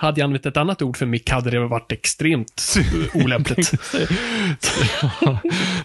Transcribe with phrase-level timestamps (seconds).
[0.00, 2.74] Hade jag använt ett annat ord för mick hade det varit extremt
[3.14, 3.70] olämpligt.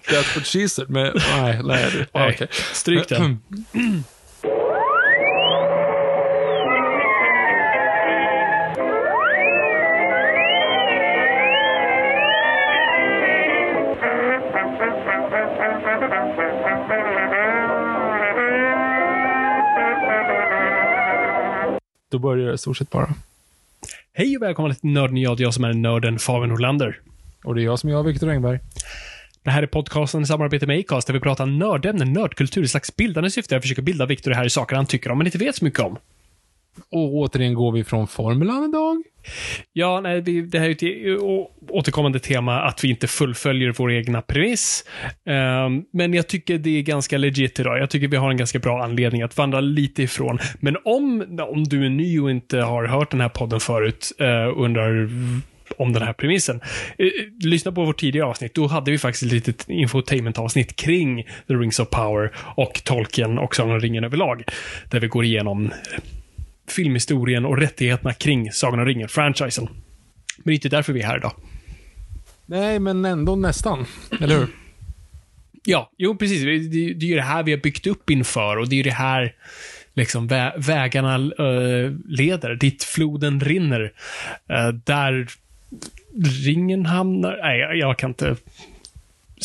[0.07, 0.89] That's what she said.
[0.89, 2.07] Men nej, nej.
[2.11, 2.47] okej.
[2.73, 3.39] Stryk den.
[22.11, 23.13] Då börjar det i stort sett bara.
[24.13, 26.99] Hej och välkomna till Nörden jag, jag som är nörden Fabian Nordlander.
[27.43, 28.59] Och det är jag som är jag, Viktor Engberg.
[29.43, 32.95] Det här är podcasten i samarbete med Acast där vi pratar nördämnen, nördkultur i slags
[32.95, 33.55] bildande syfte.
[33.55, 35.65] Jag försöker bilda Viktor det här i saker han tycker om men inte vet så
[35.65, 35.97] mycket om.
[36.89, 39.03] Och återigen går vi från formulan idag.
[39.73, 41.21] Ja, nej, det här är ett
[41.69, 44.85] återkommande tema att vi inte fullföljer vår egna premiss.
[45.25, 47.79] Ehm, men jag tycker det är ganska legit idag.
[47.79, 50.39] Jag tycker vi har en ganska bra anledning att vandra lite ifrån.
[50.59, 54.11] Men om, om du är ny och inte har hört den här podden förut
[54.55, 55.09] och undrar
[55.77, 56.61] om den här premissen.
[56.97, 58.53] Eh, eh, lyssna på vårt tidigare avsnitt.
[58.53, 63.55] Då hade vi faktiskt ett litet infotainment-avsnitt kring The Rings of Power och Tolkien och
[63.55, 64.43] Sagan om ringen överlag.
[64.89, 65.71] Där vi går igenom
[66.67, 69.67] filmhistorien och rättigheterna kring Sagan om ringen-franchisen.
[70.37, 71.31] Men det är inte därför vi är här idag.
[72.45, 73.85] Nej, men ändå nästan.
[74.21, 74.47] Eller hur?
[75.65, 76.41] Ja, jo precis.
[76.71, 78.91] Det, är ju det här vi har byggt upp inför och det är ju det
[78.91, 79.35] här
[79.93, 83.93] liksom vä vägarna eh, leder, dit floden rinner.
[84.49, 85.27] Eh, där
[86.45, 87.39] ringen hamnar.
[87.41, 88.35] Nej, jag, jag kan inte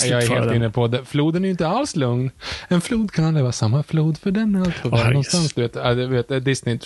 [0.08, 0.56] Jag är slutföra helt den.
[0.56, 1.04] inne på det.
[1.04, 2.30] Floden är ju inte alls lugn.
[2.68, 5.54] En flod kan aldrig vara samma flod, för den är alltid på väg någonstans.
[5.54, 6.78] Du vet, äh, du vet Disney.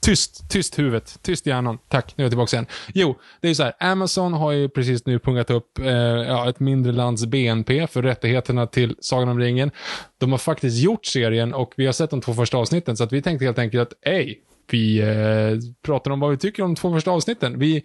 [0.00, 1.18] Tyst, tyst huvudet.
[1.22, 1.78] Tyst hjärnan.
[1.88, 2.66] Tack, nu är jag tillbaka igen.
[2.94, 3.72] Jo, det är ju så här.
[3.80, 8.66] Amazon har ju precis nu pungat upp eh, ja, ett mindre lands BNP för rättigheterna
[8.66, 9.70] till Sagan om ringen.
[10.18, 13.12] De har faktiskt gjort serien och vi har sett de två första avsnitten, så att
[13.12, 16.80] vi tänkte helt enkelt att, ej, vi eh, pratar om vad vi tycker om de
[16.80, 17.58] två första avsnitten.
[17.58, 17.76] Vi,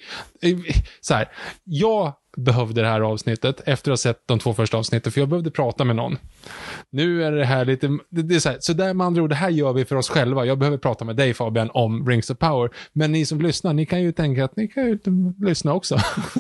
[0.42, 0.58] eh,
[1.02, 1.30] så här,
[1.64, 5.30] jag behövde det här avsnittet efter att ha sett de två första avsnitten, för jag
[5.30, 6.18] behövde prata med någon.
[6.90, 9.30] Nu är det här lite, det, det är så här, så där med andra ord,
[9.30, 10.46] det här gör vi för oss själva.
[10.46, 13.86] Jag behöver prata med dig Fabian om Rings of Power, men ni som lyssnar, ni
[13.86, 15.00] kan ju tänka att ni kan ju
[15.40, 15.98] lyssna också.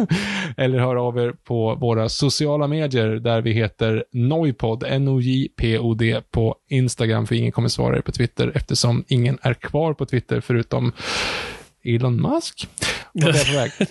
[0.57, 7.27] Eller höra av er på våra sociala medier där vi heter Noipod, N-O-J-P-O-D på Instagram,
[7.27, 10.91] för ingen kommer svara er på Twitter eftersom ingen är kvar på Twitter förutom
[11.83, 12.67] Elon Musk.
[13.13, 13.71] Vart är på väg?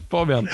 [0.10, 0.48] Fabian,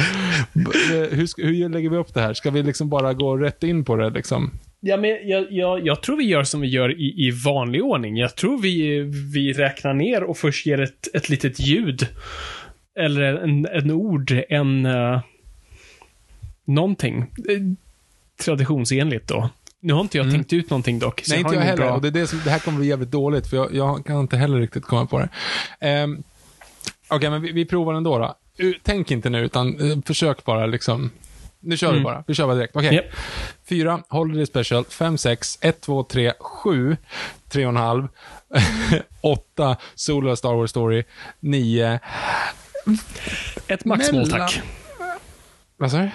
[0.54, 2.34] hur, hur lägger vi upp det här?
[2.34, 4.50] Ska vi liksom bara gå rätt in på det liksom?
[4.80, 8.16] Ja, men jag, jag, jag tror vi gör som vi gör i, i vanlig ordning.
[8.16, 9.00] Jag tror vi,
[9.34, 12.08] vi räknar ner och först ger ett, ett litet ljud.
[12.98, 14.86] Eller en, en ord, en...
[14.86, 15.20] Uh,
[16.64, 17.18] någonting.
[17.20, 17.60] Eh,
[18.44, 19.50] Traditionsenligt då.
[19.80, 21.22] Nu har inte jag tänkt ut någonting dock.
[21.28, 21.76] Nej, inte jag heller.
[21.76, 24.06] bra- Och det, är det, som, det här kommer bli jävligt dåligt, för jag, jag
[24.06, 26.02] kan inte heller riktigt komma på det.
[26.02, 26.22] Um,
[27.08, 28.36] Okej, men vi, vi provar ändå då.
[28.82, 31.10] Tänk inte nu, utan uh, försök bara liksom.
[31.60, 32.04] Nu kör vi Mm.
[32.04, 32.24] bara.
[32.26, 32.76] Vi kör bara direkt.
[32.76, 32.94] Okej.
[32.94, 33.04] Japp.
[33.68, 34.84] Fyra, Holiday Special.
[34.84, 36.96] Fem, sex, ett, två, tre, sju,
[37.48, 38.08] tre och en halv.
[39.20, 41.04] Åtta, Solo Star Wars Story.
[41.40, 42.00] Nio,
[43.68, 44.60] Ett maxmål, tack.
[45.76, 46.10] Vad sa du?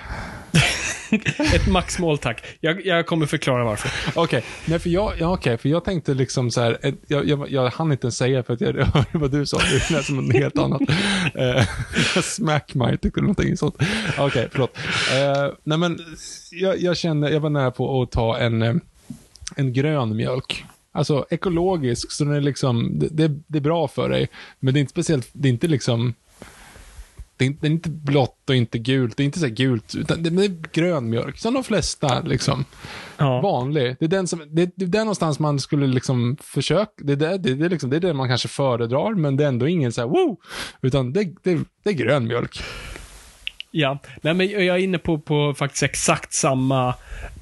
[1.56, 2.44] Ett maxmål, tack.
[2.60, 3.92] Jag, jag kommer förklara varför.
[4.22, 7.70] Okej, nej för jag, ja, okej, för jag tänkte liksom så här, jag, jag, jag
[7.70, 10.34] hann inte ens säga för att jag hörde vad du sa, det lät som något
[10.36, 10.82] helt annat.
[11.36, 13.76] Uh, smack my, tyckte du någonting sånt.
[14.20, 14.78] Okej, förlåt.
[14.78, 16.00] Uh, nej men,
[16.52, 18.76] jag, jag kände, jag var nära på att ta en, eh,
[19.56, 20.66] en grön mjölk.
[20.92, 24.80] Alltså ekologisk, så den är liksom, det, det, det är bra för dig, men det
[24.80, 26.14] är inte speciellt, det är inte liksom,
[27.42, 29.96] det är inte, det är inte blått och inte gult, det är inte så gult,
[29.96, 32.66] utan det är grön mjölk, som de flesta liksom
[33.18, 33.42] Ja.
[33.42, 33.96] vanlig.
[34.00, 37.18] Det är den som, det, det är där någonstans man skulle liksom försöka, det är
[37.18, 39.68] det, det, det, är liksom, det är det man kanske föredrar, men det är ändå
[39.68, 40.38] ingen så här woo,
[40.82, 42.62] utan det, det, det är grön mjölk.
[43.74, 46.88] Ja, nej men jag är inne på, på faktiskt exakt samma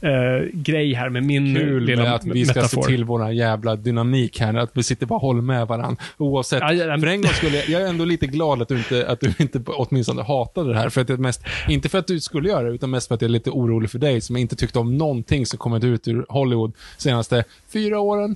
[0.01, 2.81] eh, grej här med min Kul lilla med att vi ska metafor.
[2.81, 6.03] se till våran jävla dynamik här, att vi sitter bara och håller med varandra.
[6.17, 6.59] Oavsett.
[6.59, 9.07] Ja, ja, för en gång skulle jag, jag är ändå lite glad att du inte,
[9.07, 10.89] att du inte åtminstone hatade det här.
[10.89, 13.21] För att det mest, inte för att du skulle göra det, utan mest för att
[13.21, 16.25] jag är lite orolig för dig som inte tyckte om någonting som kommit ut ur
[16.29, 17.43] Hollywood senaste
[17.73, 18.35] fyra åren.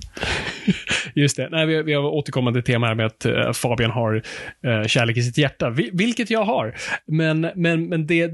[1.14, 1.48] Just det.
[1.50, 5.22] Nej, vi, vi har återkommande tema här med att eh, Fabian har uh, kärlek i
[5.22, 6.74] sitt hjärta, vi, vilket jag har.
[7.06, 8.30] Men, men, men det,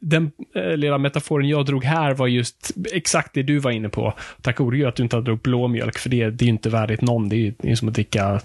[0.00, 4.14] den eh, lilla metaforen jag drog här var just exakt det du var inne på.
[4.42, 7.00] Tack gode gud att du inte hade druckit för det, det är ju inte värdigt
[7.00, 7.28] någon.
[7.28, 8.40] Det är ju det är som att dricka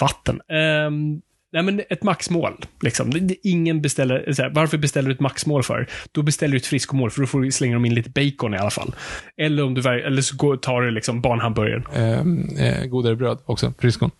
[0.00, 0.40] vatten.
[0.86, 1.20] Um,
[1.52, 2.52] Nej, men ett maxmål.
[2.82, 3.10] Liksom.
[3.10, 5.86] Det- det- Ingen beställer, eh, så här, varför beställer du ett maxmål för?
[6.12, 8.58] Då beställer du ett friskomål, för då får du slänga dem in lite bacon i
[8.58, 8.94] alla fall.
[9.36, 11.84] Eller, om du, eller så går, tar du liksom barnhamburgaren.
[11.94, 14.10] Eh, eh, godare bröd också, friskon.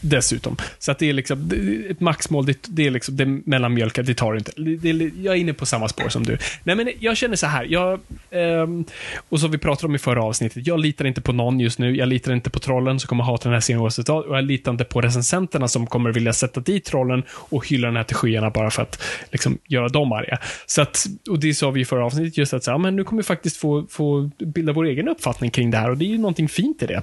[0.00, 0.56] Dessutom.
[0.78, 1.50] Så att det är liksom,
[1.90, 4.52] ett maxmål, det, det är liksom, det är mellanmjölkat, det tar du inte.
[4.56, 6.38] Det, det, jag är inne på samma spår som du.
[6.64, 8.00] Nej men jag känner så här, jag,
[8.30, 8.84] ehm,
[9.28, 11.96] och som vi pratade om i förra avsnittet, jag litar inte på någon just nu,
[11.96, 14.44] jag litar inte på trollen som kommer hata den här serien oavsett vad, och jag
[14.44, 18.16] litar inte på recensenterna som kommer vilja sätta dit trollen och hylla den här till
[18.16, 19.02] skyarna bara för att
[19.32, 20.38] liksom, göra dem arga.
[20.66, 23.04] Så att, och det sa vi i förra avsnittet, just att så här, men nu
[23.04, 26.10] kommer vi faktiskt få, få bilda vår egen uppfattning kring det här och det är
[26.10, 27.02] ju någonting fint i det.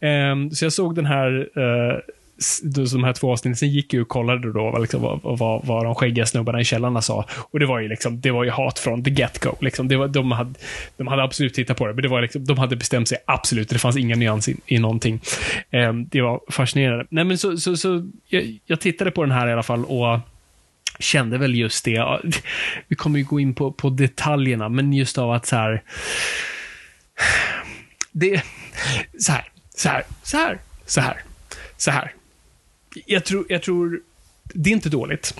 [0.00, 1.98] Ehm, så jag såg den här eh,
[2.92, 5.84] de här två avsnitten, sen gick jag och kollade då vad, liksom, vad, vad, vad
[5.84, 7.26] de skäggiga snubbarna i källarna sa.
[7.50, 9.56] Och det var ju liksom, det var ju hat från the get-go.
[9.60, 9.88] Liksom.
[9.88, 10.54] Det var, de, hade,
[10.96, 13.68] de hade absolut tittat på det, men det var liksom, de hade bestämt sig absolut.
[13.68, 15.20] Det fanns inga nyans i, i någonting.
[15.70, 17.06] Eh, det var fascinerande.
[17.10, 20.20] Nej, men så, så, så jag, jag tittade på den här i alla fall och
[20.98, 22.20] kände väl just det.
[22.88, 25.82] Vi kommer ju gå in på, på detaljerna, men just av att så här.
[28.12, 28.42] Det,
[29.18, 29.44] så här,
[29.74, 31.22] så här, så här, så här,
[31.76, 32.12] så här.
[33.06, 34.00] Jag tror, jag tror,
[34.42, 35.34] det är inte dåligt.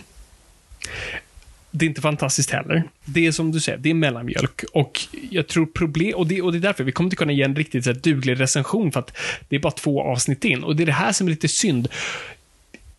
[1.70, 2.82] Det är inte fantastiskt heller.
[3.04, 4.64] Det är som du säger, det är mellanmjölk.
[4.72, 5.00] Och
[5.30, 7.56] jag tror problem, och det, och det är därför vi kommer inte kunna ge en
[7.56, 9.16] riktigt så här, duglig recension för att
[9.48, 10.64] det är bara två avsnitt in.
[10.64, 11.88] Och det är det här som är lite synd.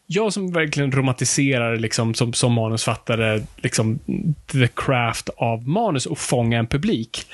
[0.05, 3.99] Jag som verkligen romantiserar liksom, som, som manusfattare liksom,
[4.51, 7.25] the craft av manus och fånga en publik,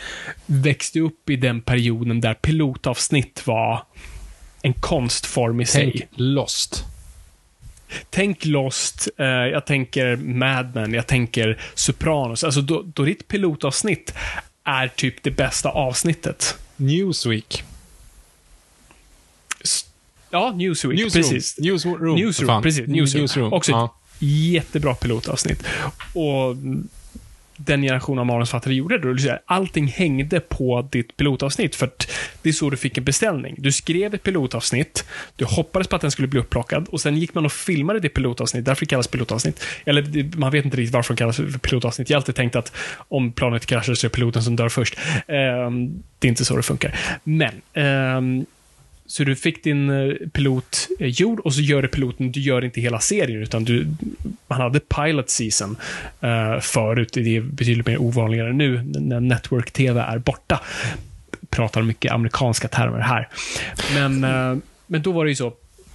[0.46, 3.84] växte upp i den perioden där pilotavsnitt var
[4.62, 5.92] en konstform i sig.
[5.92, 6.86] Tänk Lost.
[8.10, 12.44] Tänk Lost, eh, jag tänker Mad Men, jag tänker Sopranos.
[12.44, 14.14] Alltså då, då ditt pilotavsnitt
[14.64, 16.58] är typ det bästa avsnittet.
[16.76, 17.64] Newsweek.
[19.64, 19.86] S-
[20.30, 21.24] Ja, Newsweek, Newsroom.
[21.24, 21.60] precis.
[21.60, 22.16] Newsroom.
[22.16, 22.88] Newsroom, precis.
[22.88, 23.22] Newsroom.
[23.22, 23.54] Newsroom.
[23.54, 23.86] Också Ja.
[23.86, 25.64] ett jättebra pilotavsnitt.
[26.14, 26.88] Och mm,
[27.57, 29.12] den generationen av manusfattare gjorde det.
[29.12, 29.18] då.
[29.18, 32.12] Säga, Allting hängde på ditt pilotavsnitt, för att
[32.42, 33.56] det är så du fick en beställning.
[33.57, 35.06] Du skrev ett pilotavsnitt,
[35.36, 38.10] du hoppades på att den skulle bli upplockad, och sen gick man och filmade det
[38.10, 39.63] pilotavsnitt, därför det kallas pilotavsnitt.
[39.86, 42.10] Eller man vet inte riktigt varför det kallas för pilotavsnitt.
[42.10, 44.98] Jag har alltid tänkt att om planet kraschar så är det piloten som dör först.
[45.28, 47.00] Um, det är inte så det funkar.
[47.24, 47.62] Men,
[48.18, 48.46] um,
[49.07, 52.81] så du fick din eh, pilot gjord och så gör du piloten, du gör inte
[52.81, 53.88] hela serien utan du,
[54.47, 55.77] man hade pilot season
[56.24, 57.12] uh, förut.
[57.13, 60.62] Det är betydligt mer ovanligare nu när network-tv är borta.
[61.50, 63.30] Pratar mycket amerikanska termer här.
[63.94, 64.57] Men, eh,
[64.88, 65.53] men då var det ju så,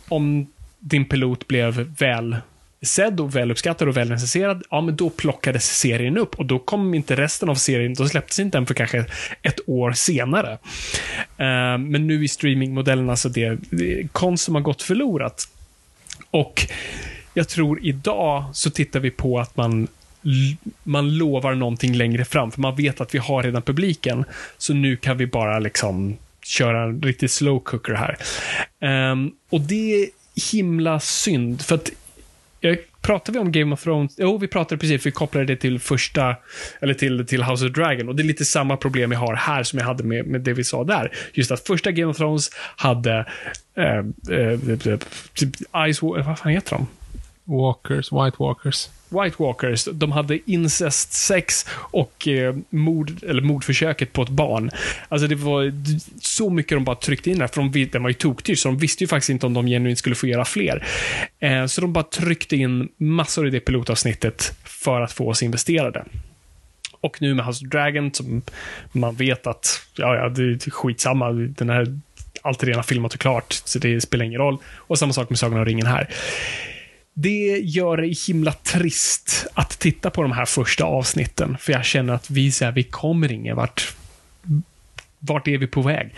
[0.09, 0.47] om
[0.79, 2.37] din pilot blev väl
[2.83, 6.95] sedd och väluppskattad och väl recenserad, ja men då plockades serien upp och då kom
[6.95, 9.05] inte resten av serien, då släpptes inte den för kanske
[9.43, 10.53] ett år senare.
[10.53, 15.49] Uh, men nu i streamingmodellen, alltså det, det konst som har gått förlorat.
[16.31, 16.67] Och
[17.35, 19.89] jag tror idag så tittar vi på att man
[20.83, 24.25] man lovar någonting längre fram, för man vet att vi har redan publiken.
[24.59, 28.17] Så nu kan vi bara liksom köra en riktig slow cooker här.
[29.13, 30.09] Um, och det är
[30.53, 31.91] himla synd, för att
[32.61, 34.15] jag pratade vi om Game of Thrones?
[34.19, 36.37] Jo, vi pratade precis, vi kopplade det till första,
[36.81, 38.09] eller till, till House of Dragon.
[38.09, 40.53] Och det är lite samma problem jag har här som jag hade med, med det
[40.53, 41.13] vi sa där.
[41.33, 43.27] Just att första Game of Thrones hade
[43.77, 44.99] eh, eh,
[45.35, 45.57] typ
[45.93, 46.87] Ice, vad fan heter de?
[47.51, 48.89] Walkers, White Walkers.
[49.11, 54.71] White Walkers, de hade incest sex och eh, mord, eller mordförsöket på ett barn.
[55.09, 55.73] Alltså det var
[56.21, 58.79] så mycket de bara tryckte in där, för de, den var ju toktyst, så de
[58.79, 60.87] visste ju faktiskt inte om de genuint skulle få göra fler.
[61.39, 66.05] Eh, så de bara tryckte in massor i det pilotavsnittet för att få oss investerade.
[67.01, 68.43] Och nu med House of Dragon, som
[68.93, 71.99] man vet att, ja, ja, det är skitsamma, den här,
[72.43, 74.59] allt är redan filmat och klart, så det spelar ingen roll.
[74.77, 76.09] Och samma sak med Sagan om ringen här
[77.23, 82.15] det gör det himla trist att titta på de här första avsnitten, för jag känner
[82.15, 83.95] att vi, så här, vi kommer ingen vart.
[85.19, 86.15] Vart är vi på väg?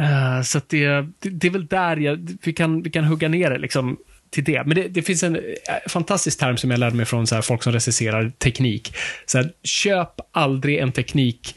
[0.00, 0.86] Uh, så att det,
[1.20, 3.58] det, det är väl där jag, vi, kan, vi kan hugga ner det.
[3.58, 3.96] Liksom.
[4.30, 4.64] till det.
[4.66, 5.40] Men det, det finns en eh,
[5.88, 8.94] fantastisk term som jag lärde mig från så här, folk som recenserar teknik.
[9.26, 11.56] Så här, köp aldrig en teknik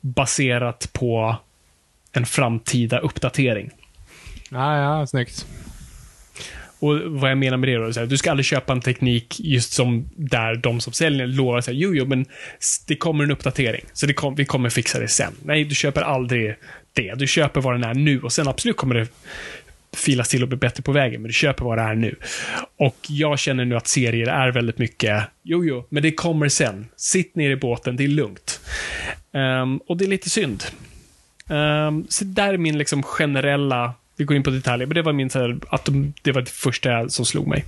[0.00, 1.36] baserat på
[2.12, 3.70] en framtida uppdatering.
[4.50, 5.46] Ja, ja, snyggt.
[6.80, 9.40] Och vad jag menar med det då, så här, du ska aldrig köpa en teknik
[9.40, 12.26] just som där de som säljer lovar så här, jo, jo, men
[12.86, 15.32] det kommer en uppdatering, så det kom, vi kommer fixa det sen.
[15.44, 16.56] Nej, du köper aldrig
[16.92, 17.14] det.
[17.14, 19.08] Du köper vad den är nu och sen absolut kommer det
[19.96, 22.16] filas till och bli bättre på vägen, men du köper vad det är nu.
[22.76, 26.86] Och jag känner nu att serier är väldigt mycket, jo, jo, men det kommer sen.
[26.96, 28.60] Sitt ner i båten, det är lugnt.
[29.32, 30.64] Um, och det är lite synd.
[31.48, 35.12] Um, så där är min liksom generella, vi går in på detaljer, men det var
[35.12, 37.64] min, så här, att de, det var det första som slog mig.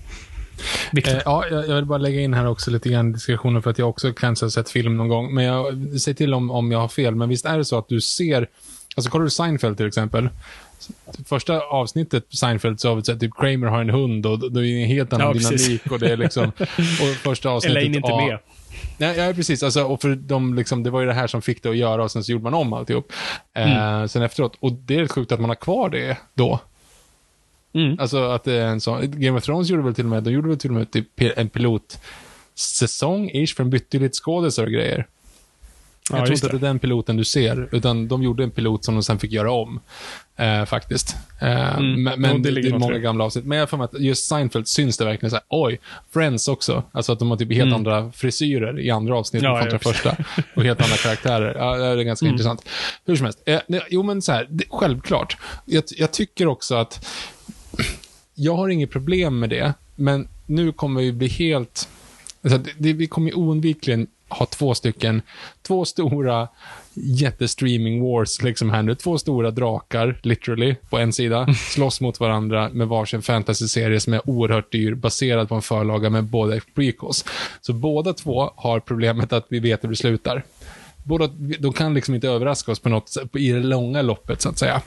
[1.07, 3.89] Eh, ja, jag vill bara lägga in här också lite grann diskussionen för att jag
[3.89, 5.35] också kanske har sett film någon gång.
[5.35, 5.65] Men jag
[6.01, 7.15] säger till om, om jag har fel.
[7.15, 8.49] Men visst är det så att du ser,
[8.97, 10.29] alltså kollar du Seinfeld till exempel.
[11.27, 14.61] Första avsnittet på Seinfeld så har vi sett typ Kramer har en hund och då
[14.61, 16.47] är det en helt annan Ja, dynamik och det är liksom,
[17.01, 17.77] och första avsnittet.
[17.77, 18.39] Elaine är inte med.
[18.99, 19.63] Nej, ja, precis.
[19.63, 22.05] Alltså, och för de, liksom, det var ju det här som fick det att göra
[22.05, 23.13] och sen så gjorde man om alltihop.
[23.55, 24.57] Eh, sen efteråt.
[24.61, 26.61] Och det är rätt sjukt att man har kvar det då.
[27.75, 27.97] Mm.
[28.01, 30.31] Alltså att det är en sån, Game of Thrones gjorde väl till och med, de
[30.31, 34.73] gjorde väl till och med typ en pilotsäsong ish, för de bytte lite skådisar och
[34.73, 35.07] grejer.
[36.11, 38.43] Ja, jag tror just inte att det är den piloten du ser, utan de gjorde
[38.43, 39.81] en pilot som de sen fick göra om.
[40.37, 41.17] Eh, faktiskt.
[41.41, 42.03] Eh, Mm.
[42.03, 43.45] Men, men det det, är många gamla avsnitt.
[43.45, 46.83] Men jag mig att just Seinfeld syns det verkligen så här, oj, Friends också.
[46.93, 47.75] Alltså att de har typ helt Mm.
[47.75, 50.17] andra frisyrer i andra avsnitt Ja, kontra första.
[50.57, 51.55] Och helt andra karaktärer.
[51.59, 52.35] Ja, det är ganska Mm.
[52.35, 52.69] intressant.
[53.07, 53.43] Hur som helst.
[53.47, 55.37] Eh, nej, jo, men så här, det, självklart.
[55.65, 57.07] Jag, jag tycker också att
[58.35, 61.89] jag har inget problem med det, men nu kommer vi bli helt...
[62.45, 65.23] Alltså, det, det, vi kommer ju oundvikligen ha två stycken,
[65.63, 66.49] två stora
[66.95, 68.95] jättestreaming wars liksom här nu.
[68.95, 74.31] Två stora drakar, literally, på en sida, slåss mot varandra med varsin fantasy-serie som är
[74.31, 77.25] oerhört dyr, baserad på en förlaga med båda prequels.
[77.61, 80.45] Så båda två har problemet att vi vet hur det slutar.
[81.05, 81.27] Båda,
[81.59, 84.83] de kan liksom inte överraska oss på något i det långa loppet, så att säga.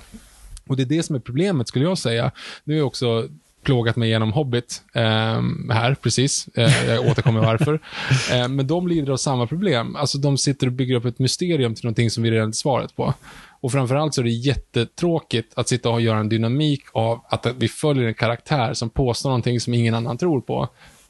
[0.67, 2.31] Och det är det som är problemet, skulle jag säga.
[2.63, 3.27] Nu jag också
[3.65, 6.47] plågat mig genom Hobbit ehm, här, precis.
[6.53, 7.79] Eh, jag återkommer varför.
[8.31, 9.95] Eh, men de lider av samma problem.
[9.95, 12.95] Alltså, de sitter och bygger upp ett mysterium till någonting som vi redan har svaret
[12.95, 13.13] på.
[13.61, 17.67] Och framförallt så är det jättetråkigt att sitta och göra en dynamik av att vi
[17.67, 20.67] följer en karaktär som påstår någonting som ingen annan tror på,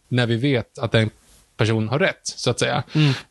[0.08, 1.10] när vi vet att den
[1.58, 2.84] person har rätt, så att säga.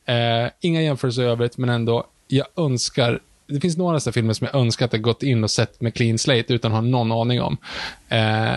[0.04, 4.48] Eh, inga jämförelser i övrigt, men ändå, jag önskar det finns några sådana filmer som
[4.52, 7.12] jag önskar att jag gått in och sett med clean slate utan att ha någon
[7.12, 7.56] aning om.
[8.08, 8.54] Eh,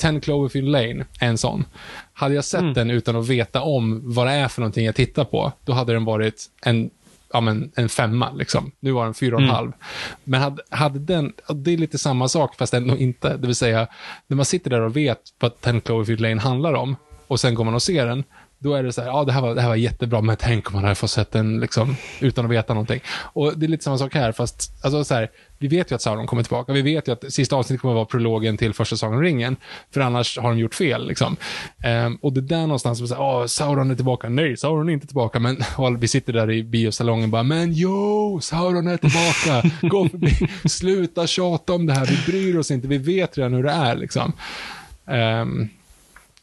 [0.00, 1.64] 10 Cloverfield Lane är en sån.
[2.12, 5.24] Hade jag sett den utan att veta om vad det är för någonting jag tittar
[5.24, 6.90] på, då hade den varit en
[7.32, 8.32] ja, men en femma.
[8.32, 8.72] Liksom.
[8.80, 9.72] Nu var den fyra och en halv.
[10.24, 13.36] Men hade, hade den, det är lite samma sak fast ändå inte.
[13.36, 13.86] Det vill säga,
[14.26, 17.64] när man sitter där och vet vad 10 Cloverfield Lane handlar om och sen går
[17.64, 18.24] man och ser den,
[18.62, 20.68] då är det så här, ja det här var, det här var jättebra, men tänk
[20.68, 23.00] om man hade fått sett den liksom, utan att veta någonting.
[23.32, 26.02] Och det är lite samma sak här, fast alltså, så här, vi vet ju att
[26.02, 26.72] Sauron kommer tillbaka.
[26.72, 29.56] Vi vet ju att sista avsnittet kommer att vara prologen till första Sagan om ringen,
[29.94, 31.08] för annars har de gjort fel.
[31.08, 31.36] Liksom.
[31.84, 34.28] Ehm, och det är där någonstans som säger, åh, Sauron är tillbaka.
[34.28, 35.38] Nej, Sauron är inte tillbaka.
[35.38, 35.56] Men
[35.98, 39.70] vi sitter där i biosalongen och bara, men jo, Sauron är tillbaka.
[39.88, 42.06] Gå förbi, sluta tjata om det här.
[42.06, 43.96] Vi bryr oss inte, vi vet redan hur det är.
[43.96, 44.32] Liksom.
[45.06, 45.68] Ehm,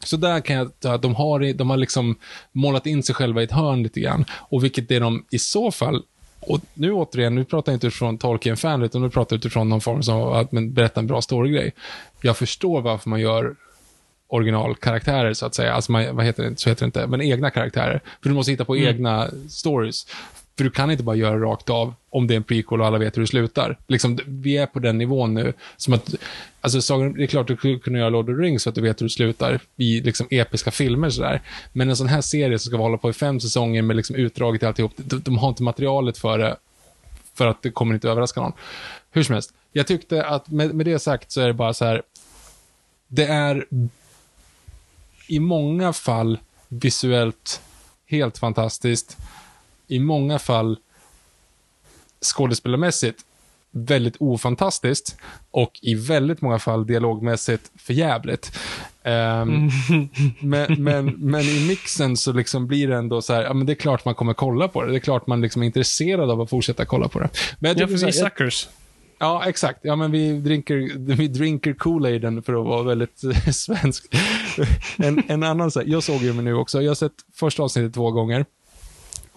[0.04, 2.16] så där kan jag ta att de har, de har liksom
[2.52, 4.26] målat in sig själva i ett hörn lite grann.
[4.32, 6.04] Och vilket är de i så fall,
[6.40, 9.82] och nu återigen, nu pratar jag inte utifrån Tolkien-fan, utan nu pratar jag utifrån någon
[9.82, 11.74] form som att men, berätta en bra storygrej.
[12.22, 13.56] Jag förstår varför man gör
[14.28, 15.74] originalkaraktärer, så att säga.
[15.74, 16.60] Alltså, man, vad heter det?
[16.60, 18.02] Så heter det inte, men egna karaktärer.
[18.22, 20.08] För du måste hitta på egna stories.
[20.58, 22.98] För du kan inte bara göra rakt av om det är en prequel och alla
[22.98, 23.78] vet hur det slutar.
[23.88, 25.54] Liksom, vi är på den nivån nu.
[25.78, 26.16] Som att,
[26.62, 28.76] alltså, sagan, det är klart du skulle kunna göra Lord of the Rings så att
[28.76, 31.10] du vet hur det slutar i liksom, episka filmer.
[31.10, 31.42] Sådär.
[31.74, 34.64] Men en sån här serie som ska hålla på i fem säsonger med liksom, utdraget
[34.64, 36.56] i alltihop, de, de har inte materialet för det.
[37.34, 38.54] För att det kommer inte överraska någon.
[39.12, 39.54] Hur som helst.
[39.72, 42.02] Jag tyckte att med, med det sagt så är det bara så här.
[43.08, 43.66] Det är
[45.28, 47.62] i många fall visuellt
[48.06, 49.18] helt fantastiskt.
[49.88, 50.78] I många fall
[52.22, 53.24] skådespelarmässigt
[53.72, 55.18] väldigt ofantastiskt
[55.52, 58.58] och i väldigt många fall dialogmässigt förjävligt.
[59.04, 59.70] Um,
[60.40, 63.74] men, men, men i mixen så liksom blir det ändå så här, ja men det
[63.74, 64.92] är klart man kommer kolla på det.
[64.92, 67.30] Det är klart man liksom är intresserad av att fortsätta kolla på det.
[67.60, 68.68] Men jag Ja, för vi suckers.
[69.20, 69.80] Ja, exakt.
[69.82, 73.24] Ja, men vi dricker, vi dricker Kool-Aiden för att vara väldigt
[73.56, 74.16] svensk.
[74.98, 76.82] En, en annan så här, jag såg ju nu också.
[76.82, 78.46] Jag har sett första avsnittet två gånger.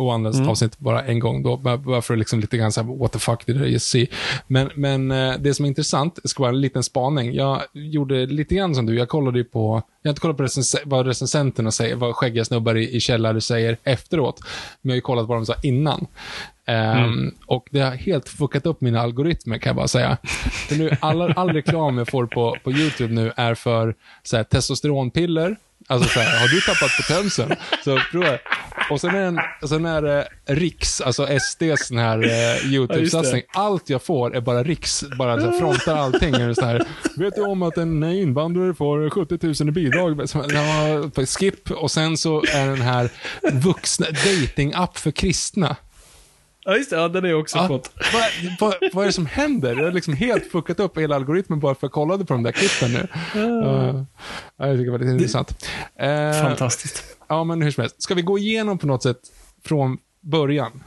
[0.00, 0.48] Och andra Mm.
[0.48, 3.18] avsnitt bara en gång då, bara- för att liksom lite grann så här, what the
[3.18, 4.06] fuck did I just see?
[4.46, 7.34] Men, men eh, det som är intressant, ska vara en liten spaning.
[7.34, 10.42] Jag gjorde lite grann som du, jag kollade ju på, jag har inte kollat på
[10.42, 14.40] recens vad recensenterna säger, vad skäggiga snubbar i, i källare säger efteråt,
[14.82, 16.06] men jag har ju kollat vad de sa innan.
[16.66, 20.16] Ehm, Och det har helt fuckat upp mina algoritmer kan jag bara säga.
[20.68, 24.44] För nu, all, all reklam jag får på, på YouTube nu är för så här,
[24.44, 25.56] testosteronpiller,
[25.90, 27.56] Alltså så här, har du tappat potensen?
[27.84, 28.38] Så prova.
[28.90, 33.42] Och sen är, en, sen är det Riks, alltså SDs sån här eh, YouTube-satsning.
[33.52, 36.32] Allt jag får är bara Riks, bara så här, frontar allting.
[36.32, 40.20] Det så här, vet du om att en invandrare får 70 000 i bidrag?
[40.34, 41.70] Ja, skip.
[41.70, 43.10] Och sen så är den här
[43.52, 45.76] vuxna, dating-app för kristna.
[46.64, 46.96] Ja, just det.
[46.96, 47.90] Ja, den har jag också Ja, fått.
[48.12, 48.24] vad,
[48.60, 49.76] vad, vad är det som händer?
[49.76, 52.42] Jag har liksom helt fuckat upp hela algoritmen bara för att jag kollade på de
[52.42, 53.08] där klippen nu.
[53.40, 54.04] Uh,
[54.56, 55.66] ja, jag tycker det var lite intressant.
[55.96, 57.04] Eh, Fantastiskt.
[57.28, 58.02] Ja, men hur som helst.
[58.02, 59.18] Ska vi gå igenom på något sätt
[59.64, 60.82] från början?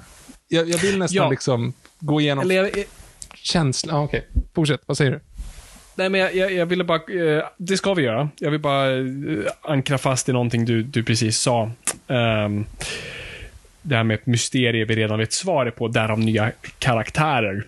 [0.47, 1.29] Jag, jag vill nästan Ja.
[1.29, 2.71] liksom gå igenom Eller jag,
[3.35, 3.95] känslan.
[3.95, 4.81] Ja, Okej, fortsätt.
[4.85, 5.19] Vad säger du?
[5.95, 6.97] Nej, men jag, jag, jag ville bara...
[7.37, 8.29] Eh, det ska vi göra.
[8.39, 9.05] Jag vill bara eh,
[9.61, 11.71] ankra fast i någonting du, du precis sa.
[12.07, 12.65] Ehm,
[13.83, 17.63] det här med ett mysterium vi redan vet svaret på, därav nya karaktärer.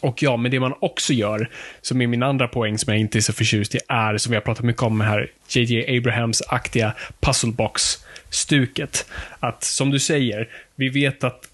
[0.00, 1.48] Och ja, men det man också gör,
[1.80, 4.36] som är min andra poäng som jag inte är så förtjust i, är, som vi
[4.36, 9.06] har pratat mycket om här, JJ Abrahams-aktiga pusselbox-stuket.
[9.40, 11.48] Att, som du säger, vi vet att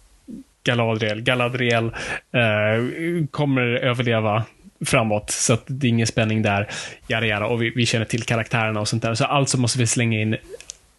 [0.65, 1.85] Galadriel, Galadriel
[2.33, 4.45] eh, kommer överleva
[4.85, 6.69] framåt, så att det är ingen spänning där.
[7.09, 7.47] Jada, jada.
[7.47, 9.15] Och vi, vi känner till karaktärerna och sånt där.
[9.15, 10.37] Så alltså måste vi slänga in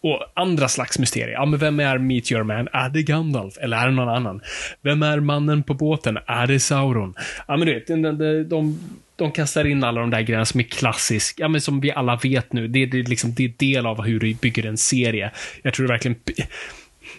[0.06, 1.34] och andra slags mysterier.
[1.34, 2.68] Ja, men vem är Meteor Man?
[2.74, 3.58] Är det Gandalf?
[3.58, 4.42] Eller är det någon annan?
[4.82, 6.18] Vem är mannen på båten?
[6.28, 7.14] Är det Sauron?
[7.48, 8.80] Ja, men du vet, de, de, de,
[9.16, 12.20] de kastar in alla de där grejerna som är klassisk, ja men som vi alla
[12.24, 12.68] vet nu.
[12.68, 15.32] Det, det, är liksom, det är del av hur du bygger en serie.
[15.62, 16.16] Jag tror det verkligen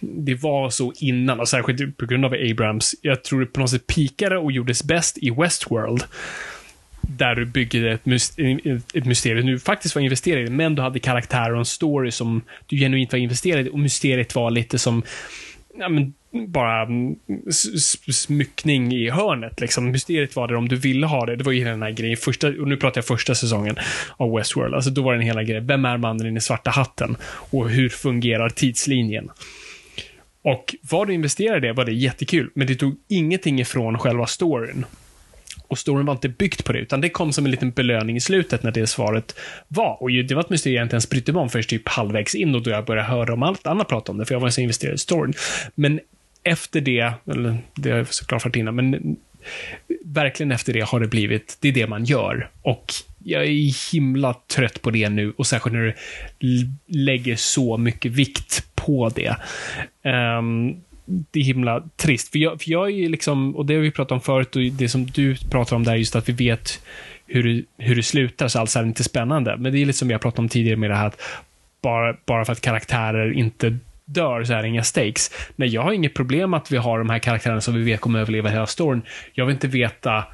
[0.00, 2.95] det var så innan, och särskilt på grund av Abrams.
[3.02, 6.05] Jag tror det på något sätt pikade och gjordes bäst i Westworld.
[7.09, 8.01] Där du bygger ett,
[8.95, 12.43] ett mysterium du faktiskt var investerad i, men du hade karaktärer och en story som
[12.67, 13.71] du genuint var investerad i.
[13.71, 15.03] Och mysteriet var lite som,
[15.79, 16.15] ja men,
[16.47, 17.17] bara mm,
[18.13, 19.61] smyckning i hörnet.
[19.61, 19.90] Liksom.
[19.90, 21.37] Mysteriet var det om du ville ha det.
[21.37, 22.16] Det var ju hela den här grejen.
[22.16, 23.77] Första, och nu pratar jag första säsongen
[24.16, 24.75] av Westworld.
[24.75, 25.61] Alltså, då var det en hela grej.
[25.61, 27.16] Vem är mannen i den svarta hatten?
[27.25, 29.31] Och hur fungerar tidslinjen?
[30.42, 34.27] Och vad du investerade i det var det jättekul, men det tog ingenting ifrån själva
[34.27, 34.85] storyn.
[35.68, 38.20] Och storyn var inte byggt på det, utan det kom som en liten belöning i
[38.20, 40.02] slutet när det svaret var.
[40.02, 42.35] Och ju- det var ett mysterium jag inte ens brydde mig om först typ halvvägs
[42.35, 44.50] in och då jag började höra om allt annat prata om det, för jag var
[44.50, 45.35] så investerad i storyn.
[45.74, 46.00] Men
[46.42, 49.16] efter det, eller det har jag såklart varit innan, men
[50.05, 52.50] verkligen efter det har det blivit, det är det man gör.
[52.62, 52.92] Och
[53.24, 55.94] jag är himla trött på det nu och särskilt när
[56.38, 59.37] du lägger så mycket vikt på det.
[60.38, 63.81] Um, det är himla trist, för jag, för jag är ju liksom, och det har
[63.81, 66.83] vi pratat om förut, och det som du pratar om där, just att vi vet
[67.27, 69.57] hur det, hur det slutar, så alls är det inte spännande.
[69.57, 71.21] Men det är lite som vi har pratat om tidigare med det här att
[71.83, 75.31] bara, bara för att karaktärer inte dör så är det inga stakes.
[75.57, 78.21] Nej, jag har inget problem att vi har de här karaktärerna som vi vet kommer
[78.21, 79.03] överleva hela storyn.
[79.35, 80.25] Jag vill inte veta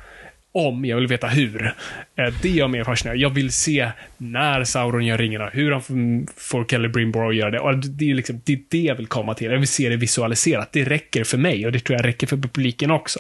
[0.55, 1.75] om, jag vill veta hur.
[2.17, 3.19] Eh, det gör mig fascinerad.
[3.19, 5.81] Jag vill se när Sauron gör ringarna, hur han
[6.27, 7.61] f- får Celebrimbor att göra det.
[7.61, 9.51] Och det, är liksom, det är det jag vill komma till.
[9.51, 10.73] Jag vill se det visualiserat.
[10.73, 13.19] Det räcker för mig och det tror jag räcker för publiken också.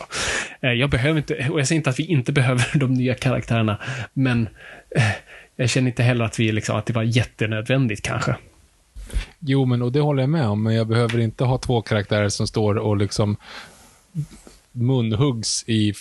[0.61, 3.79] Eh, jag behöver inte, och jag säger inte att vi inte behöver de nya karaktärerna,
[4.13, 4.49] men
[4.97, 5.03] eh,
[5.57, 8.35] jag känner inte heller att, vi liksom, att det var jättenödvändigt kanske.
[9.39, 12.29] Jo, men och det håller jag med om, men jag behöver inte ha två karaktärer
[12.29, 13.37] som står och liksom
[14.73, 15.93] munhuggs i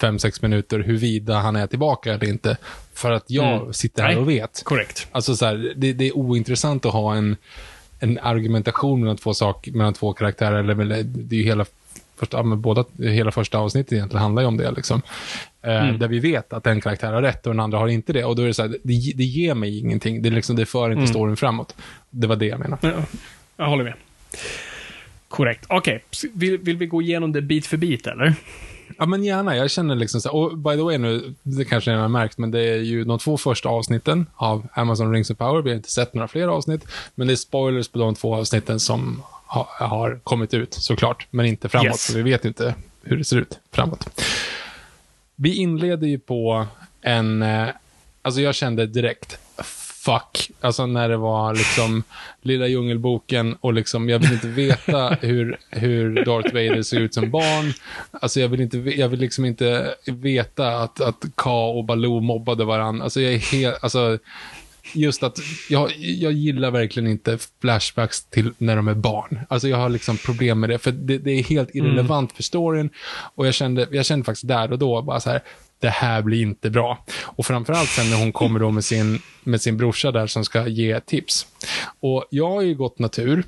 [0.00, 2.56] fem sex minuter huruvida han är tillbaka eller inte.
[2.94, 3.72] För att jag Mm.
[3.72, 4.18] sitter här Nej.
[4.18, 4.62] och vet.
[4.64, 5.08] Korrekt.
[5.12, 7.36] Alltså så här, det, det är ointressant att ha en,
[8.00, 10.70] en argumentation mellan två, sak, mellan två karaktärer.
[10.70, 11.64] Eller, det är ju hela
[12.16, 14.70] första, båda, hela första avsnittet egentligen handlar ju om det.
[14.70, 15.02] Liksom.
[15.62, 18.24] Eh, Där vi vet att en karaktär har rätt och den andra har inte det.
[18.24, 20.22] Och då är det så här, det, det ger mig ingenting.
[20.22, 21.74] Det, är liksom, det för inte storyn framåt.
[22.10, 22.88] Det var det jag menade.
[22.88, 23.04] Ja,
[23.56, 23.94] jag håller med.
[25.34, 25.64] Korrekt.
[25.68, 28.34] Okej, vill, vill vi gå igenom det bit för bit, eller?
[28.98, 29.56] Ja, men gärna.
[29.56, 32.50] Jag känner liksom så och by the way nu, det kanske ni har märkt, men
[32.50, 35.62] det är ju de två första avsnitten av Amazon Rings of Power.
[35.62, 38.80] Vi har inte sett några fler avsnitt, men det är spoilers på de två avsnitten
[38.80, 41.26] som ha, har kommit ut, såklart.
[41.30, 42.06] Men inte framåt, Yes.
[42.06, 44.20] för vi vet inte hur det ser ut framåt.
[45.36, 46.66] Vi inleder ju på
[47.00, 47.68] en, eh,
[48.22, 49.38] alltså jag kände direkt,
[50.04, 50.50] fuck.
[50.60, 52.02] Alltså när det var liksom
[52.42, 57.30] Lilla Djungelboken och liksom, jag vill inte veta hur, hur Darth Vader ser ut som
[57.30, 57.72] barn.
[58.10, 62.64] Alltså jag vill inte, jag vill liksom inte veta att, att Ka och Baloo mobbade
[62.64, 63.04] varandra.
[63.04, 64.18] Alltså jag är helt, alltså
[64.92, 65.38] just att
[65.68, 69.40] jag, jag gillar verkligen inte flashbacks till när de är barn.
[69.48, 72.90] Alltså jag har liksom problem med det, för det, det är helt irrelevant för storyn.
[73.34, 75.42] Och jag kände, jag kände faktiskt där och då bara så här,
[75.84, 77.04] det här blir inte bra.
[77.22, 80.66] Och framförallt sen när hon kommer då med sin, med sin brorsa där som ska
[80.66, 81.46] ge tips.
[82.00, 83.44] Och jag har ju gått natur.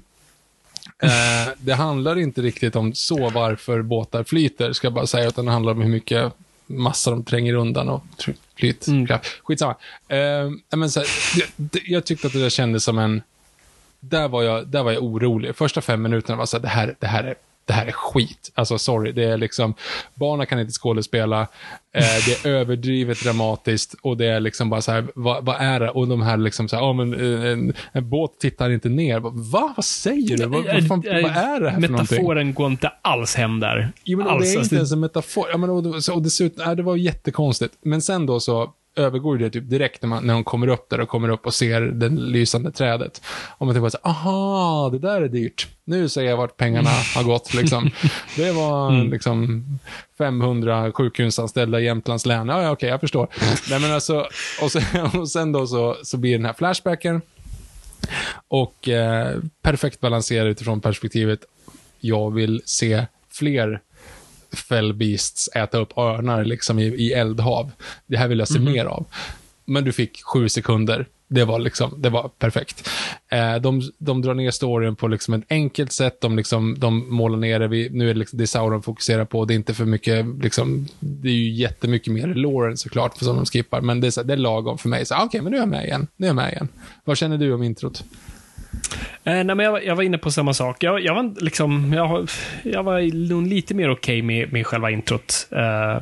[1.02, 5.44] Eh, det handlar inte riktigt om så varför båtar flyter, ska jag bara säga, utan
[5.44, 6.32] det handlar om hur mycket
[6.66, 8.02] massa de tränger undan och
[8.56, 8.86] flyt.
[8.86, 9.18] Mm.
[9.42, 9.76] Skitsamma.
[10.08, 11.08] Eh, men så här,
[11.56, 13.22] det, jag tyckte att det där kändes som en...
[14.00, 15.56] Där var jag, där var jag orolig.
[15.56, 17.34] Första fem minuterna var så här, det här, det här är
[17.66, 18.52] det här är skit.
[18.54, 19.74] Alltså sorry, det är liksom,
[20.14, 24.92] barnen kan inte skådespela, eh, det är överdrivet dramatiskt och det är liksom bara så
[24.92, 25.90] här, vad, vad är det?
[25.90, 29.20] Och de här liksom så här, ja men eh, en, en båt tittar inte ner.
[29.20, 29.72] Va?
[29.76, 30.46] Vad säger du?
[30.46, 31.88] Vad, vad, fan, vad är det här för?
[31.88, 33.92] Metaforen går inte alls hem där.
[34.04, 34.44] Jo, men alls.
[34.44, 35.46] det är Alltså, inte ens en metafor.
[35.50, 37.74] Ja, men och, och, och dessutom, ja, det var jättekonstigt.
[37.82, 41.00] Men sen då så övergår det typ direkt när, man, när hon kommer upp där
[41.00, 43.22] och kommer upp och ser det lysande trädet.
[43.48, 45.68] Och man tänker bara så aha, det där är dyrt.
[45.84, 47.90] Nu ser jag vart pengarna har gått liksom.
[48.36, 49.64] Det var liksom
[50.18, 52.48] 500 sjukhusanställda i Jämtlands län.
[52.48, 53.28] Ja, ja okej, jag förstår.
[53.70, 54.26] Nej, men alltså,
[54.62, 57.22] och sen, och sen då så, så blir den här flashbacken.
[58.48, 61.40] Och eh, perfekt balanserad utifrån perspektivet,
[62.00, 63.80] jag vill se fler
[64.56, 67.70] fell beasts äta upp örnar liksom i, i eldhav.
[68.06, 69.06] Det här vill jag se mer av.
[69.64, 71.06] Men du fick sju sekunder.
[71.28, 72.88] Det var liksom, det var perfekt.
[73.28, 76.20] Eh, de, de drar ner storyn på liksom ett enkelt sätt.
[76.20, 77.68] De, liksom, de målar ner det.
[77.68, 79.44] Vi, nu är det, liksom, det är Sauron fokuserar på.
[79.44, 83.36] Det är inte för mycket, liksom, det är ju jättemycket mer Lauren såklart, för som
[83.36, 83.80] de skippar.
[83.80, 85.06] Men det är, så, det är lagom för mig.
[85.06, 86.06] Så, ah, Okej, men nu är jag med igen.
[86.16, 86.68] Nu är jag med igen.
[87.04, 88.04] Vad känner du om introt?
[89.24, 90.82] Eh, nej, men jag, var- jag var inne på samma sak.
[90.82, 92.28] Jag, jag var liksom, jag,
[92.62, 95.48] jag var nog lite mer okej med, med själva introt.
[95.50, 96.00] Eh,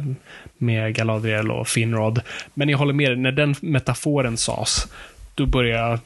[0.59, 2.21] med Galadriel och Finrod.
[2.55, 4.87] Men jag håller med dig, när den metaforen sades,
[5.35, 5.99] då började jag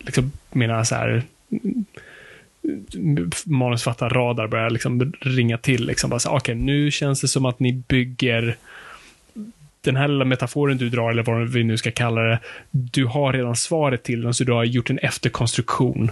[0.00, 1.22] liksom, mina så här
[3.46, 5.86] manusförfattarradar började liksom ringa till.
[5.86, 8.56] Liksom, Okej, okay, nu känns det som att ni bygger
[9.88, 12.38] den här lilla metaforen du drar, eller vad vi nu ska kalla det,
[12.70, 16.10] du har redan svaret till den, så du har gjort en efterkonstruktion.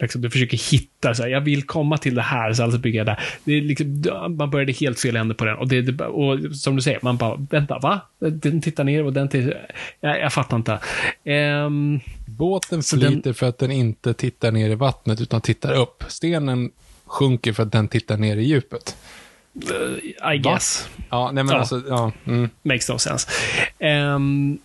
[0.00, 2.98] Liksom, du försöker hitta, så här, jag vill komma till det här, så alltså bygger
[2.98, 3.20] jag där.
[3.44, 4.02] Det är liksom,
[4.38, 5.56] man började helt fel ände på den.
[5.56, 8.00] Och, det, och som du säger, man bara, vänta, va?
[8.18, 9.66] Den tittar ner och den tittar...
[10.00, 10.78] Jag, jag fattar inte.
[11.24, 16.04] Ehm, Båten den- flyter för att den inte tittar ner i vattnet, utan tittar upp.
[16.08, 16.70] Stenen
[17.06, 18.96] sjunker för att den tittar ner i djupet.
[20.34, 20.88] I guess.
[21.10, 21.58] Ja, nej men Ja.
[21.60, 22.12] alltså, ja.
[22.26, 22.50] Mm.
[22.62, 23.28] Makes no sense.
[23.78, 24.58] Ehm,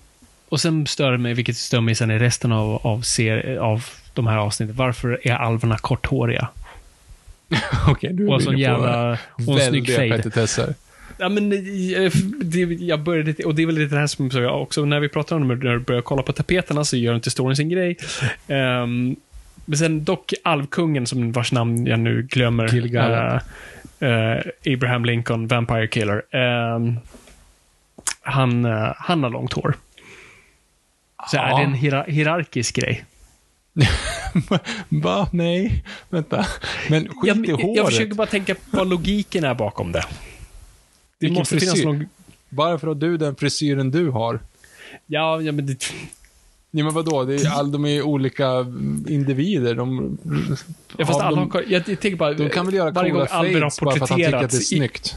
[0.49, 3.85] och sen stör det mig, vilket stör mig sen i resten av, av, ser, av
[4.13, 6.47] de här avsnitten, varför är alverna korthåriga?
[7.87, 9.17] Okej, du Och är sån inne på jävla...
[9.47, 10.73] Och snygg fade.
[11.17, 14.61] Ja, men eh, det, jag började, och det är väl lite det här som jag
[14.61, 17.31] också, när vi pratar om det, när du börjar kolla på tapeterna så gör inte
[17.31, 17.97] storyn sin grej.
[18.47, 19.15] Ehm,
[19.65, 22.67] men sen dock alvkungen, som vars namn jag nu glömmer.
[22.67, 23.35] Gil-galad.
[23.35, 23.41] eh,
[24.03, 26.35] eh, Abraham Lincoln, Vampire Killer.
[26.35, 26.97] Ehm,
[28.21, 29.75] han, eh, han har långt hår.
[31.31, 31.57] Så är Ja.
[31.57, 33.05] det en hierar- hierarkisk grej?
[34.89, 35.27] Va?
[35.31, 36.45] Nej, vänta.
[36.89, 37.75] Men skit Jag, i håret.
[37.77, 39.99] jag försöker bara tänka vad logiken är bakom det.
[39.99, 40.05] Det
[41.19, 41.85] Vilken måste finnas frisyr?
[41.85, 42.05] någon...
[42.49, 44.39] Varför har du den frisyren du har?
[45.05, 45.85] Ja, ja men det,
[46.75, 48.59] Nej men vadå, det är, all, de är olika
[49.07, 49.75] individer.
[49.75, 50.17] De,
[50.97, 53.25] Ja, fast alla de, har, jag, jag tänker bara, de kan väl göra varje coola
[53.25, 55.15] gång har bara för att han tycker att det är porträtterats i, snyggt.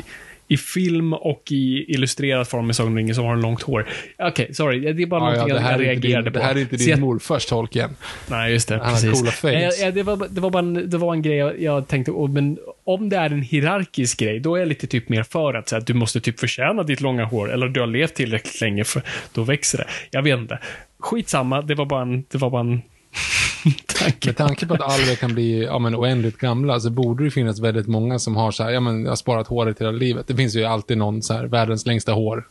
[0.49, 3.87] I film och i illustrerad form med Sagan om ringen som har långt hår.
[4.19, 4.93] Okej, sorry.
[4.93, 6.39] Det är bara Ja, ja, någonting det, jag, här reagerade din, på.
[6.39, 7.97] det här är inte din jag- morfars tolk igen.
[8.31, 8.79] Nej, just det.
[8.79, 9.41] Han precis.
[9.43, 9.55] coola.
[9.55, 12.11] Eh, eh, det, var, det, var bara en, det var en grej jag, jag tänkte,
[12.11, 15.55] oh, men om det är en hierarkisk grej, då är jag lite typ mer för
[15.55, 18.61] att, så att du måste typ förtjäna ditt långa hår, eller du har levt tillräckligt
[18.61, 19.03] länge, för
[19.35, 19.87] då växer det.
[20.11, 20.59] Jag vet inte.
[20.99, 22.83] Skitsamma, det var bara en, det var bara en
[23.87, 24.29] tanke.
[24.29, 27.61] Med tanke på att alver kan bli ja, men oändligt gamla så borde det finnas
[27.61, 30.27] väldigt många som har så här, ja men jag har sparat håret hela livet.
[30.27, 32.47] Det finns ju alltid någon så här, världens längsta hår.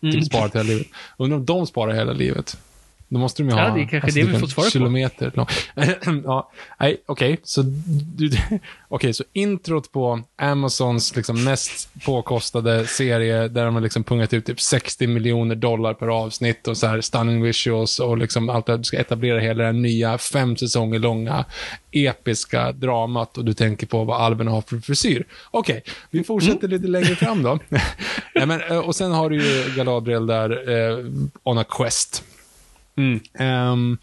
[0.00, 0.14] Mm.
[0.14, 0.86] Typ sparat hela livet.
[1.16, 2.56] Undrar om de sparar hela livet.
[3.08, 3.74] Då måste de ju Ja, ha...
[3.74, 4.70] det är kanske det du vi får svara på.
[4.70, 5.46] Kilometer lång.
[6.24, 7.38] ja, nej, okej.
[7.42, 7.62] Så,
[8.16, 8.30] du,
[8.88, 14.46] okej, så introt på Amazons liksom näst påkostade serie där de har liksom pungat ut
[14.46, 18.72] typ 60 miljoner dollar per avsnitt och så här stunning visuals och liksom allt det
[18.72, 18.78] här.
[18.78, 21.44] Du ska etablera hela det här nya fem säsonger långa
[21.92, 25.24] episka dramat och du tänker på vad alverna har för frisyr.
[25.50, 27.58] Okej, vi fortsätter lite längre fram då.
[28.34, 31.06] nej, men, eh, och sen har du ju Galadriel där eh,
[31.42, 32.24] on a quest.
[32.98, 33.20] Mm.
[33.72, 33.98] Um,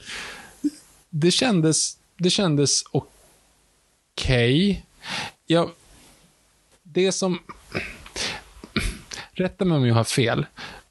[1.09, 4.85] det kändes, det kändes okej.
[5.45, 5.71] Ja,
[6.83, 7.39] det som...
[9.31, 10.45] Rätta mig om jag har fel.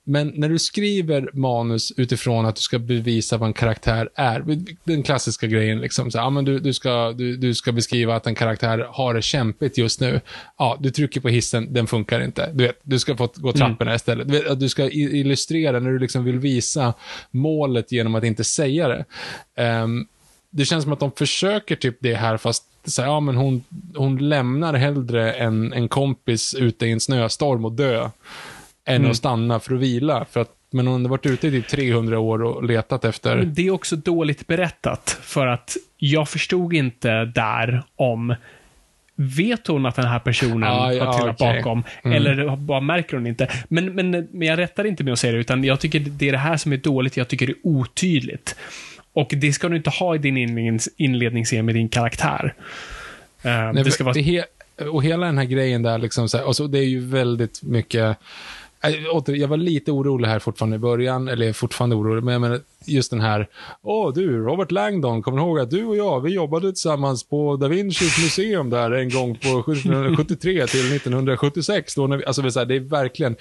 [0.07, 4.45] Men när du skriver manus utifrån att du ska bevisa vad en karaktär är,
[4.85, 8.27] den klassiska grejen, liksom, så, ja, men du, du, ska, du, du ska beskriva att
[8.27, 10.21] en karaktär har det kämpigt just nu.
[10.59, 12.51] Ja, du trycker på hissen, den funkar inte.
[12.55, 13.97] Du, vet, du ska få gå trapporna mm.
[13.97, 14.29] istället.
[14.29, 16.95] Du, vet, du ska illustrera när du liksom vill visa
[17.31, 19.05] målet genom att inte säga det.
[19.63, 20.07] Um,
[20.51, 23.65] det känns som att de försöker typ det här, fast så här, ja, men hon,
[23.95, 28.11] hon lämnar hellre en, en kompis ute i en snöstorm och dö,
[28.87, 29.11] än mm.
[29.11, 30.27] att stanna för att vila.
[30.31, 33.37] För att, men hon har varit ute i typ 300 år och letat efter...
[33.37, 38.35] Det är också dåligt berättat, för att jag förstod inte där om
[39.17, 41.57] Vet hon att den här personen ah, ja, har trillat okay.
[41.57, 41.85] bakom?
[42.05, 42.17] Mm.
[42.17, 43.49] Eller bara märker hon inte?
[43.69, 46.33] Men, men, men jag rättar inte med att säga det, utan jag tycker det är
[46.33, 47.17] det här som är dåligt.
[47.17, 48.57] Jag tycker det är otydligt.
[49.13, 52.55] Och det ska du inte ha i din inlednings inledningsscen med din karaktär.
[53.45, 54.15] Uh, Nej, det ska vara...
[54.15, 54.45] Det
[54.91, 57.63] och hela den här grejen där, liksom så här, och så, det är ju väldigt
[57.63, 58.17] mycket
[59.27, 63.11] jag var lite orolig här fortfarande i början, eller fortfarande orolig, men jag menar just
[63.11, 63.49] den här,
[63.83, 67.57] åh du, Robert Langdon, kommer du ihåg att du och jag, vi jobbade tillsammans på
[67.57, 71.95] Da Vincis museum där en gång på 1973 till 1976.
[71.95, 73.37] Då när vi, alltså det är verkligen,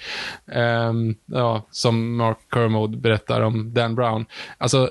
[0.88, 4.26] um, ja, som Mark Kermode berättar om Dan Brown,
[4.58, 4.90] alltså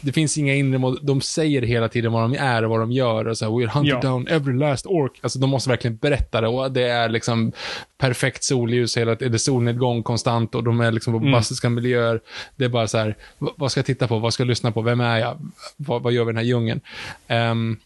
[0.00, 0.98] det finns inga inre mål.
[1.02, 3.28] De säger hela tiden vad de är och vad de gör.
[3.28, 4.00] Och så här, We're hunted ja.
[4.00, 5.12] down every last ork.
[5.20, 6.48] Alltså, de måste verkligen berätta det.
[6.48, 7.52] Och det är liksom
[7.98, 11.82] perfekt solljus, hela, eller solnedgång konstant och de är liksom på bombastiska mm.
[11.82, 12.20] miljöer.
[12.56, 14.18] Det är bara så här, vad ska jag titta på?
[14.18, 14.82] Vad ska jag lyssna på?
[14.82, 15.52] Vem är jag?
[15.76, 16.80] Vad, vad gör vi i den här djungeln?
[17.28, 17.76] Um,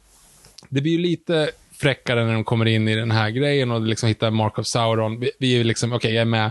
[0.68, 4.08] det blir ju lite fräckare när de kommer in i den här grejen och liksom
[4.08, 5.20] hittar Mark of Sauron.
[5.20, 6.50] Vi, vi är liksom, okej, okay, jag är med.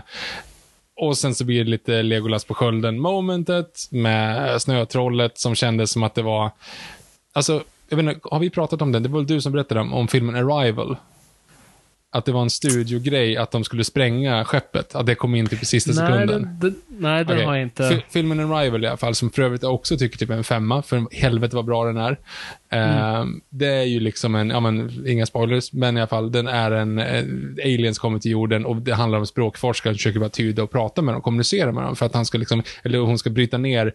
[1.00, 6.02] Och sen så blir det lite Legolas på skölden momentet med snötrollet som kändes som
[6.02, 6.50] att det var,
[7.32, 9.02] alltså, jag vet inte, har vi pratat om den?
[9.02, 10.96] Det var väl du som berättade om, om filmen Arrival?
[12.12, 14.94] att det var en studiogrej att de skulle spränga skeppet.
[14.94, 16.58] Att det kom in typ i sista nej, sekunden.
[16.60, 17.46] Det, det, nej, den okay.
[17.46, 18.02] har jag inte.
[18.10, 20.82] filmen Arrival i alla fall, som för övrigt jag också tycker typ är en femma,
[20.82, 22.18] för helvete vad bra den är.
[22.72, 23.40] Mm.
[23.48, 26.70] Det är ju liksom en, ja men, inga spoilers, men i alla fall, den är
[26.70, 30.62] en, uh, aliens kommer till jorden och det handlar om språkforskare som försöker bara tyda
[30.62, 33.30] och prata med dem, kommunicera med dem, för att han ska liksom, eller hon ska
[33.30, 33.92] bryta ner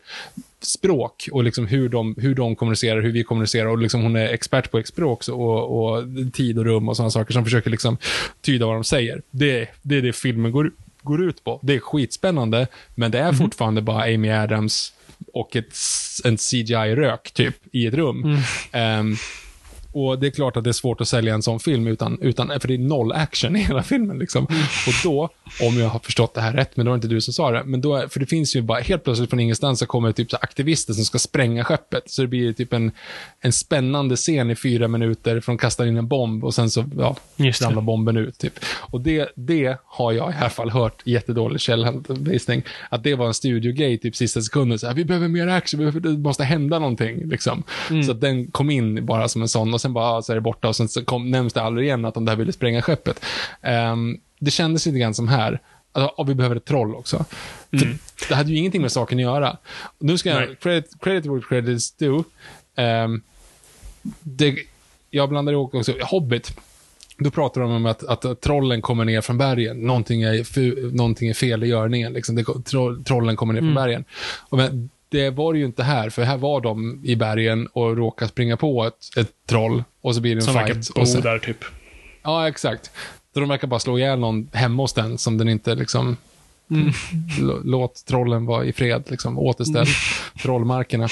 [0.61, 4.27] språk och liksom hur, de, hur de kommunicerar, hur vi kommunicerar och liksom hon är
[4.27, 7.97] expert på språk och, och tid och rum och sådana saker som försöker liksom
[8.41, 9.21] tyda vad de säger.
[9.31, 11.59] Det, det är det filmen går, går ut på.
[11.63, 13.35] Det är skitspännande, men det är mm.
[13.35, 14.93] fortfarande bara Amy Adams
[15.33, 15.75] och ett,
[16.23, 18.39] en CGI-rök typ i ett rum.
[18.73, 18.99] Mm.
[18.99, 19.17] Um,
[19.95, 22.59] och det är klart att det är svårt att sälja en sån film utan, utan
[22.59, 24.19] för det är noll action i hela filmen.
[24.19, 24.47] Liksom.
[24.49, 24.61] Mm.
[24.61, 25.29] Och då,
[25.67, 27.51] om jag har förstått det här rätt, men då var det inte du som sa
[27.51, 30.13] det, men då, för det finns ju bara, helt plötsligt från ingenstans så kommer det
[30.13, 32.03] typ så aktivister som ska spränga skeppet.
[32.05, 32.91] Så det blir typ en,
[33.39, 37.15] en spännande scen i fyra minuter, från kastar in en bomb och sen så ja,
[37.37, 38.37] ramlar bomben ut.
[38.37, 38.53] Typ.
[38.79, 43.33] Och det, det har jag i alla fall hört, jättedålig källhänvisning, att det var en
[43.33, 44.79] studiogrej typ sista sekunden.
[44.79, 47.29] Så här, vi behöver mer action, det måste hända någonting.
[47.29, 47.63] Liksom.
[47.89, 48.03] Mm.
[48.03, 49.73] Så den kom in bara som en sån.
[49.73, 52.05] Och sen bara, så är det borta och sen så kom, nämns det aldrig igen
[52.05, 53.25] att de där ville spränga skeppet.
[53.91, 57.25] Um, det kändes lite grann som här, alltså, och vi behöver ett troll också.
[57.71, 57.97] Mm.
[58.29, 59.57] det hade ju ingenting med saken att göra.
[59.99, 62.23] Nu ska jag, credit, credit where credit is due.
[62.77, 63.21] Um,
[64.21, 64.55] det,
[65.09, 66.57] jag blandar ihop också, Hobbit,
[67.17, 69.77] då pratar de om att, att trollen kommer ner från bergen.
[69.77, 72.13] Någonting är, någonting är fel i görningen.
[72.13, 72.35] Liksom.
[72.35, 73.83] Det, troll, trollen kommer ner från mm.
[73.83, 74.05] bergen.
[74.49, 77.97] Och men, det var det ju inte här, för här var de i bergen och
[77.97, 80.85] råkade springa på ett, ett troll och så blir det en som fight.
[80.85, 81.65] Som verkar bo där typ.
[82.23, 82.91] Ja, exakt.
[83.33, 86.17] Så de verkar bara slå ihjäl någon hemma hos den som den inte liksom...
[86.71, 86.91] Mm.
[87.63, 89.39] Låt trollen vara i fred, liksom.
[89.39, 89.93] Återställ mm.
[90.41, 91.03] trollmarkerna.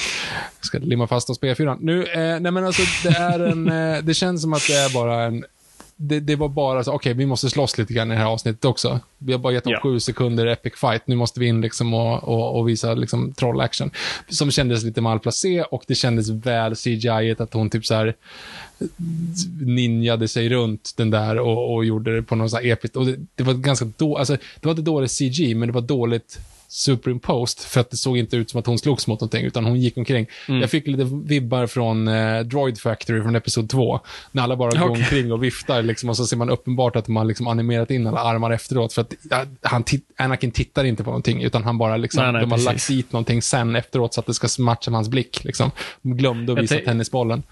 [0.58, 1.78] Jag ska limma fast oss på E4.
[1.80, 3.68] Nu, eh, nej men alltså, det är en...
[3.68, 5.44] Eh, det känns som att det är bara en
[5.96, 8.26] det, det, var bara så, okej, okay, vi måste slåss lite grann i det här
[8.26, 9.00] avsnittet också.
[9.18, 9.80] Vi har bara gett dem ja.
[9.82, 13.90] sju sekunder epic fight, nu måste vi in liksom och, och, och visa liksom troll-action.
[14.28, 18.14] Som kändes lite malplacé och det kändes väl CGI att hon typ så här
[19.60, 22.96] ninjade sig runt den där och, och gjorde det på något så här episkt.
[22.96, 25.80] Och det, det var ganska då, alltså, det var inte dåligt CG, men det var
[25.80, 26.38] dåligt
[26.74, 29.80] superimposed, för att det såg inte ut som att hon slogs mot någonting, utan hon
[29.80, 30.26] gick omkring.
[30.48, 30.60] Mm.
[30.60, 34.00] Jag fick lite vibbar från eh, Droid Factory från Episod 2,
[34.32, 37.28] när alla bara går omkring och viftar, liksom, och så ser man uppenbart att man
[37.28, 39.84] liksom animerat in alla armar efteråt, för att ja, han
[40.16, 42.66] Anakin tittar inte på någonting, utan han bara liksom, nej, nej, de har precis.
[42.66, 45.44] lagt dit någonting sen efteråt, så att det ska matcha med hans blick.
[45.44, 45.70] Liksom.
[46.02, 47.42] De glömde att visa tennisbollen.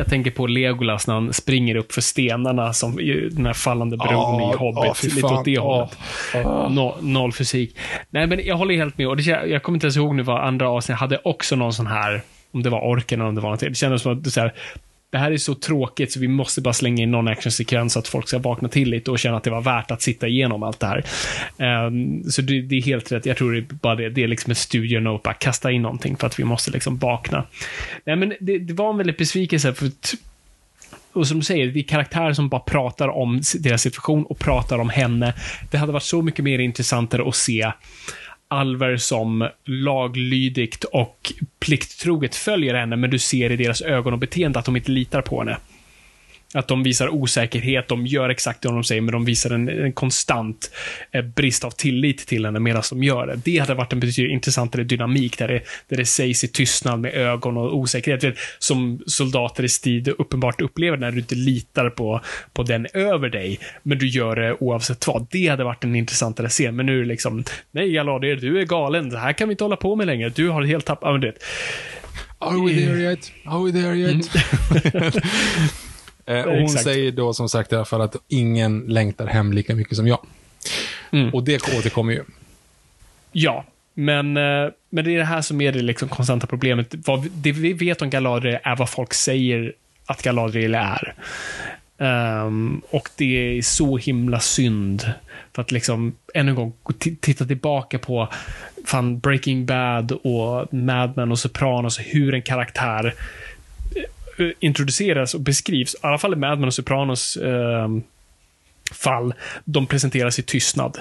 [0.00, 2.96] Jag tänker på Legolas när han springer upp för stenarna som
[3.30, 5.04] den här fallande bron oh, i Hobbit.
[5.04, 5.98] Oh, lite åt det hållet.
[6.34, 6.72] Oh.
[6.72, 7.76] No, noll fysik.
[8.10, 9.08] Nej, men jag håller helt med.
[9.08, 11.86] Och det, jag kommer inte ens ihåg nu vad andra avsnitt hade också någon sån
[11.86, 13.68] här, om det var orken eller om det var någonting.
[13.68, 14.54] Det kändes som att det så här,
[15.10, 18.08] det här är så tråkigt så vi måste bara slänga in någon actionsekvens så att
[18.08, 20.80] folk ska vakna till lite och känna att det var värt att sitta igenom allt
[20.80, 21.04] det här.
[21.86, 23.26] Um, så det, det, är helt rätt.
[23.26, 24.08] Jag tror det är bara det.
[24.08, 26.98] Det är liksom ett studio note, bara kasta in någonting för att vi måste liksom
[26.98, 27.46] vakna.
[28.04, 29.90] Nej, men det, det var en väldigt besvikelse för
[31.12, 34.78] och som du säger, det är karaktärer som bara pratar om deras situation och pratar
[34.78, 35.34] om henne.
[35.70, 37.72] Det hade varit så mycket mer intressantare att se
[38.52, 44.58] Alver som laglydigt och plikttroget följer henne, men du ser i deras ögon och beteende
[44.58, 45.56] att de inte litar på henne.
[46.54, 49.92] Att de visar osäkerhet, de gör exakt det de säger, men de visar en, en
[49.92, 50.70] konstant
[51.12, 53.40] eh, brist av tillit till henne medan de gör det.
[53.44, 57.14] Det hade varit en betydligt intressantare dynamik, där det, där det sägs i tystnad med
[57.14, 58.24] ögon och osäkerhet.
[58.24, 62.20] Vet, som soldater i strid uppenbart upplever när du inte litar på,
[62.52, 65.26] på den över dig, men du gör det oavsett vad.
[65.30, 68.64] Det hade varit en intressantare scen, men nu är det liksom, nej Aladir, du är
[68.64, 71.32] galen, det här kan vi inte hålla på med längre, du har helt tappat, ja,
[72.42, 73.32] Are we there yet?
[73.44, 74.30] Are we there yet?
[74.94, 75.12] Mm.
[76.30, 76.84] Eh, och hon Exakt.
[76.84, 80.26] säger då som sagt i alla fall att ingen längtar hem lika mycket som jag.
[81.10, 81.34] Mm.
[81.34, 82.24] Och det återkommer ju.
[83.32, 83.64] Ja,
[83.94, 86.94] men, eh, men det är det här som är det liksom konstanta problemet.
[87.06, 89.72] Vad, det vi vet om Galadriel är vad folk säger
[90.06, 91.14] att Galadriel är.
[91.98, 95.12] Um, och det är så himla synd.
[95.54, 96.72] För att liksom, ännu en gång,
[97.20, 98.28] titta tillbaka på
[98.84, 103.14] fan Breaking Bad och Mad Men och Sopranos, hur en karaktär
[104.60, 107.88] introduceras och beskrivs, i alla fall i Mad Men och Sopranos eh,
[108.94, 110.98] fall, de presenteras i tystnad.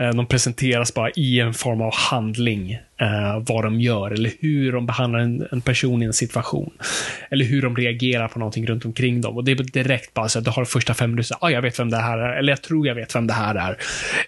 [0.00, 4.72] Eh, de presenteras bara i en form av handling, eh, vad de gör, eller hur
[4.72, 6.72] de behandlar en, en, person i en situation.
[7.30, 9.36] Eller hur de reagerar på någonting runt omkring dem.
[9.36, 11.78] Och det är direkt bara så att du har första fem minuter, ah, jag vet
[11.78, 13.76] vem det här är, eller jag tror jag vet vem det här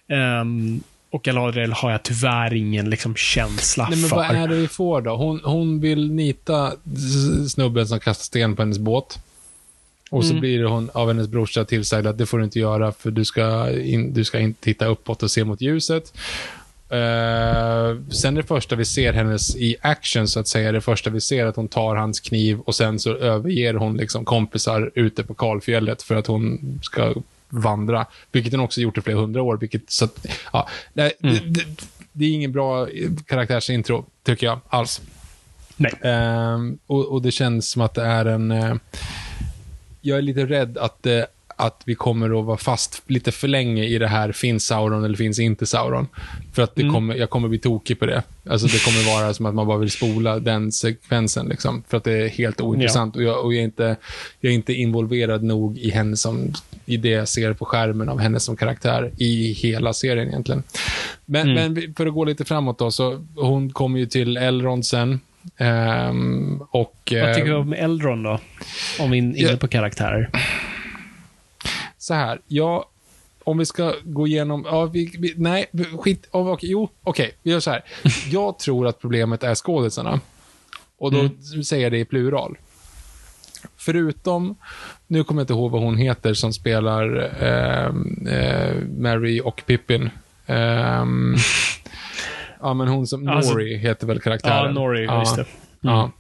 [0.07, 0.41] är.
[0.41, 4.17] Um, och Galadriel har jag tyvärr ingen liksom, känsla Nej, men för.
[4.17, 5.17] Vad är det vi får då?
[5.17, 6.73] Hon, hon vill nita
[7.49, 9.19] snubben som kastar sten på hennes båt.
[10.11, 10.41] Och så mm.
[10.41, 13.71] blir hon av hennes brorsa tillsagd att det får du inte göra för du ska,
[13.71, 16.13] in, du ska inte titta uppåt och se mot ljuset.
[16.93, 21.21] Uh, sen det första vi ser hennes i action, så att säga, det första vi
[21.21, 25.35] ser att hon tar hans kniv och sen så överger hon liksom kompisar ute på
[25.35, 27.15] kalfjället för att hon ska
[27.49, 28.07] vandra.
[28.33, 29.57] Vilket den också gjort i flera hundra år.
[29.57, 31.53] Vilket, så att, ja, det, mm.
[31.53, 31.65] det,
[32.13, 32.89] det, är ingen bra
[33.27, 35.01] karaktärsintro, tycker jag, alls.
[35.77, 35.93] Nej.
[36.13, 38.51] Um, och, och, det känns som att det är en...
[38.51, 38.77] Uh,
[40.01, 41.27] jag är lite rädd att det
[41.57, 45.17] att vi kommer att vara fast lite för länge i det här, finns Sauron eller
[45.17, 46.09] finns inte Sauron?
[46.53, 46.95] För att det mm.
[46.95, 48.23] kommer, jag kommer bli tokig på det.
[48.51, 52.05] Alltså det kommer vara som att man bara vill spola den sekvensen, liksom, för att
[52.05, 53.17] det är helt ointressant.
[53.17, 53.21] Ja.
[53.21, 53.97] Och, jag, och jag, är inte,
[54.41, 56.53] jag är inte involverad nog i henne som,
[56.87, 60.63] i det jag ser på skärmen av henne som karaktär i hela serien egentligen.
[61.25, 61.73] Men, mm.
[61.73, 65.21] men för att gå lite framåt då, så hon kommer ju till Elrond sen.
[65.59, 68.41] Um, och, Vad tycker du om Eldron då?
[68.99, 70.31] Om vi är inne på karaktärer
[72.07, 72.91] så här, ja,
[73.45, 75.67] om vi ska gå igenom, ja, vi, vi, nej,
[76.01, 77.85] skit, oh, okay, jo, okej, okay, vi gör så här.
[78.31, 80.21] Jag tror att problemet är skådisarna.
[80.99, 81.65] Och då mm.
[81.65, 82.57] säger jag det i plural.
[83.77, 84.57] Förutom,
[85.07, 87.87] nu kommer jag inte ihåg vad hon heter som spelar eh,
[88.35, 90.11] eh, Mary och Pippin.
[90.47, 90.57] Eh,
[92.61, 94.75] ja, men hon som, alltså, Nori heter väl karaktären?
[94.75, 95.47] Ja, Nori, ja, just det.
[95.83, 96.11] Mm.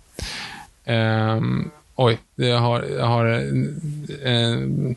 [0.84, 1.36] Ja.
[1.36, 3.24] Um, oj, jag har, jag har
[4.24, 4.96] en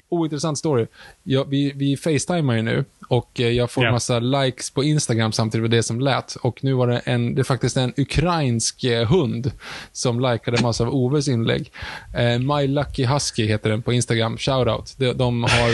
[0.11, 0.87] ointressant story.
[1.23, 3.93] Ja, vi, vi facetimar ju nu och eh, jag får yeah.
[3.93, 6.35] massa likes på Instagram samtidigt med det som lät.
[6.35, 9.51] Och nu var det, en, det är faktiskt en ukrainsk eh, hund
[9.91, 11.71] som likade massa av Oves inlägg.
[12.15, 14.37] Eh, My Lucky Husky heter den på Instagram.
[14.37, 14.93] Shoutout.
[14.97, 15.71] De, de har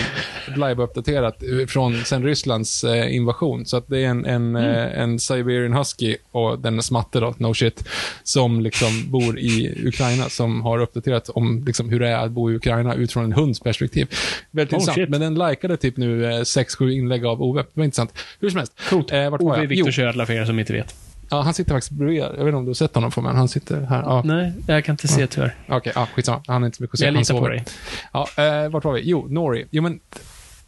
[0.58, 3.66] live-uppdaterat från sen Rysslands eh, invasion.
[3.66, 4.76] Så att det är en, en, mm.
[4.76, 7.84] Eh, en Siberian Husky och den är smatte då, no shit,
[8.24, 12.52] som liksom bor i Ukraina som har uppdaterat om liksom, hur det är att bo
[12.52, 14.08] i Ukraina utifrån en hunds perspektiv.
[14.52, 14.96] Väldigt oh, intressant.
[14.96, 15.10] Shit.
[15.10, 17.62] Men den likade typ nu 6-7 eh, inlägg av Ove.
[17.62, 18.14] Det var intressant.
[18.40, 18.74] Hur som helst.
[18.90, 19.12] Coolt.
[19.12, 20.96] Eh, vart Ove Viktor Ködla för er som inte vet.
[21.30, 22.20] Ja, han sitter faktiskt bredvid.
[22.20, 24.02] Jag vet inte om du har sett honom, men han sitter här.
[24.02, 24.22] Ja.
[24.26, 25.56] Nej, jag kan inte se tyvärr.
[25.66, 26.44] Okej, okay, ja, skitsamma.
[26.48, 27.06] Han är inte så mycket att se.
[27.06, 27.66] Jag litar på dig.
[28.14, 29.02] Ja, eh, vart var vi?
[29.04, 29.66] Jo, Nori.
[29.72, 30.00] Jo, men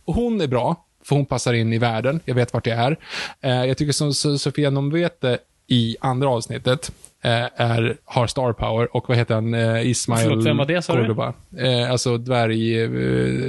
[0.05, 2.19] hon är bra, för hon passar in i världen.
[2.25, 2.97] Jag vet vart jag är.
[3.41, 6.91] Eh, jag tycker som Sofia Nomvete i andra avsnittet,
[7.21, 9.53] är, har star power och vad heter han?
[9.53, 11.34] Eh, Ismail Förlåt, vem var det sa Cordoba.
[11.58, 12.89] Eh, alltså dvärg, eh,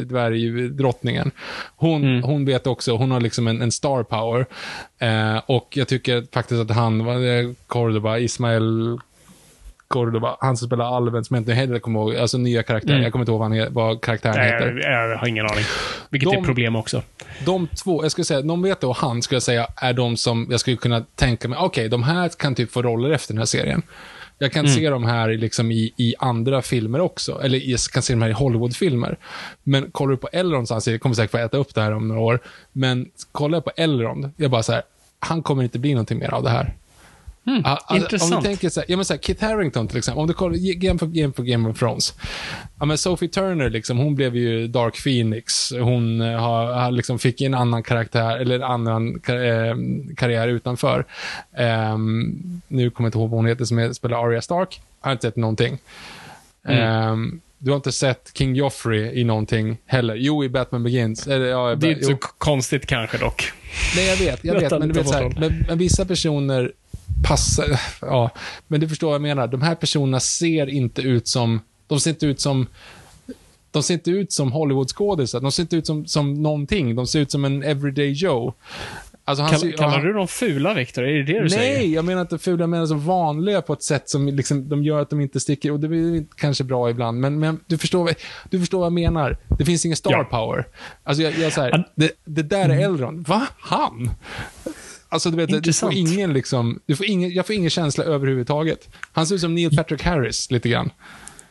[0.07, 1.31] dvärgdrottningen.
[1.77, 2.23] Hon, mm.
[2.23, 4.47] hon vet också, hon har liksom en, en star power.
[4.99, 7.05] Eh, och jag tycker faktiskt att han,
[7.67, 8.99] Cordoba, Ismail
[9.91, 12.93] Cordoba, han som spelar alven, som jag inte heller kommer ihåg, alltså nya karaktärer.
[12.93, 13.03] Mm.
[13.03, 14.81] Jag kommer inte ihåg vad, han, vad karaktären Nej, heter.
[14.83, 15.65] Jag, jag, har ingen aning.
[16.11, 17.03] Vilket de, är problem också.
[17.45, 20.47] De två, jag skulle säga, de vet och han, skulle jag säga, är de som
[20.51, 23.39] jag skulle kunna tänka mig, okej, okay, de här kan typ få roller efter den
[23.39, 23.83] här serien.
[24.39, 27.41] Jag kan se dem här liksom i, i andra filmer också.
[27.43, 29.19] Eller jag kan se dem här i Hollywoodfilmer.
[29.63, 32.09] Men kollar du på Elrond, så jag kommer säkert få äta upp det här om
[32.09, 32.41] några år.
[32.73, 34.83] Men kollar jag på Elrond, jag bara så här,
[35.19, 36.75] han kommer inte bli någonting mer av det här.
[37.47, 38.35] Mm, alltså, intressant.
[38.35, 40.35] Om du tänker så här, ja, men så här, Kit Harington till exempel, om du
[40.35, 42.15] kollar for Game, for Game of Thrones.
[42.79, 45.73] Ja, men Sophie Turner, liksom, hon blev ju Dark Phoenix.
[45.73, 49.75] Hon eh, har, liksom fick en annan karaktär, eller en annan kar eh,
[50.17, 51.05] karriär utanför.
[51.57, 54.81] Ehm, nu kommer jag inte ihåg vad hon heter som spelar Arya Stark.
[55.01, 55.79] Jag har inte sett någonting.
[56.69, 60.15] Ehm, du har inte sett King Joffrey i någonting heller.
[60.15, 61.27] Jo, i Batman Begins.
[61.27, 62.11] Eller, ja, Det är inte jo.
[62.11, 63.53] så konstigt kanske dock.
[63.97, 64.45] Nej, jag vet.
[64.45, 66.73] Jag vet men, du vet så här, men, men vissa personer
[67.23, 67.81] passar...
[68.01, 68.31] Ja,
[68.69, 69.47] men du förstår vad jag menar.
[69.47, 71.61] De här personerna ser inte ut som...
[71.87, 72.67] De ser inte ut som...
[73.71, 75.41] De ser inte ut som Hollywoodskådisar.
[75.41, 76.95] De ser inte ut som, som någonting.
[76.95, 78.55] De ser ut som en everyday Joe.
[79.25, 81.05] Alltså han Kall, kallar du dem fula, Viktor?
[81.05, 81.79] Är det det du säger?
[81.79, 84.85] Nej, jag menar inte fula, jag menar så vanliga på ett sätt som liksom, de
[84.85, 85.73] gör att de inte sticker.
[85.73, 88.15] Och det är kanske bra ibland, men, men du, förstår, vad-
[88.51, 89.37] du förstår vad jag menar.
[89.59, 90.25] Det finns ingen star Ja.
[90.25, 90.67] power.
[91.05, 93.29] Alltså jag, jag så här, Han- det, det där är Elrond.
[93.29, 93.47] Va?
[93.61, 94.11] Han?
[95.13, 98.89] Alltså du vet, du får ingen liksom, du får ingen, jag får ingen känsla överhuvudtaget.
[99.13, 100.91] Han ser ut som Neil Patrick Harris lite grann.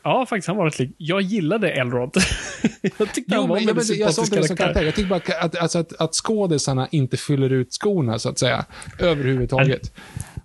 [0.04, 0.48] Ja, faktiskt.
[0.48, 0.96] Han var rätt lik.
[0.98, 2.14] Jag gillade Elrond.
[2.98, 4.74] jag tyckte Jo, han var men, en väldigt vet, jag sympatisk inte det som karaktär.
[4.74, 4.86] karaktär.
[4.86, 8.66] Jag tycker bara att, alltså, att, att skådisarna inte fyller ut skorna, så att säga.
[9.00, 9.94] Överhuvudtaget.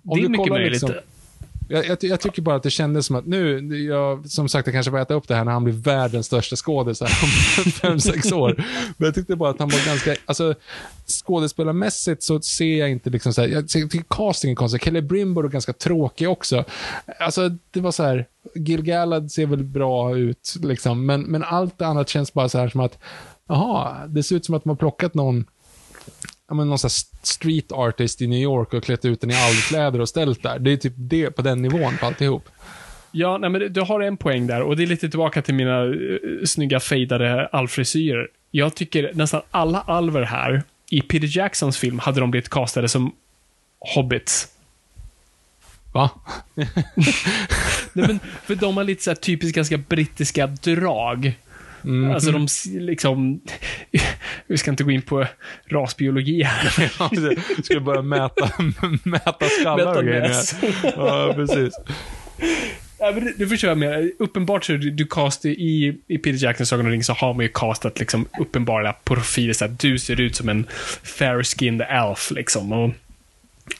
[0.05, 0.71] Om Det är du mycket kollar möjligt.
[0.81, 0.91] liksom-
[1.67, 4.73] jag, jag, jag tycker bara att det kändes som att nu, jag, som sagt, jag
[4.73, 7.07] kanske får äta upp det här när han blir världens största skådis om
[7.71, 8.63] fem, sex år.
[8.97, 10.55] Men jag tyckte bara att han var ganska, alltså
[11.07, 14.83] skådespelarmässigt så ser jag inte liksom så här, jag tycker castingen är konstig.
[14.83, 16.63] Kelly Brimbor är ganska tråkig också.
[17.19, 21.81] Alltså, det var så här, Gil Gallad ser väl bra ut liksom, men, men allt
[21.81, 22.99] annat känns bara så här som att,
[23.47, 25.45] jaha, det ser ut som att de har plockat någon
[26.47, 26.89] ja, men någon sån
[27.23, 30.59] street artist i New York och klätt ut den i alvkläder och ställt där.
[30.59, 32.49] Det är typ det på den nivån på alltihop.
[33.11, 35.83] Ja, nej, men du- har en poäng där och det är lite tillbaka till mina
[35.83, 38.27] uh, snygga fejdade alvfrisyrer.
[38.51, 43.15] Jag tycker nästan alla alver här, i Peter Jacksons film hade de blivit castade som
[43.79, 44.47] hobbits.
[45.93, 46.09] Va?
[47.93, 51.33] Nej, men, för de har lite så här typiskt ganska brittiska drag.
[51.85, 52.11] Mm.
[52.11, 53.41] Alltså de liksom...
[54.47, 55.25] Vi ska inte gå in på
[55.67, 56.87] rasbiologi här.
[57.63, 58.49] Ska du börja mäta,
[59.03, 60.35] mäta skallar Mäta och grejer?
[60.83, 61.73] Ja, precis.
[62.99, 64.11] Ja, men du, du förstår jag menar.
[64.19, 67.43] Uppenbart så du, du cast i, i Peter Jacksons Sagan om ringen så har man
[67.43, 69.53] ju castat liksom uppenbara profiler.
[69.53, 70.67] Så att du ser ut som en
[71.03, 72.71] fair-skinned elf liksom.
[72.71, 72.91] Och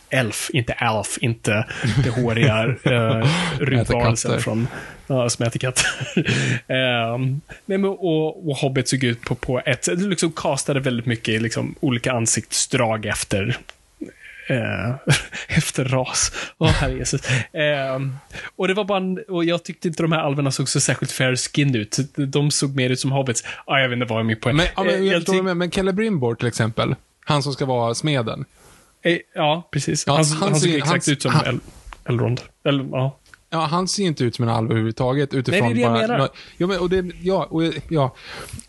[0.10, 1.66] elf, inte elf, inte
[2.04, 3.28] det håriga uh,
[3.60, 4.68] rymdvarelsen från
[5.08, 5.86] Ja, som äter katter.
[7.16, 10.00] um, nej, men, och, och Hobbit såg ut på, på ett sätt.
[10.02, 13.58] Liksom castade väldigt mycket liksom, olika ansiktsdrag efter
[14.50, 14.96] eh,
[15.58, 16.32] efter ras.
[16.58, 17.22] Åh, herre Jesus.
[17.54, 18.16] Ehm,
[18.56, 21.12] och det var bara, en- och jag tyckte inte de här alverna såg så särskilt
[21.12, 21.98] fair skin ut.
[22.16, 23.44] De såg mer ut som hobbits.
[23.66, 24.56] Ah, jag vet inte vad min poäng.
[24.56, 26.96] Men, ja, men, Eh, jag jag menar, men Kelly Brimborg till exempel,
[27.26, 28.46] han som ska vara smeden.
[29.04, 30.04] eh, ja, precis.
[30.08, 31.60] Ja, han, han han, såg ser- exakt han- ut som han- El,
[32.10, 32.42] Elrond.
[32.66, 33.18] Eller, ja.
[33.56, 36.08] Ja, han ser inte ut som en alv överhuvudtaget utifrån Nej, det är det jag
[36.10, 36.18] bara...
[36.18, 36.30] menar.
[36.58, 38.16] Ja, men, och det, ja, och, ja.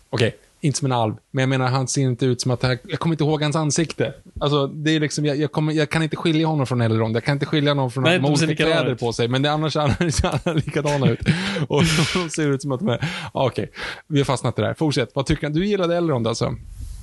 [0.09, 2.63] Okej, inte som en alv, men jag menar han ser inte ut som att...
[2.63, 4.13] här- Jag kommer inte ihåg hans ansikte.
[4.39, 7.15] Alltså, det är liksom, jag, jag, kommer, jag kan inte skilja honom från Elrond.
[7.15, 8.99] Jag kan inte skilja honom från Nej, att de olika kläder ut.
[8.99, 9.79] på sig, men det, annars ser
[10.45, 11.19] han likadana ut.
[11.67, 11.83] Och
[12.13, 13.09] de ser ut som att de är...
[13.31, 13.71] Okej,
[14.07, 14.73] vi har fastnat i det här.
[14.73, 15.09] Fortsätt.
[15.13, 15.59] Vad tycker du?
[15.59, 16.55] Du gillade Elrond alltså?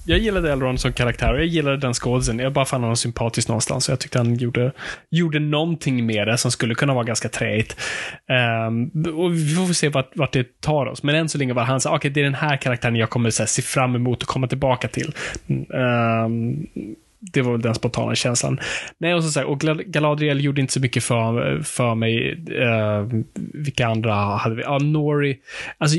[0.06, 2.38] Jag gillade Elrond som karaktär och jag gillade den skådisen.
[2.38, 3.84] Jag bara fann honom sympatisk någonstans.
[3.84, 4.72] Så jag tyckte han gjorde,
[5.10, 7.80] gjorde någonting med det som skulle kunna vara ganska träigt.
[8.28, 11.02] Um, ehm, och vi får se vart, vart det tar oss.
[11.02, 13.30] Men än så länge var han så okej, det är den här karaktären jag kommer
[13.30, 15.14] så här, se fram emot och komma tillbaka till.
[15.48, 16.66] Um,
[17.20, 18.60] det var väl den spontana känslan.
[18.98, 22.44] Nej, och så sagt, och Galadriel gjorde inte så mycket för, för mig.
[22.50, 23.22] Uh,
[23.54, 24.62] vilka andra hade vi?
[24.62, 25.38] Ja, Nori.
[25.78, 25.98] Alltså,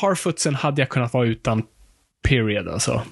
[0.00, 1.62] Harfootsen hade jag kunnat vara utan
[2.22, 3.02] period alltså.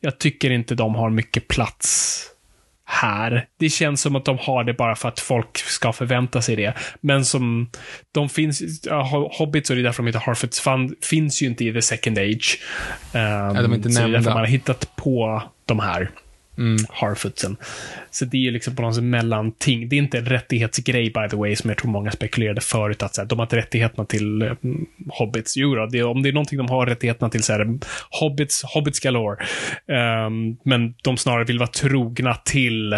[0.00, 2.20] Jag tycker inte de har mycket plats
[2.84, 3.46] här.
[3.58, 6.74] Det känns som att de har det bara för att folk ska förvänta sig det.
[7.00, 7.70] Men som,
[8.12, 11.64] de finns, ja, Hobbits och det är därför de heter Harfoots, fan, finns ju inte
[11.64, 12.60] i The Second Age.
[13.12, 13.20] Um,
[13.54, 14.30] de är inte så det är därför nämnda.
[14.30, 16.10] man har hittat på de här.
[16.58, 16.76] Mm.
[16.88, 17.56] Harfootsen.
[18.10, 19.88] Så det är ju liksom på något sätt mellanting.
[19.88, 23.14] Det är inte en rättighetsgrej by the way, som jag tror många spekulerade förut, att
[23.14, 25.56] så här, de har inte rättigheterna till mm, Hobbits.
[25.56, 27.78] Jo då, det, om det är någonting de har rättigheterna till så är det
[28.10, 29.44] Hobbits, Hobbits galore.
[29.88, 32.94] Ehm, men de snarare vill vara trogna till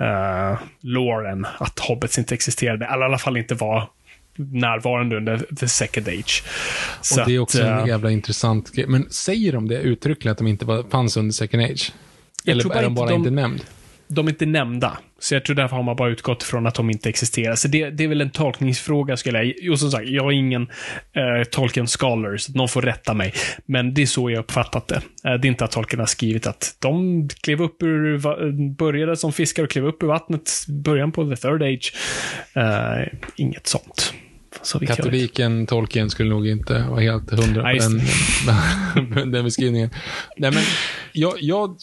[0.00, 3.88] uh, loren, att Hobbits inte existerade, eller i alla fall inte var
[4.36, 6.42] närvarande under the second age.
[7.00, 8.86] Så Och det är att, också en eh, jävla intressant grej.
[8.86, 11.92] Men säger de det uttryckligen att de inte var, fanns under second age?
[12.46, 13.64] Eller är de bara de- inte nämnd?
[14.08, 14.98] de är inte nämnda.
[15.18, 17.54] Så jag tror därför har man bara utgått från att de inte existerar.
[17.54, 19.72] Så det, det är väl en tolkningsfråga skulle jag...
[19.72, 23.32] Och som sagt, jag är ingen eh, Tolkien scholar, så någon får rätta mig.
[23.66, 24.94] Men det är så jag uppfattat det.
[24.94, 28.18] Eh, det är inte att Tolkien har skrivit att de klev upp ur...
[28.74, 31.94] Började som fiskar och klev upp ur vattnet början på the third age.
[32.54, 34.14] Eh, inget sånt.
[34.86, 39.90] Katoliken Tolkien skulle nog inte vara helt hundra på den, den beskrivningen.
[40.36, 40.62] Nej, men
[41.14, 41.76] jag, jag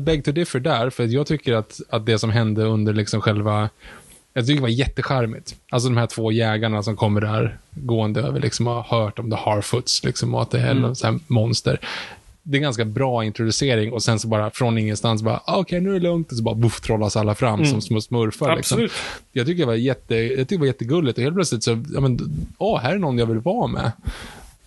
[0.00, 3.68] beg to differ där, för jag tycker att, att det som hände under liksom själva
[4.32, 5.54] jag tycker det var jättecharmigt.
[5.70, 9.30] Alltså de här två jägarna som kommer där gående över liksom och har hört om
[9.30, 10.94] the Harfoots liksom och att det är mm.
[10.94, 11.80] så här monster
[12.42, 15.60] det är en ganska bra introducering och sen så bara från ingenstans bara, ah, okej
[15.60, 17.70] okay, nu är det lugnt och så bara buff trollas alla fram mm.
[17.70, 18.56] som små smurfar.
[18.56, 18.88] Liksom.
[19.32, 22.00] Jag tycker det var, jätte, jag tycker det var jättegulligt och helt plötsligt så, ja
[22.00, 22.18] men,
[22.58, 23.92] åh, här är någon jag vill vara med.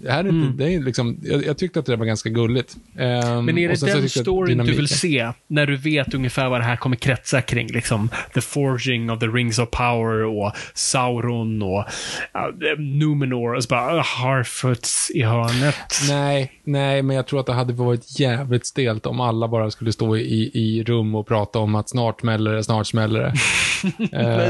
[0.04, 0.58] Det här är inte, mm.
[0.58, 2.76] det är liksom, jag, jag, tyckte att det var ganska gulligt.
[2.76, 5.32] Um, men är det den storyn du vill se?
[5.48, 7.68] När du vet ungefär vad det här kommer kretsa kring?
[7.68, 13.68] Liksom, the forging of the rings of power och Sauron och uh, Numenor och så
[13.68, 15.76] bara uh, Harfoots i hörnet.
[16.10, 19.92] Nej, nej, men jag tror att det hade varit jävligt stelt om alla bara skulle
[19.92, 23.34] stå i, i rum och prata om att snart smäller det, snart smäller det.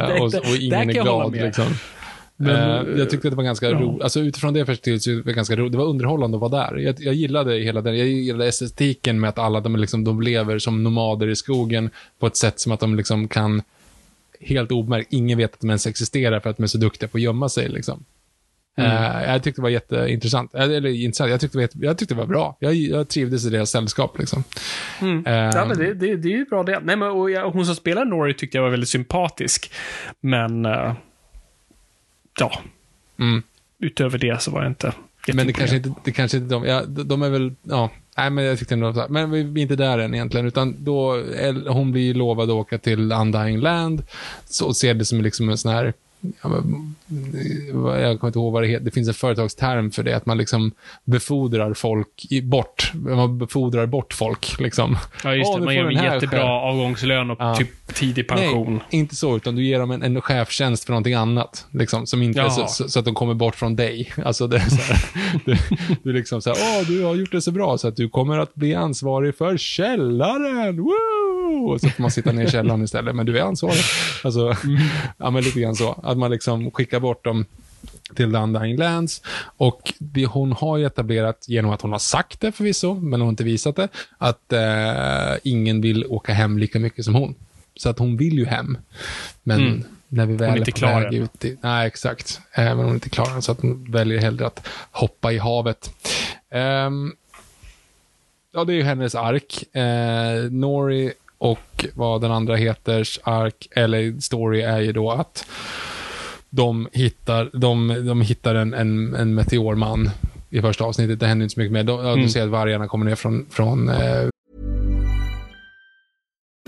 [0.13, 1.65] uh, och, och, ingen är glad liksom.
[2.37, 3.79] Men, uh, jag tyckte det var ganska ja.
[3.79, 4.03] roligt.
[4.03, 5.71] Alltså utifrån det perspektivet så var det ganska roligt.
[5.71, 6.77] Det var underhållande att vara där.
[6.77, 10.59] Jag, jag gillade hela den, jag gillade estetiken med att alla de, liksom, de lever
[10.59, 13.61] som nomader i skogen på ett sätt som att de liksom kan
[14.39, 17.17] helt obemärkt, ingen vet att de ens existerar för att de är så duktiga på
[17.17, 17.69] att gömma sig.
[17.69, 18.05] Liksom.
[18.75, 18.91] Mm.
[18.91, 20.55] Uh, jag tyckte det var jätteintressant.
[20.55, 22.57] Eller intressant, jag tyckte det var, jätte, jag tyckte det var bra.
[22.59, 24.19] Jag, jag trivdes i deras sällskap.
[24.19, 24.43] Liksom.
[25.01, 25.17] Mm.
[25.27, 26.79] Uh, ja, men det, det, det är ju bra det.
[26.83, 29.71] Nej, men, och jag, hon som spelar Nori tyckte jag var väldigt sympatisk.
[30.21, 30.93] Men uh,
[32.39, 32.51] ja.
[33.19, 33.43] Mm.
[33.79, 34.93] Utöver det så var jag inte
[35.33, 38.43] Men det kanske inte, det kanske inte de, ja, de är väl, ja, nej men
[38.43, 41.23] jag tyckte ändå, men vi är inte där än egentligen, utan då,
[41.67, 44.03] hon blir lovad att åka till Undying Land,
[44.45, 45.93] så ser det som liksom en sån här
[46.41, 46.95] ja, men,
[48.01, 50.37] jag kommer inte ihåg vad det heter, det finns en företagsterm för det, att man
[50.37, 50.71] liksom
[51.03, 54.97] befordrar folk i, bort, man befordrar bort folk liksom.
[55.23, 56.47] Ja, just det, man ger dem jättebra chef.
[56.47, 57.55] avgångslön och ja.
[57.55, 58.73] typ tidig pension.
[58.73, 62.21] Nej, inte så, utan du ger dem en, en chefstjänst för någonting annat, liksom, som
[62.21, 64.13] inte så, så, så, att de kommer bort från dig.
[64.25, 64.99] Alltså det är så här,
[65.45, 65.57] du,
[66.03, 68.37] du liksom så här, åh, du har gjort det så bra så att du kommer
[68.37, 71.71] att bli ansvarig för källaren, woo!
[71.71, 73.81] Och så får man sitta ner i källaren istället, men du är ansvarig.
[74.23, 74.81] Alltså, mm.
[75.17, 77.45] ja men lite grann så att man liksom skickar bort dem
[78.15, 79.21] till The Undying Lands.
[79.57, 83.21] Och det hon har ju etablerat, genom att hon har sagt det förvisso, men hon
[83.21, 83.87] har inte visat det,
[84.17, 87.35] att eh, ingen vill åka hem lika mycket som hon.
[87.75, 88.77] Så att hon vill ju hem.
[89.43, 89.83] Men mm.
[90.07, 91.57] när vi väl hon är, är på väg ut i...
[91.61, 92.41] Nej, exakt.
[92.53, 95.37] Eh, men hon är inte klar än, så att hon väljer hellre att hoppa i
[95.37, 95.93] havet.
[96.51, 97.15] Um,
[98.53, 99.75] ja, det är ju hennes ark.
[99.75, 105.45] Eh, Nori och vad den andra heter, ark, eller story, är ju då att
[106.55, 110.09] de hittar, de, de hittar en, en, en meteorman
[110.49, 111.19] i första avsnittet.
[111.19, 111.83] Det händer inte så mycket mer.
[111.83, 112.21] De, mm.
[112.21, 113.45] Du ser att vargarna kommer ner från...
[113.49, 114.29] från eh...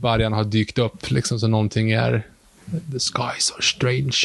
[0.00, 2.22] Vargarna har dykt upp, liksom, så någonting är,
[2.92, 4.16] the skies are strange.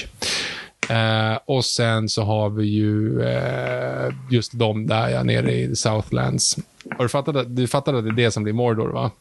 [0.90, 6.58] Eh, och sen så har vi ju eh, just de där ja, nere i Southlands.
[6.98, 9.12] Har du fattat, att- du fattar att det är det som blir Mordor, va?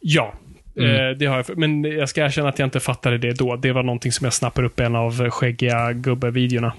[0.00, 0.34] Ja.
[0.76, 0.90] Mm.
[0.90, 3.56] Eh, det har jag, men jag ska erkänna att jag inte fattade det då.
[3.56, 6.72] Det var någonting som jag snappade upp i en av skäggiga gubbe-videorna.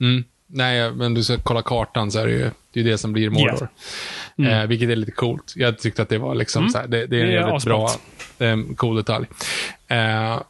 [0.00, 0.24] Mm.
[0.46, 3.30] Nej, men du ska kolla kartan så är det ju det, är det som blir
[3.30, 3.68] Mordor.
[4.38, 5.52] Eh, vilket är lite coolt.
[5.56, 7.64] Jag tyckte att det var liksom så här, det, det är en Det är jävligt
[7.64, 7.90] bra,
[8.38, 9.26] en cool detalj.
[9.88, 10.40] Eh,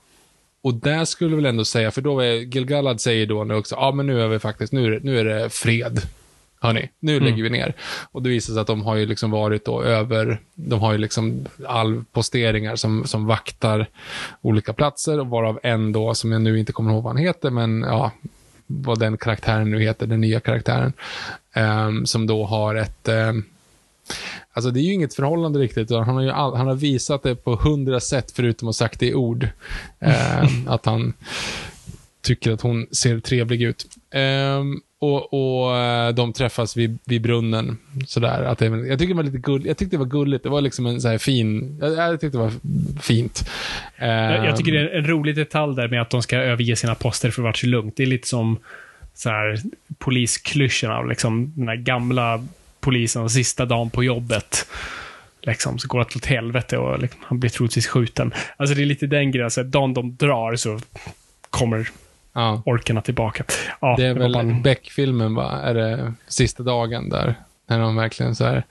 [0.62, 3.74] och där skulle jag väl ändå säga, för då är Gilgalad säger då nu också,
[3.74, 6.00] ja men nu är vi faktiskt, nu är det, nu är det fred.
[6.60, 7.74] Hörni, nu lägger vi ner.
[8.12, 10.98] Och det visar sig att de har ju liksom varit då över, de har ju
[10.98, 13.86] liksom alvposteringar som, som vaktar
[14.40, 17.50] olika platser, och varav en då, som jag nu inte kommer ihåg vad han heter,
[17.50, 18.10] men ja,
[18.66, 20.92] vad den karaktären nu heter, den nya karaktären,
[21.52, 23.44] ehm, som då har ett, ehm,
[24.52, 27.34] Alltså det är ju inget förhållande riktigt, han har ju all, han har visat det
[27.34, 29.48] på hundra sätt förutom att sagt det i ord.
[30.00, 31.12] Ehm, att han
[32.22, 33.86] tycker att hon ser trevlig ut.
[34.10, 37.78] Ehm, och, och eh, de träffas vid, vid brunnen.
[38.06, 40.42] Sådär, att det, jag, tyckte det var lite gull, jag tyckte det var gulligt.
[40.42, 41.78] Det var liksom en så här fin...
[41.80, 42.52] Jag, jag tyckte det var
[43.00, 43.50] fint.
[43.98, 46.76] Jag, Ehm, jag tycker det är en rolig detalj där med att de ska överge
[46.76, 47.96] sina poster för att vara så lugnt.
[47.96, 48.58] Det är lite som
[49.14, 49.58] så här,
[49.98, 52.44] polisklyschorna, liksom, den här gamla
[52.82, 54.66] polisen, sista dagen på jobbet.
[55.40, 58.34] Liksom, så går det åt helvete och liksom, han blir troligtvis skjuten.
[58.56, 60.78] Alltså det är lite den grejen, här, dagen de drar så
[61.50, 61.88] kommer
[62.32, 62.62] ja.
[62.66, 63.44] orkerna tillbaka.
[63.80, 65.60] Ja, Det är var väl bara en- Beck-filmen, va?
[65.62, 67.34] Är det sista dagen där?
[67.66, 68.64] När de verkligen så här...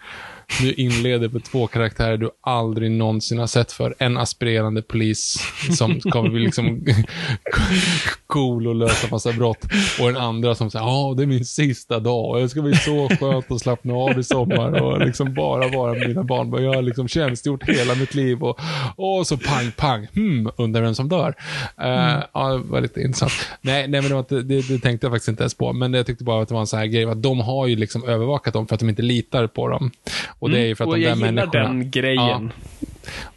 [0.60, 3.96] Du inleder på två karaktärer du aldrig någonsin har sett för.
[3.98, 5.38] En aspirerande polis
[5.78, 6.86] som kommer bli liksom
[8.28, 9.66] cool och lösa massa brott.
[10.00, 13.10] Och en andra som säger, ja, det är min sista dag det ska bli så
[13.20, 16.64] skönt att slappna av i sommar och liksom bara vara med mina barn.
[16.64, 18.60] Jag har liksom tjänstgjort hela mitt liv och,
[18.96, 21.36] och så pang, pang, hmm, undrar vem som dör.
[21.82, 23.32] Eh, ja, det var lite intressant.
[23.62, 25.74] Nej, nej men det, var inte, det, det tänkte jag faktiskt inte ens på.
[25.74, 27.76] Men jag tyckte bara att det var en sån här grej, att de har ju
[27.76, 29.92] liksom övervakat dem för att de inte litar på dem.
[30.42, 31.64] Och det är ju för att och de där jag gillar människorna...
[31.64, 32.52] den grejen.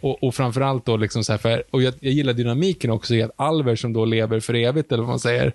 [0.01, 3.23] Och, och framförallt då, liksom så här, för, och jag, jag gillar dynamiken också i
[3.23, 5.53] att Alver som då lever för evigt, eller vad man säger,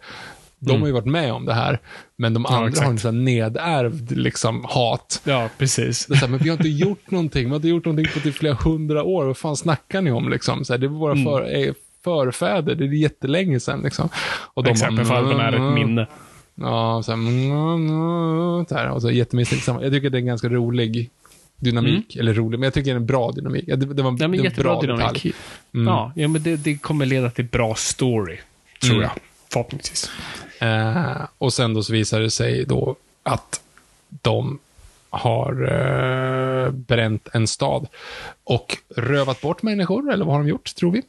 [0.60, 1.80] de har ju varit med om det här,
[2.16, 2.86] men de andra exakt.
[2.86, 5.22] har en sån nedärvd liksom, hat.
[5.24, 6.06] Ja, precis.
[6.06, 8.14] Det är så här, men vi har inte gjort någonting, vi har inte gjort någonting
[8.14, 10.66] på typ flera hundra år, vad fan snackar ni om liksom?
[10.66, 11.74] Så här, det var våra för, eh,
[12.04, 14.10] förfäder, det är jättelänge sedan liksom.
[14.54, 16.08] Och de Exakt, att de är ett minne.
[16.56, 19.84] Ja, så här, mm, så här, och så jättemisstänksamma.
[19.84, 21.10] Jag tycker det är en ganska rolig
[21.60, 23.66] dynamik, eller rolig, men jag tycker det är en bra dynamik.
[23.68, 24.18] Det, det var, Mm.
[24.22, 25.26] Ja, men det jättebra bra dynamik.
[25.74, 25.88] Mm.
[25.88, 28.38] Ja, ja, men det, det kommer leda till bra story,
[28.82, 29.01] tror Mm.
[29.03, 29.12] jag.
[29.51, 30.12] Förhoppningsvis.
[30.60, 33.62] Eh, och sen då så visar det sig då att
[34.22, 34.60] de
[35.10, 35.51] har
[36.66, 37.88] eh, bränt en stad
[38.43, 41.01] och rövat bort människor, eller vad har de gjort, tror vi.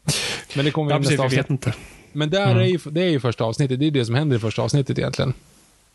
[0.54, 1.38] Men det kommer Ja, precis, vi avsnitt.
[1.38, 1.74] vet inte.
[2.12, 4.40] Men där är ju, det är ju första avsnittet, det är det som händer i
[4.40, 5.32] första avsnittet egentligen.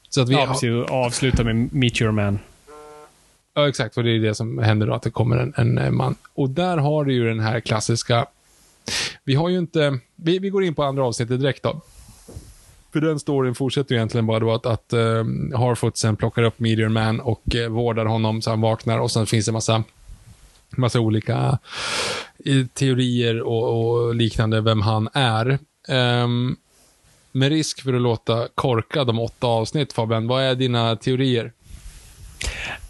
[0.10, 0.70] Så att vi, Ja, precis.
[0.70, 2.39] Och avsluta med Meet Your Man.
[3.58, 3.97] Ja, exakt.
[3.97, 6.16] Och det är det som händer då, att det kommer en, en eh, man.
[6.34, 8.26] Och där har du ju den här klassiska...
[9.24, 9.99] Vi har ju inte...
[10.16, 11.82] Vi, vi går in på andra avsnittet direkt då.
[12.93, 15.26] För den storyn fortsätter ju egentligen bara då att, att eh, uh,
[15.58, 19.26] Harfoot sen plockar upp Meteor Man och uh, vårdar honom så han vaknar och sen
[19.26, 19.84] finns det massa,
[20.70, 21.60] massa olika
[22.74, 25.60] teorier och, och liknande vem han är.
[26.24, 26.58] Um,
[27.32, 31.51] med risk för att låta korkad om åtta avsnitt, Fabian, vad är dina teorier?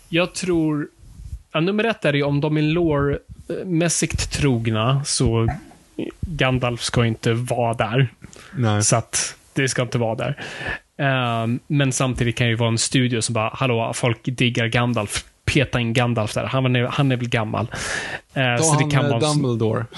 [0.09, 0.87] Jag tror...
[1.51, 5.47] Ja, nummer ett är ju om de är lore-mässigt trogna, så
[6.21, 8.07] Gandalf ska inte vara där.
[8.55, 8.83] Nej.
[8.83, 10.41] Så att det ska inte vara där.
[10.97, 15.25] Ehm, men samtidigt kan det ju vara en studio som bara, hallå, folk diggar Gandalf.
[15.45, 16.43] Peta in Gandalf där.
[16.43, 17.67] Han är, han är väl gammal.
[17.67, 19.19] Ta så det han kan med vara...
[19.19, 19.85] Dumbledore.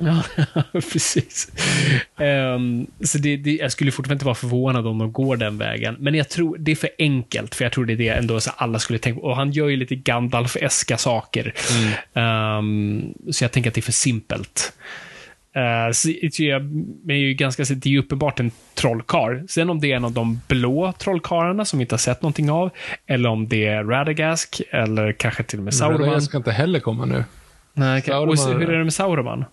[0.00, 0.22] Ja,
[0.72, 1.50] precis.
[2.18, 5.96] Ehm, så det, det, jag skulle fortfarande inte vara förvånad om de går den vägen.
[5.98, 8.50] Men jag tror det är för enkelt, för jag tror det är det ändå så
[8.56, 9.20] alla skulle tänka.
[9.20, 11.54] Och han gör ju lite Gandalf-eska saker.
[12.14, 14.72] Ehm, så jag tänker att det är för simpelt.
[15.56, 16.62] Uh, så, så jag,
[17.08, 19.44] är ju ganska, det är ju uppenbart en trollkar.
[19.48, 22.50] Sen om det är en av de blå trollkarlarna som vi inte har sett någonting
[22.50, 22.70] av,
[23.06, 26.08] eller om det är Radagast, eller kanske till och med Sauron.
[26.08, 27.24] Jag ska inte heller komma nu.
[27.72, 29.44] Nej, kan, och så, Sauron- hur är det med Sauron?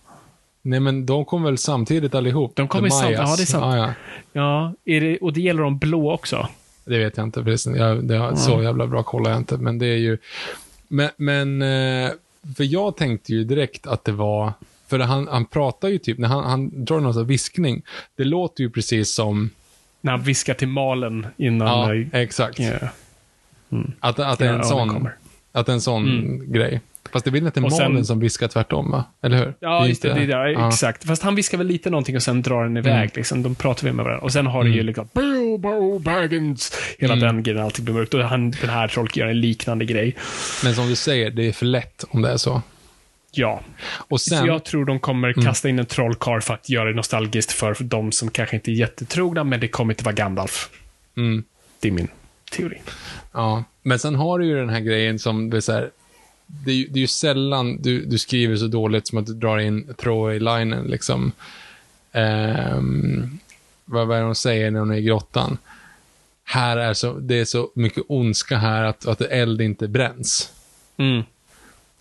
[0.62, 2.56] Nej, men de kom väl samtidigt allihop?
[2.56, 3.30] De kommer The sam- Mayas.
[3.30, 3.64] ja, det är sant.
[3.76, 3.94] Ja,
[4.32, 4.72] ja.
[4.84, 6.48] Ja, det, och det gäller de blå också.
[6.84, 7.56] Det vet jag inte.
[7.76, 9.56] Jag, det har, Så jävla bra kollar jag inte.
[9.56, 10.18] Men det är ju...
[10.88, 12.10] Men, men eh,
[12.56, 14.52] för jag tänkte ju direkt att det var...
[14.90, 17.82] För han, han pratar ju typ, när han, han drar någon sån viskning,
[18.16, 19.50] det låter ju precis som...
[20.00, 21.68] När han viskar till malen innan...
[21.68, 22.58] Ja, eh, exakt.
[22.58, 22.72] ja.
[24.00, 25.08] Att, att det är en ja, sån,
[25.52, 26.52] att det en sån Mm.
[26.52, 26.80] grej.
[27.12, 29.04] Fast det är väl inte Och sen- som viskar tvärtom, va?
[29.22, 29.54] Eller hur?
[29.60, 30.14] Ja, just det.
[30.14, 30.68] det är, ja.
[30.68, 31.04] Exakt.
[31.06, 32.94] Fast han viskar väl lite någonting och sen drar den iväg.
[32.94, 33.10] Mm.
[33.14, 33.42] Liksom.
[33.42, 34.24] De pratar vi med varandra.
[34.24, 36.72] Och sen har du ju liksom Bilbo Baggins.
[36.98, 37.26] Hela Mm.
[37.26, 38.14] den grejen, allting blir mörkt.
[38.14, 40.16] Och han, den här tolken gör en liknande grej.
[40.64, 42.62] Men som du säger, det är för lätt om det är så.
[43.32, 43.60] Ja.
[43.92, 45.44] Och Så sen, jag tror de kommer Mm.
[45.44, 48.72] kasta in en trollkarl för att göra det nostalgiskt för de som kanske inte är
[48.74, 50.70] jättetrogna, men det kommer inte vara Gandalf.
[51.16, 51.44] mm,
[51.80, 52.08] Det är min
[52.52, 52.80] teori.
[53.32, 53.64] ja.
[53.82, 55.90] Men sen har du ju den här grejen som, det är så här,
[56.46, 59.34] det är, ju, det är ju sällan du, du skriver så dåligt som att du
[59.34, 61.32] drar in throwaway-linen liksom.
[62.12, 63.38] Ehm,
[63.84, 65.58] vad, vad är det de säger när de är i grottan?
[66.44, 70.52] Här är så, det är så mycket ondska här att, att eld inte bränns.
[70.96, 71.22] Mm.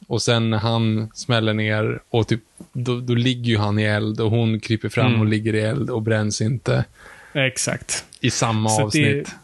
[0.10, 2.42] Och sen när han smäller ner och typ,
[2.74, 5.20] då, då ligger ju han i eld och hon kryper fram Mm.
[5.22, 6.86] och ligger i eld och bränns inte
[7.34, 8.06] Exakt.
[8.22, 9.36] i samma Så det- avsnitt.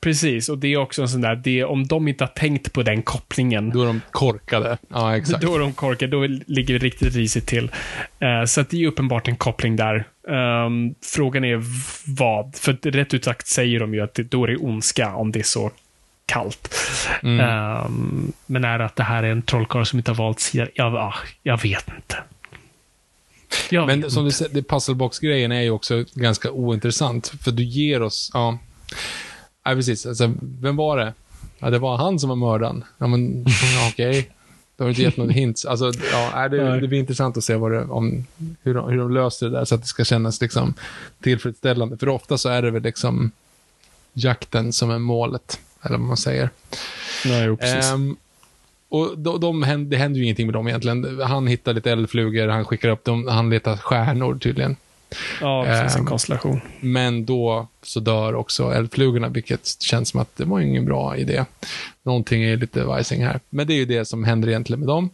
[0.00, 2.82] Precis, och det är också en sån där, det, om de inte har tänkt på
[2.82, 4.78] den kopplingen, Då är de korkade.
[4.88, 5.40] Ja, exakt.
[5.46, 7.70] Då är de korkade, då ligger det riktigt risigt till.
[8.18, 10.04] Eh, så att det är uppenbart en koppling där.
[10.28, 11.62] Ehm, frågan är
[12.18, 15.32] vad, för rätt ut sagt säger de ju att det, då är det ondska om
[15.32, 15.70] det är så
[16.26, 16.74] kallt.
[17.22, 17.40] Mm.
[17.40, 20.66] Ehm, men är det att det här är en trollkarl som inte har valt sida?
[20.74, 22.16] Jag, jag vet inte.
[23.70, 24.36] Jag Men vet som du inte.
[24.38, 27.28] säger, det puzzlebox-grejen är ju också ganska ointressant.
[27.40, 28.58] För du ger oss, ja.
[29.64, 30.06] Ja, precis.
[30.06, 31.12] Alltså, vem var det?
[31.58, 32.84] Ja, det var han som var mördaren.
[32.98, 33.46] Ja, men
[33.92, 34.30] okej.
[34.76, 35.64] Du har inte gett något hint.
[35.68, 38.26] Alltså, ja, det, det blir intressant att se vad det, om,
[38.62, 40.74] hur, de, hur de löser det där så att det ska kännas liksom,
[41.22, 41.96] tillfredsställande.
[41.96, 43.30] För ofta så är det väl liksom
[44.12, 46.50] jakten som är målet, eller vad man säger.
[47.24, 47.92] Nej, jo, precis.
[47.92, 48.16] Ehm,
[48.88, 51.20] och de, de, det händer ju ingenting med dem egentligen.
[51.20, 54.76] Han hittar lite eldflugor, han skickar upp dem, han letar stjärnor tydligen.
[55.40, 56.60] ja, det finns en ehm, konstellation.
[56.80, 61.44] Men då så dör också eldflugorna, vilket känns som att det var ingen bra idé.
[62.02, 63.40] Någonting är lite vajsing här.
[63.50, 65.10] Men det är ju det som händer egentligen med dem.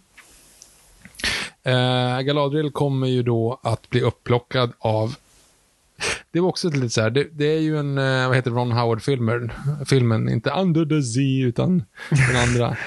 [1.63, 5.17] Eh, Galadriel kommer ju då att bli upplockad av
[6.31, 8.73] det var också lite så här, det, det är ju en, eh, vad heter Ron
[8.73, 9.53] Howard-filmen,
[9.87, 12.77] filmen, inte Under the Sea, utan den andra.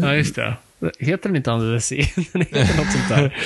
[0.00, 0.56] Ja, just det.
[0.98, 2.04] Heter den inte Under the Sea?
[2.32, 3.36] Den heter något sånt där.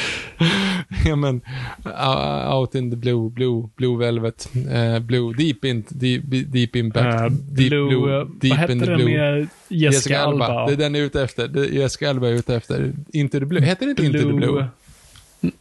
[1.07, 1.41] ja men,
[1.87, 7.07] uh, out in the blue, blue, blue velvet, eh, blue, deep in, deep, deep impact,
[7.07, 10.67] Eh, deep blue, eh, vad hette den med Jessica, Alba?
[10.67, 11.49] Det är den jag är ute efter.
[11.49, 12.93] Det är Jessica Alba är ute efter.
[13.13, 13.65] Into the blue.
[13.65, 14.69] Heter det inte Into the blue?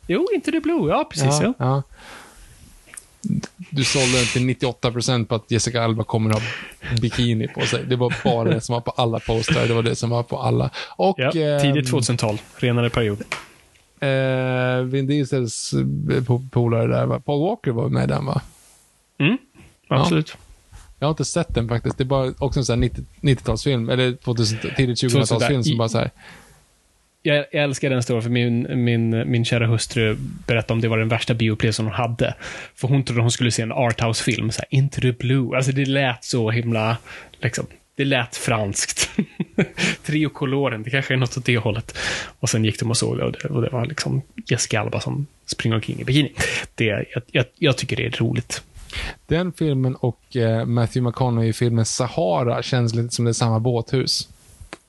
[0.08, 0.90] Jo, Into the Blue.
[0.90, 1.42] Ja, precis.
[1.42, 1.54] Ja.
[1.58, 1.84] ja.
[3.70, 6.42] Du sålde den till 98% på att Jessica Alba kommer ha
[7.02, 7.84] bikini på sig.
[7.86, 9.68] Det var bara det som var på alla postrar.
[9.68, 10.70] Det var det som var på alla.
[10.98, 12.38] Och Ja, ehm, tidigt 2000-tal.
[12.58, 13.22] Renare period.
[14.00, 15.78] eh, Vin Diesels eh,
[16.22, 17.20] po- polare där, va?
[17.20, 18.42] Paul Walker var med i den va?
[19.20, 19.38] Mm,
[19.90, 20.38] absolut.
[21.00, 21.98] Jag har inte sett den faktiskt.
[21.98, 25.90] Det är bara också en sån här 90 90-talsfilm, eller 2000, tidigt 2000-talsfilm som bara
[25.90, 26.12] så här.
[27.22, 30.18] Jag, jag älskar den storyn, för min, min, min kära hustru
[30.48, 32.36] berättade om det var den värsta bioupplevelsen hon hade.
[32.76, 35.56] För hon trodde hon skulle se en arthouse-film, så här, Into the Blue.
[35.56, 36.98] Alltså det lät så himla,
[37.42, 37.66] liksom,
[37.96, 39.10] det lät franskt.
[40.06, 41.98] “Trio coloren”, det kanske är något åt det hållet.
[42.40, 45.00] Och sen gick de och såg det och det, och det var liksom Jessica Alba
[45.00, 46.34] som springer omkring i bikini.
[46.76, 48.64] Det, jag, jag, jag tycker det är roligt.
[49.28, 54.30] Den filmen och eh, Matthew McConaughey-filmen Sahara känns lite som det är samma båthus.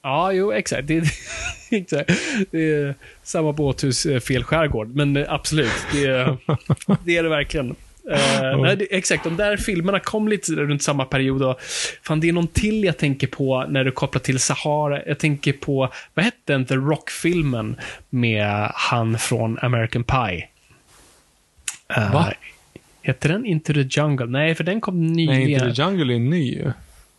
[0.02, 0.88] Ja, jo, exakt.
[0.88, 1.02] Det,
[1.70, 2.10] exakt.
[2.50, 4.94] det är samma båthus, eh, fel skärgård.
[4.94, 6.36] Men eh, absolut, det, är-
[7.04, 7.74] det är det verkligen.
[8.10, 11.42] Eh, nej, det, exakt, de där filmerna kom lite runt samma period.
[11.42, 11.60] Och,
[12.02, 15.06] fan, det är någon till jag tänker på när du kopplar till Sahara.
[15.06, 17.76] Jag tänker på, vad hette den, The Rock-filmen
[18.10, 20.48] med han från American Pie?
[21.98, 22.32] Uh, Va?
[23.02, 24.26] Heter den Into the Jungle?
[24.26, 25.42] Nej, för den kom nyligen.
[25.42, 26.62] Nej, inte The Jungle är ny.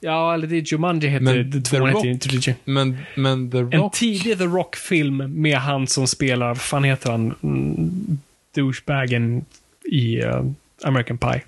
[0.03, 2.57] Ja, eller det är Jumanji heter Men Tvåan heter Rock-.
[2.65, 3.95] Men, men The En Rock...
[3.95, 8.19] tidig The Rock-film med han som spelar, vad fan heter han, mm,
[8.55, 9.45] douchebagen
[9.85, 10.45] i eh,
[10.83, 11.41] American Pie.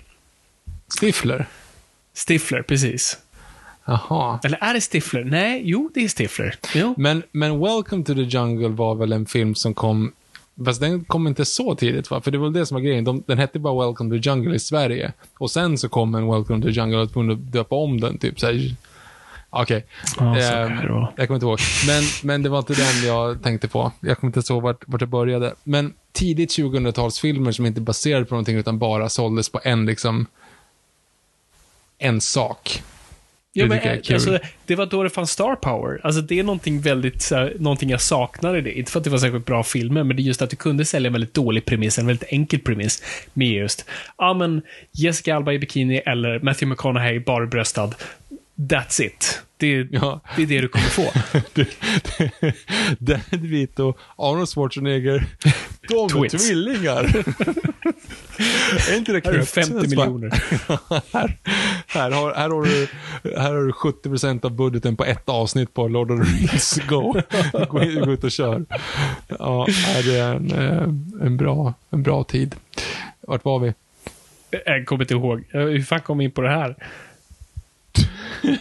[1.00, 1.46] Stifler?
[2.14, 3.18] Stifler, precis.
[3.84, 4.40] Jaha.
[4.44, 5.24] Eller är det Stifler?
[5.24, 6.54] Nej, jo, det är Stifler.
[6.74, 6.94] Jo.
[6.96, 10.12] Men, men Welcome to the Jungle var väl en film som kom...
[10.64, 12.20] Fast den kom inte så tidigt va?
[12.20, 13.04] För det var väl det som var grejen.
[13.04, 15.12] De, den hette bara Welcome to Jungle i Sverige.
[15.38, 18.18] Och sen så kom en Welcome to Jungle och tvungen att döpa om den.
[18.18, 18.74] Typ såhär.
[19.50, 19.86] Okej.
[20.16, 21.12] Ja, kan det vara.
[21.16, 21.58] jag kommer inte ihåg.
[21.86, 23.92] Men, men det var inte den jag tänkte på.
[24.00, 25.54] Jag kommer inte ihåg vart, vart det började.
[25.64, 30.26] Men tidigt 2000-talsfilmer som inte baserade på någonting utan bara såldes på en liksom...
[31.98, 32.82] En sak.
[33.62, 36.00] Det men, är eh, alltså, det var då det fanns star power.
[36.02, 38.78] Alltså, det är någonting väldigt, så här, någonting jag saknar i det.
[38.78, 40.84] Inte för att det var särskilt bra filmer, men det är just att du kunde
[40.84, 43.02] sälja en väldigt dålig premiss, en väldigt enkel premiss,
[43.32, 43.84] med just,
[44.18, 47.90] ja men, Jessica Alba i bikini eller Matthew McConaughey barbröstad.
[48.56, 49.42] That's it.
[49.58, 50.20] Det, Ja.
[50.36, 51.02] det är det du kommer få.
[52.98, 55.26] Danny DeVito, Arnold Schwarzenegger,
[55.88, 57.04] de är tvillingar.
[58.90, 59.50] är inte det Här är knäppt?
[59.50, 60.30] 50 Så bara- miljoner.
[61.12, 61.38] här,
[61.86, 62.88] här, har, här, har du,
[63.36, 66.78] här har du 70% av budgeten på ett avsnitt på Lord of the Rings.
[66.88, 67.14] Go,
[67.52, 68.64] gå, gå ut och kör.
[69.28, 69.66] Ja,
[70.04, 70.82] det är en, eh,
[71.26, 72.54] en, bra, en bra tid.
[73.20, 73.74] Vart var vi?
[74.66, 75.44] Jag kommer inte ihåg.
[75.50, 76.76] Hur fan kom vi in på det här?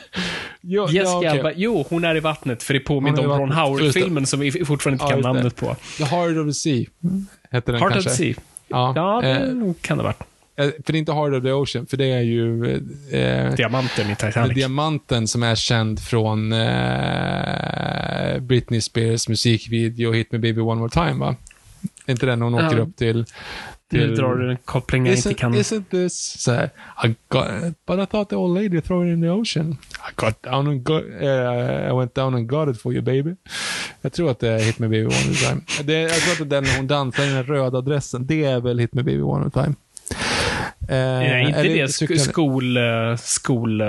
[0.67, 1.29] Jo, Jessica okej.
[1.29, 3.51] Alba, jo, hon är i vattnet, för det påminner om Ron.
[3.51, 5.75] Howard-filmen som vi fortfarande inte Ja, kan namnet på.
[5.97, 6.85] The Heart of the Sea.
[7.51, 8.09] Hette den Heart kanske.
[8.11, 8.43] of the Sea.
[8.67, 10.19] Ja, Ja, det eh, kan det varit.
[10.55, 12.75] eh, för det är inte Heart of the Ocean, för det är ju
[13.11, 14.55] eh, Diamanten i Titanic.
[14.55, 21.13] diamanten som är känd från eh, Britney Spears musikvideo Hit Me Baby One More Time,
[21.13, 21.35] va?
[22.05, 22.83] Är inte den hon åker Ja.
[22.83, 23.25] upp till...
[23.91, 25.53] Nu drar du en koppling jag inte kan...
[25.53, 26.69] isn't this så här,
[27.05, 27.45] I got,
[27.87, 29.77] but I thought the old lady threw it in the ocean.
[30.09, 33.35] I got down and got, eh, I went down and got it for you baby.
[34.01, 35.61] Jag tror att det är Hit Me Baby One More Time.
[35.83, 38.25] Det, jag tror att det är den hon dansar i den röda dressen.
[38.27, 39.75] Det är väl Hit Me Baby One More Time.
[40.89, 42.77] Eh, är inte är det sk skol...
[42.77, 43.83] eh, skol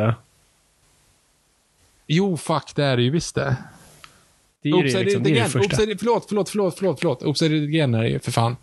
[2.07, 3.57] Jo, fuck, det är det ju visst det.
[4.63, 5.51] det är ju Oops, det, liksom, det är det again.
[5.51, 5.83] första.
[5.83, 7.23] Oops, förlåt, förlåt, förlåt, förlåt, förlåt.
[7.23, 8.57] Oops, I did it again är det ju, för fan.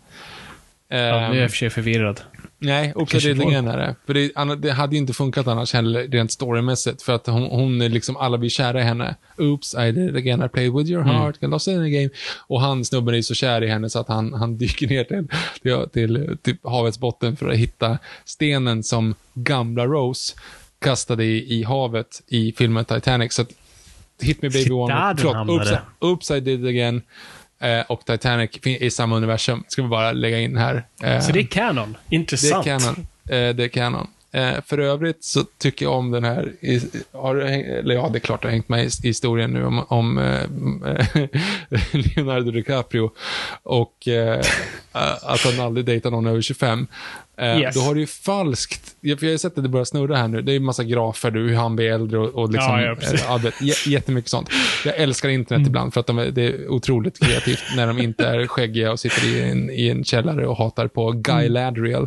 [0.88, 2.20] Ja, nu är Ehm, jag i och för sig förvirrad.
[2.58, 3.48] Nej, Oops, I kanske did it får.
[3.50, 3.94] again är det.
[4.06, 7.02] För det, det hade ju inte funkat annars heller, rent storymässigt.
[7.02, 9.16] För att hon, hon är liksom, alla blir kära i henne.
[9.38, 11.14] Oops, I did it again, I played with your Mm.
[11.16, 12.08] heart, got lost in the game.
[12.46, 15.26] Och han, snubben, är så kär i henne så att han, han dyker ner till,
[15.62, 20.34] till, till, till havets botten för att hitta stenen som gamla Rose
[20.78, 23.32] kastade i, i havet i filmen Titanic.
[23.34, 23.48] Så att
[24.22, 25.52] Hit Me Baby One hamnade.
[25.52, 25.70] oops,
[26.00, 27.02] Oops, I did it again.
[27.64, 29.64] Eh, och Titanic i samma universum.
[29.68, 30.86] Ska vi bara lägga in här.
[31.02, 31.96] Eh, Så det är canon.
[32.08, 32.64] det är Intressant.
[32.64, 33.06] canon.
[33.28, 34.06] Eh, det är canon.
[34.66, 36.52] För övrigt så tycker jag om den här,
[37.12, 39.84] har du eller ja, det är klart du har hängt med i, historien nu om,
[39.88, 40.16] om
[41.92, 43.10] Leonardo DiCaprio
[43.62, 44.08] och
[45.22, 46.86] att han aldrig dejtar någon över 25.
[47.36, 47.74] Eh, Yes.
[47.74, 50.28] Då har du ju falskt, för jag har ju sett att det börjar snurra här
[50.28, 52.82] nu, det är ju massa grafer, du, hur han blir äldre och, och liksom, Ja,
[52.82, 53.24] ja, precis.
[53.86, 54.48] eh, jättemycket sånt.
[54.84, 58.46] Jag älskar internet ibland för att de det är otroligt kreativt när de inte är
[58.46, 62.02] skäggiga och sitter i en, i en källare och hatar på Guy Ladriel.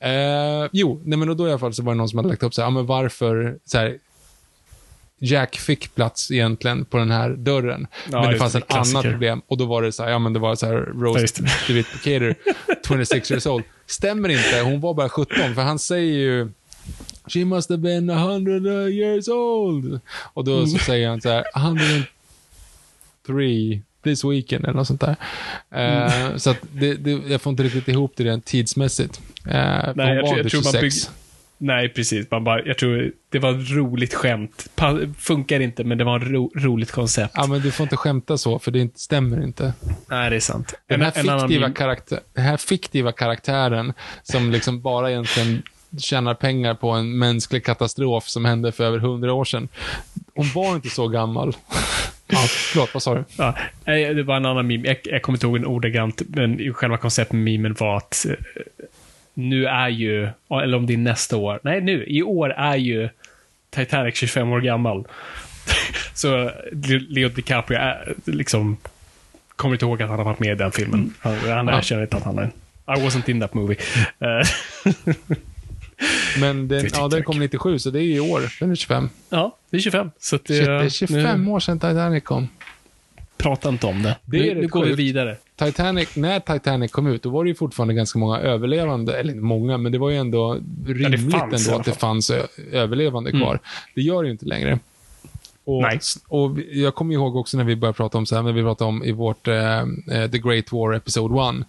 [0.00, 2.42] Eh, jo, nej men då i alla fall så var det någon som hade lagt
[2.42, 3.96] upp så här, ja, men varför, så här,
[5.24, 7.86] Jack fick plats egentligen på den här dörren.
[8.12, 10.32] Ja, men det fanns ett annat problem och då var det så här, ja men
[10.32, 11.26] det var så här, Rose.
[11.68, 12.34] DeWitt Bukater,
[12.88, 13.64] 26 years old.
[13.86, 16.48] Stämmer inte, hon var bara 17, för han säger ju
[17.26, 20.00] She must have been 100 years old.
[20.32, 20.66] Och då Mm.
[20.66, 25.16] så säger han så här, 103 this weekend eller något sånt där.
[25.70, 26.38] Eh, Mm.
[26.38, 29.20] Så att det, det, jag får inte riktigt ihop det rent tidsmässigt.
[29.46, 31.23] Uh, Nej, jag, tror- jag tror man bygger...
[31.64, 32.30] Nej, precis.
[32.30, 34.66] Man bara, jag tror det var ett roligt skämt.
[34.74, 37.34] Pa funkar inte, men det var ett ro roligt koncept.
[37.36, 39.72] Ja, men du får inte skämta så, för det inte, stämmer inte.
[40.08, 40.74] Nej, det är sant.
[40.86, 43.92] Den här, en annan fiktiva meme- karaktär, den här fiktiva karaktären
[44.22, 45.62] som liksom bara egentligen
[45.98, 49.68] tjänar pengar på en mänsklig katastrof som hände för över hundra år sedan.
[50.34, 51.56] Hon var inte så gammal.
[52.26, 53.24] Ja, förlåt, vad sa du?
[53.36, 53.54] Ja,
[53.84, 54.88] det var en annan meme.
[54.88, 58.34] Jag, jag kommer inte ihåg en ordagrant, men själva konceptet med memen var att eh,
[59.34, 60.28] nu är ju,
[60.62, 63.08] eller om det är nästa år, nej nu, i år är ju
[63.70, 65.04] Titanic 25 år gammal.
[66.14, 66.50] Så
[67.08, 68.76] Leo DiCaprio är liksom,
[69.56, 71.14] kommer inte ihåg att han har varit med i den filmen.
[71.20, 71.78] Han, han Ja.
[71.78, 72.50] erkänner inte att han är
[72.86, 73.76] I wasn't in that movie.
[74.18, 74.48] Eh,
[76.40, 78.42] Men den, ja, den kom 97, så det är i år.
[78.60, 79.08] Den är 25.
[79.30, 80.10] ja, det är 25.
[80.18, 82.48] Så det, Shit, det är 25 nu, år sedan Titanic kom.
[83.36, 84.16] Prata inte om det.
[84.24, 85.36] Det nu, nu går vi vidare.
[85.56, 89.44] Titanic, när Titanic kom ut, då var det ju fortfarande ganska många överlevande, eller inte
[89.44, 92.30] många, men det var ju ändå rimligt i ändå att det fanns
[92.72, 93.58] överlevande kvar.
[93.94, 94.78] Det gör det ju inte längre.
[95.64, 96.00] Och, Nej.
[96.28, 98.88] och jag kommer ihåg också när vi började prata om så här, när vi pratade
[98.88, 99.78] om i vårt eh,
[100.10, 101.66] eh, The Great War Episode 1.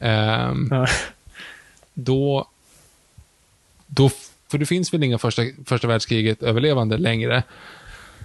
[0.00, 0.86] Ehm, Ja.
[1.94, 2.48] då,
[3.86, 4.10] då,
[4.50, 7.42] för det finns väl inga första, första världskriget överlevande längre.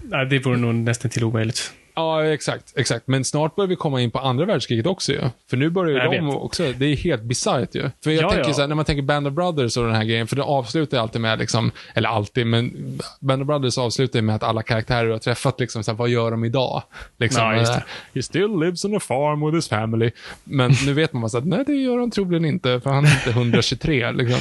[0.02, 1.74] Nej, det vore nog nästan till omöjligt.
[1.98, 3.08] Ja, exakt, exakt.
[3.08, 5.22] Men snart börjar vi komma in på andra världskriget också ju.
[5.50, 6.36] För nu börjar ju Jag de vet.
[6.36, 7.90] också, det är helt bisarrt ju.
[8.04, 8.54] För jag Ja, tänker ja.
[8.54, 10.98] så här, när man tänker Band of Brothers och den här grejen, för det avslutar
[10.98, 14.64] ju alltid med liksom, eller alltid, men Band of Brothers avslutar ju med att alla
[14.64, 16.84] karaktärer du har träffat, liksom, så här, vad gör de idag?
[17.18, 17.78] Liksom, Ja, just det.
[17.80, 17.84] eh,
[18.14, 20.12] He still lives on a farm with his family.
[20.44, 23.06] Men nu vet man bara så att nej, det gör han troligen inte, för han
[23.06, 24.12] är inte 123.
[24.12, 24.40] Liksom.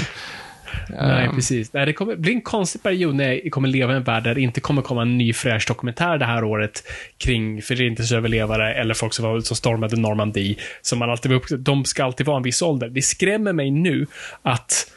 [0.89, 1.73] Nej, Ehm, precis.
[1.73, 4.35] Nej, det kommer bli en konstig period när jag kommer leva i en värld där
[4.35, 6.83] det inte kommer komma en ny fräsch dokumentär det här året
[7.19, 10.57] kring förintelseöverlevare eller folk som, var, som stormade Normandie.
[10.83, 12.89] Som man alltid de ska alltid vara en viss ålder.
[12.89, 14.07] Det skrämmer mig nu
[14.43, 14.93] att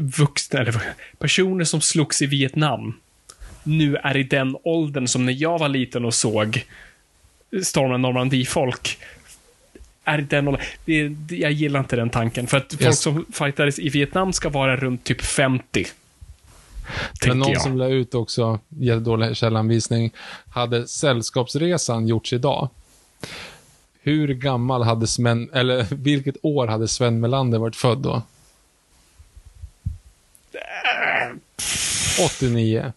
[0.00, 0.74] vuxna, eller
[1.18, 2.94] personer som slogs i Vietnam
[3.62, 6.64] nu är i den åldern som när jag var liten och såg
[7.62, 8.98] Stormen Normandie-folk.
[10.14, 10.62] Är den åldern.
[10.84, 12.46] Det, det, jag gillar inte den tanken.
[12.46, 13.00] För att folk Yes.
[13.00, 15.86] som fightades i Vietnam ska vara runt typ 50.
[17.26, 17.62] Men någon jag.
[17.62, 20.10] som la ut också, jättedålig källanvisning,
[20.50, 22.68] hade Sällskapsresan gjorts idag?
[24.02, 28.22] Hur gammal hade Sven, eller vilket år hade Sven Melander varit född då?
[32.26, 32.92] 89.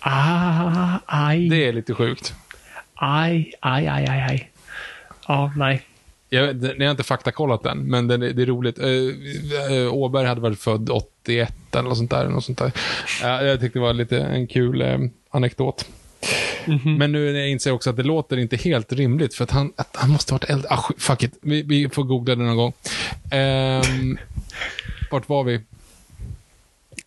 [0.00, 2.34] Ah, aj, Det är lite sjukt.
[2.94, 4.50] aj, aj, aj, aj, aj.
[5.28, 5.82] Ja, nej.
[6.30, 8.78] Jag, ni har inte faktakollat den, men det, det är roligt.
[8.78, 12.28] Eh, eh, Åberg hade varit född 81 eller något sånt där.
[12.28, 12.72] Något sånt där.
[13.22, 14.98] Ja, jag tyckte det var lite en kul eh,
[15.30, 15.86] anekdot.
[16.98, 19.72] Men nu när jag inser också att det låter inte helt rimligt, för att han,
[19.76, 20.68] att han måste ha varit äldre.
[20.70, 22.72] Ah, fuck it, vi, vi får googla det någon gång.
[23.30, 24.18] Ehm,
[25.10, 25.60] vart var vi?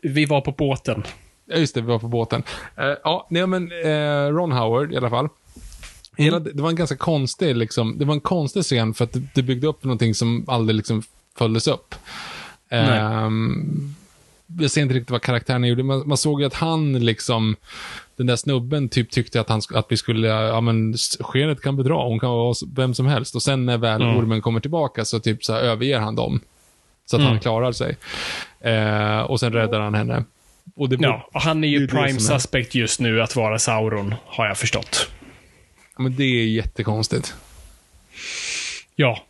[0.01, 1.03] Vi var på båten.
[1.45, 2.43] Ja, just det, vi var på båten.
[2.77, 5.29] Eh, ja, nej men eh, Ron Howard i alla fall.
[6.21, 9.21] Hela, det var en ganska konstig, liksom, det var en konstig scen för att det,
[9.35, 11.03] det byggde upp någonting som aldrig liksom
[11.37, 11.95] följdes upp.
[12.69, 13.95] Ehm,
[14.59, 17.55] jag ser inte riktigt vad karaktären gjorde, men man såg ju att han liksom,
[18.17, 21.93] den där snubben typ tyckte att, han, att vi skulle, ja men skenet kan bedra,
[21.93, 23.35] hon kan vara vem som helst.
[23.35, 24.17] Och sen när väl Mm.
[24.17, 26.39] ormen kommer tillbaka så typ så här, överger han dem.
[27.05, 27.97] Så att han klarar sig.
[28.59, 30.23] Eh, och sen räddar han henne.
[30.75, 34.15] Och det, Ja, och han är ju det prime suspect just nu att vara Sauron,
[34.25, 35.09] har jag förstått.
[35.97, 37.35] Men det är jättekonstigt.
[38.95, 39.23] Ja.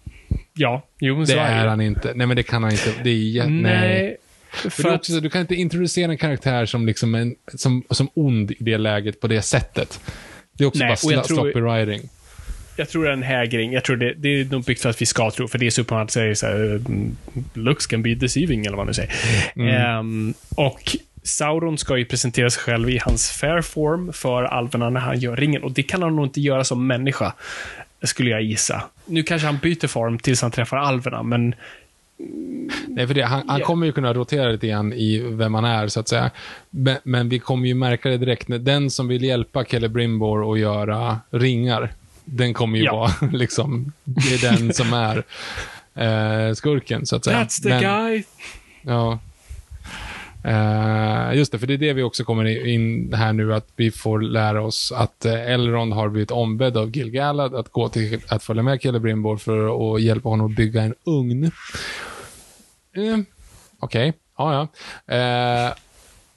[0.54, 1.70] Ja, jo, men Det så är det.
[1.70, 2.14] han inte.
[2.16, 2.94] Nej, men det kan han inte.
[3.04, 4.18] Det är jä- nej.
[4.52, 7.36] För det är att, också, så, du kan inte introducera en karaktär som, liksom en,
[7.56, 10.00] som, som ond i det läget på det sättet.
[10.54, 12.10] Det är också Nej, bara och jag sla, tror- sloppy writing.
[12.78, 13.74] jag tror det är en hägring.
[13.74, 15.70] Jag tror det, det är nog byggt för att vi ska tro, för det är
[15.70, 17.18] Superman säga så här, mm,
[17.54, 19.14] looks can be deceiving, eller vad man nu säger.
[19.56, 19.76] Mm.
[19.76, 25.00] Ehm, och Sauron ska ju presentera sig själv i hans fair form för alverna när
[25.00, 25.64] han gör ringen.
[25.64, 27.34] Och det kan han nog inte göra som människa,
[28.04, 28.84] skulle jag gissa.
[29.06, 31.56] Nu kanske han byter form tills han träffar alverna, men
[32.88, 35.88] Nej, för det, han, han kommer ju kunna rotera lite grann i vem han är,
[35.88, 36.32] så att säga.
[36.70, 38.46] Men, men vi kommer ju märka det direkt.
[38.60, 41.94] Den som vill hjälpa Kelly Brimbor att göra ringar,
[42.26, 42.96] den kommer ju Ja.
[42.96, 45.24] vara, liksom, det är den som är
[46.50, 47.44] eh, skurken, så att säga.
[47.44, 48.24] that's the Men- guy.
[48.82, 49.20] Ja.
[50.46, 53.92] Uh, just det, för det är det vi också kommer in här nu, att vi
[53.92, 58.44] får lära oss att uh, Elrond har blivit ombedd av Gilgalad att gå till att
[58.44, 61.52] följa med Celebrimbor för att hjälpa honom att bygga en ugn.
[62.98, 63.18] Uh,
[63.80, 64.70] Okej, ja
[65.08, 65.68] ja.
[65.68, 65.74] Uh,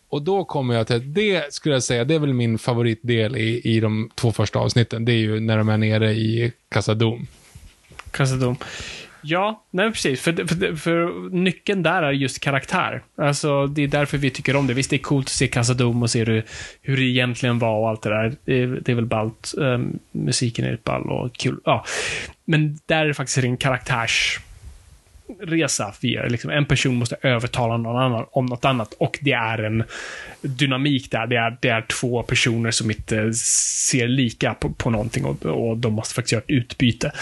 [0.08, 3.36] och då kommer jag till att det skulle jag säga, det är väl min favoritdel
[3.36, 5.04] i, i de två första avsnitten.
[5.04, 7.26] Det är ju när de är nere i Casadum.
[8.10, 8.56] Kassadom.
[9.24, 10.20] Ja, nej men precis.
[10.20, 13.02] För, för, för nyckeln där är just karaktär.
[13.18, 14.74] Alltså, det är därför vi tycker om det.
[14.74, 16.44] Visst, det är coolt att se Casadom och se hur,
[16.82, 18.34] hur det egentligen var och allt det där.
[18.44, 19.54] Det är, det är väl ballt.
[19.56, 21.60] Um, musiken är ball och kul.
[21.64, 21.84] Ja.
[22.44, 24.40] Men där är det faktiskt en karaktärs
[25.40, 26.28] resa vi gör.
[26.30, 29.84] Liksom en person måste övertala någon annan om något annat och det är en
[30.40, 31.26] dynamik där.
[31.26, 33.32] Det är, det är två personer som inte
[33.88, 37.12] ser lika på, på någonting och, och de måste faktiskt göra ett utbyte.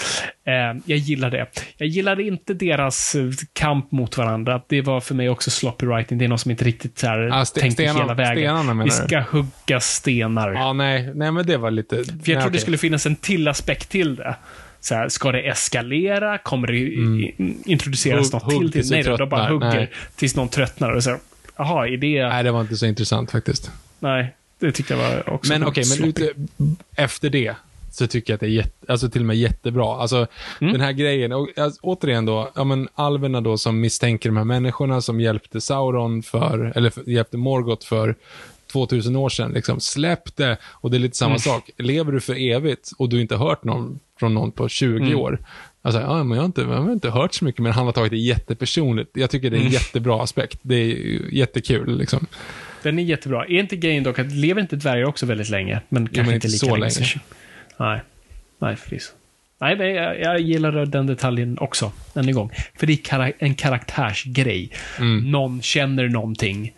[0.46, 1.46] Eh, jag gillar det.
[1.76, 3.16] Jag gillade inte deras
[3.52, 4.62] kamp mot varandra.
[4.66, 6.18] Det var för mig också sloppy writing.
[6.18, 8.78] Det är någon som inte riktigt så här, Ah, tänker hela vägen.
[8.78, 8.90] Vi du?
[8.90, 10.52] ska hugga stenar.
[10.52, 11.96] Ja, nej, nej men det var lite...
[11.96, 12.60] För jag nej, trodde det okej.
[12.60, 14.36] skulle finnas en till aspekt till det.
[14.84, 16.38] Så här, ska det eskalera?
[16.38, 18.40] Kommer det i- introduceras Mm.
[18.40, 18.82] Hugg- något hugg till?
[18.82, 18.90] till?
[18.90, 19.90] Nej, de bara hugger Nej.
[20.16, 20.90] tills någon tröttnar.
[20.90, 21.16] Och så,
[21.56, 22.20] jaha, är det...
[22.22, 22.28] Nej.
[22.30, 23.70] Nej, det var inte så intressant faktiskt.
[24.58, 26.22] det tyckte jag var också Men okej, men sloppy.
[26.24, 26.32] ute,
[26.96, 27.54] efter det
[27.90, 29.96] så tycker jag att det är jätte, alltså till och med jättebra.
[30.00, 30.26] Alltså
[30.60, 30.72] Mm.
[30.72, 34.44] den här grejen, och alltså, återigen då, ja men alverna då som misstänker de här
[34.44, 38.14] människorna som hjälpte Sauron för, eller för, hjälpte Morgoth för
[38.72, 40.56] 2000 år sedan, liksom släpp det.
[40.64, 41.38] Och det är lite samma Mm.
[41.38, 41.70] sak.
[41.78, 45.18] Lever du för evigt och du inte hört någon från någon på 20 Mm.
[45.18, 45.38] år,
[45.84, 47.92] Alltså, ja, men jag, har inte, jag har inte hört så mycket, men han har
[47.92, 49.10] tagit det jättepersonligt.
[49.14, 49.72] Jag tycker det är en Mm.
[49.72, 50.58] jättebra aspekt.
[50.62, 50.96] Det är
[51.34, 51.98] jättekul.
[51.98, 52.26] Liksom.
[52.82, 53.44] Den är jättebra.
[53.44, 55.80] Är inte grejen dock att lever inte dvärgar också väldigt länge?
[55.88, 56.94] Men kanske men inte inte lika så länge.
[57.00, 57.20] länge.
[57.76, 58.00] Nej.
[58.58, 59.12] Nej, precis.
[59.60, 62.50] Nej, men jag, jag gillar den detaljen också, än en gång.
[62.78, 64.70] För det är en karaktärsgrej.
[64.98, 65.30] Mm.
[65.30, 66.72] Någon känner någonting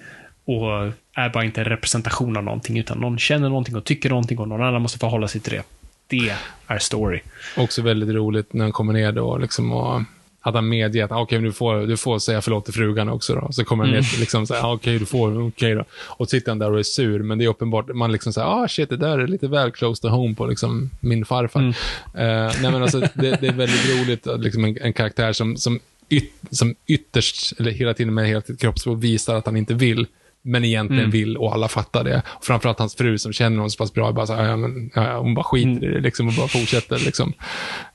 [0.45, 4.39] och är bara inte en representation av någonting, utan någon känner någonting och tycker någonting
[4.39, 5.63] och någon annan måste förhålla sig till det.
[6.07, 6.35] Det
[6.67, 7.21] är story.
[7.57, 10.03] Också väldigt roligt när han kommer ner då, liksom, och
[10.47, 13.35] att han medger att ah, okej, du, får, du får säga förlåt till frugan också.
[13.35, 13.53] Då.
[13.53, 15.85] Så kommer han ner till liksom, så här, ah, okej, du får, okej då.
[15.93, 18.69] Och sitter han där och är sur, men det är uppenbart, man liksom säger, ah
[18.69, 21.63] shit, det där är lite väl close to home på liksom, min farfar.
[21.63, 21.73] Eh,
[22.15, 25.81] nej, men alltså, det, det är väldigt roligt, att liksom, en, en karaktär som, som
[26.11, 30.07] yt, som ytterst, eller hela tiden med hela sitt kroppsspråk visar att han inte vill,
[30.47, 31.11] men egentligen Mm.
[31.11, 32.23] vill och alla fattar det.
[32.27, 34.91] Och framförallt hans fru som känner honom så pass bra, bara så här, ja, men,
[34.95, 35.85] ja, hon bara skiter Mm.
[35.85, 36.99] i det liksom, och bara fortsätter.
[36.99, 37.33] Liksom.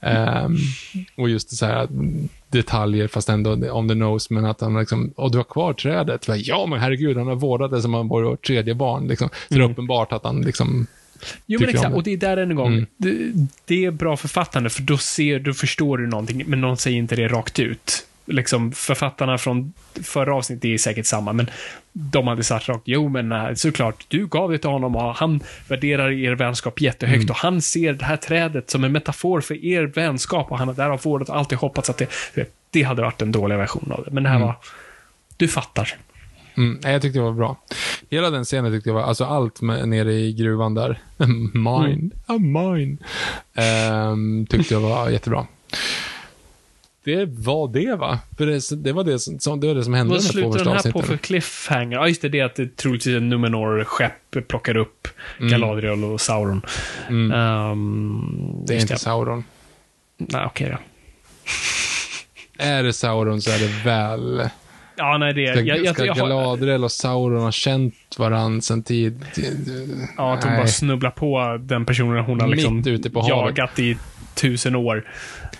[0.02, 0.56] Ehm,
[1.18, 1.88] och just så här
[2.52, 6.28] detaljer, fast ändå on the nose, men att han liksom, och du har kvar trädet.
[6.28, 9.08] Bara, Ja, men herregud, han har vårdat det som om han vore vårt tredje barn.
[9.08, 9.30] Liksom.
[9.50, 10.88] Så det är uppenbart att han liksom,
[11.46, 11.96] Jo, men exakt.
[11.96, 12.74] Och det är där en gång.
[12.74, 12.86] Mm.
[12.98, 13.16] Det,
[13.66, 17.16] det är bra författande, för då, ser, då förstår du någonting, men någon säger inte
[17.16, 18.06] det rakt ut.
[18.30, 19.74] Liksom, författarna från
[20.04, 21.50] förra avsnittet är säkert samma, men
[21.94, 25.40] de hade sagt rakt, jo men eh, såklart, du gav det till honom och han
[25.68, 27.30] värderar er vänskap jättehögt Mm.
[27.30, 30.76] och han ser det här trädet som en metafor för er vänskap och han har
[30.76, 32.10] därav vårdat och alltid hoppats att det,
[32.72, 34.12] det hade varit en dålig version av det.
[34.12, 34.56] Men det här var,
[35.38, 35.94] du fattar.
[36.58, 37.58] Mm, nej, jag tyckte det var bra.
[38.10, 41.00] Hela den scenen tyckte jag var, alltså allt med, nere i gruvan där,
[41.54, 42.98] mine, a mine,
[43.56, 45.48] ehm, tyckte jag var jättebra.
[47.18, 48.20] Det var det va?
[48.38, 50.92] För det, det, var, det, som, det var det som hände Vad slutar den här
[50.92, 51.98] på för cliffhanger?
[51.98, 55.08] Ja, just det, det är att det troligtvis är Numenor-skepp plockar upp
[55.40, 55.52] Mm.
[55.52, 56.62] Galadriel och Sauron.
[57.10, 59.44] Ehm, Det är inte Sauron.
[60.18, 60.78] Nej, okej då.
[62.64, 64.50] Är det Sauron så är det väl...
[65.00, 65.48] Ja, nej, det.
[65.52, 69.26] Ska, Jag, jag, ska jag, har, Galadriel och Sauron ha känt varandra sen tid?
[70.18, 70.60] ja, att hon Nej.
[70.62, 72.84] bara snubblar på den personen hon har liksom
[73.30, 73.98] jagat i
[74.36, 75.06] tusen år.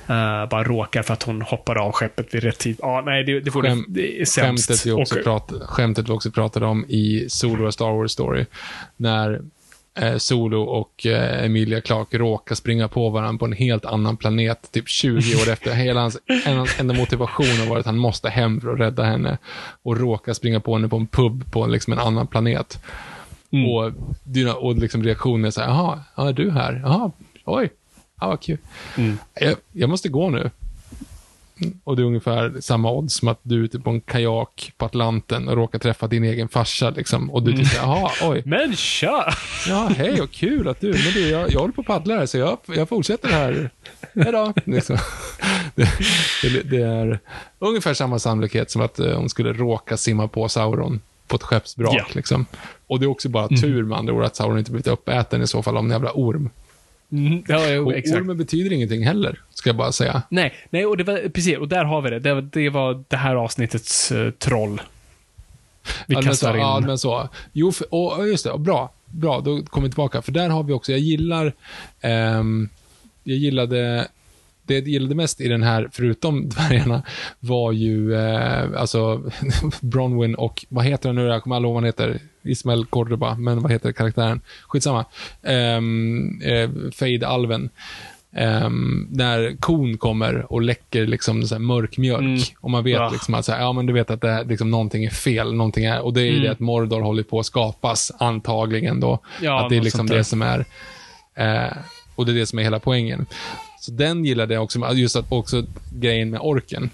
[0.08, 2.78] Eh, bara råkar för att hon hoppar av skeppet vid rätt tid.
[2.82, 4.68] Ja, nej, det, det, får Skäm- det är sämst.
[4.70, 8.46] Skämtet vi, också Och- pratade, skämtet vi också pratade om i Solo Star Wars Story.
[8.98, 9.42] När
[10.18, 14.90] Solo och eh, Emilia Clarke råkar springa på varandra på en helt annan planet, typ
[14.90, 15.74] 20 år efter.
[15.74, 19.04] Hela hans en, hans enda motivation har varit att han måste hem för att rädda
[19.04, 19.38] henne.
[19.84, 22.80] Och råkar springa på henne på en pub på liksom en annan planet.
[23.52, 23.70] Mm.
[23.70, 23.92] Och,
[24.24, 26.82] dina- och liksom reaktionen är så här, jaha, ja, är du här?
[26.84, 27.12] Jaha,
[27.46, 27.70] oj,
[28.22, 28.58] ja, vad kul.
[28.98, 29.18] Mm.
[29.40, 30.52] Jag, jag måste gå nu.
[31.84, 34.86] Och det är ungefär samma odds som att du är ute på en kajak på
[34.86, 36.90] Atlanten och råkar träffa din egen farsa.
[36.90, 39.34] Liksom, och du tycker, jaha, oj, Men tja!
[39.68, 42.26] ja, hej och kul att du, men du, jag, jag håller på att paddla här,
[42.26, 43.70] så jag, jag fortsätter här.
[44.14, 44.54] Hej då.
[44.66, 44.98] Liksom.
[45.76, 45.90] Det,
[46.42, 47.20] det, det är
[47.60, 51.96] ungefär samma sannolikhet som att eh, hon skulle råka simma på Sauron på ett skeppsvrak.
[51.96, 52.06] Ja.
[52.12, 52.46] Liksom.
[52.88, 55.48] Och det är också bara tur med andra ord att Sauron inte blivit uppäten i
[55.48, 56.50] så fall av en jävla orm.
[57.12, 58.22] Mm, ja, jo, Och exakt.
[58.22, 60.22] ormen betyder ingenting heller, ska jag bara säga.
[60.30, 62.20] Nej, nej, och det var, precis, och där har vi det.
[62.20, 64.82] Det, var- det var det här avsnittets eh, troll.
[66.08, 66.60] Vi ja, men så, kastar in.
[66.60, 67.30] Ja, men så.
[67.54, 68.52] Jo, för, och just det.
[68.52, 68.94] Och bra.
[69.06, 70.22] Bra, då kommer vi tillbaka.
[70.22, 71.54] För där har vi också, jag gillar,
[72.02, 72.70] ehm,
[73.24, 74.08] jag gillade,
[74.70, 77.02] det jag gillade mest i den här, förutom dvärgarna,
[77.40, 79.32] var ju, eh, alltså,
[79.82, 83.36] Bronwyn och, vad heter han nu, jag kommer aldrig ihåg vad han heter, Ismael Cordoba,
[83.36, 84.42] men vad heter karaktären?
[84.68, 85.06] Skitsamma.
[85.44, 87.70] Um, eh, Fade-alven.
[88.36, 92.22] Ehm, när kon kommer och läcker liksom så mörk mjölk.
[92.22, 92.40] Mm.
[92.62, 93.10] Och man vet Ja.
[93.10, 95.54] liksom att så här, ja, men du vet att det, här, liksom, någonting är fel.
[95.54, 96.44] Någonting är, och det är ju Mm.
[96.44, 99.20] det att Mordor håller på att skapas, antagligen då.
[99.42, 100.66] Ja, att det är liksom det som är,
[101.36, 101.78] eh,
[102.16, 103.26] och det är det som är hela poängen.
[103.80, 106.90] Så den gillade jag också, just att också grejen med orken.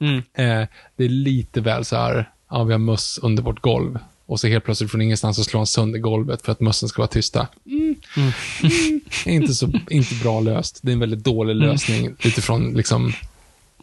[0.00, 0.16] Mm.
[0.16, 3.98] Eh, det är lite väl så här, ja, vi har möss under vårt golv.
[4.26, 7.02] Och så helt plötsligt från ingenstans så slår han sönder golvet för att mössen ska
[7.02, 7.48] vara tysta.
[7.66, 7.94] Mm.
[8.16, 9.00] Mm.
[9.26, 10.78] inte så inte bra löst.
[10.82, 13.12] Det är en väldigt dålig lösning utifrån, liksom,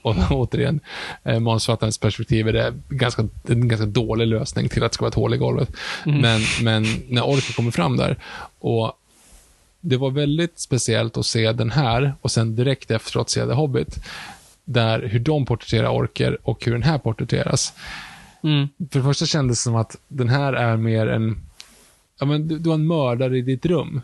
[0.01, 0.79] och, återigen,
[1.23, 5.09] eh, manusförfattarens perspektiv är det ganska, en ganska dålig lösning till att det ska vara
[5.09, 5.69] ett hål i golvet.
[6.05, 8.17] Men, men när orken kommer fram där,
[8.59, 8.93] och
[9.81, 14.03] det var väldigt speciellt att se den här och sen direkt efteråt se The Hobbit.
[14.65, 17.73] Där hur de porträtterar orker och hur den här porträtteras.
[18.43, 18.67] Mm.
[18.91, 21.37] För det första kändes det som att den här är mer en,
[22.19, 24.01] ja men du, du har en mördare i ditt rum.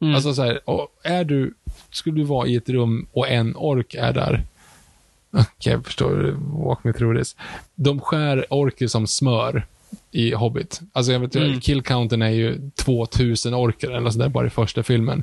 [0.00, 0.14] Mm.
[0.14, 0.60] Alltså så här,
[1.02, 1.54] är du,
[1.90, 4.44] skulle du vara i ett rum och en ork är där.
[5.30, 7.36] Okej, jag förstår, walk me through this.
[7.74, 9.66] De skär orker som smör
[10.10, 10.80] i Hobbit.
[10.92, 11.60] Alltså jag vet Mm.
[11.60, 15.22] killcounten är ju 2000 orker eller sådär bara i första filmen.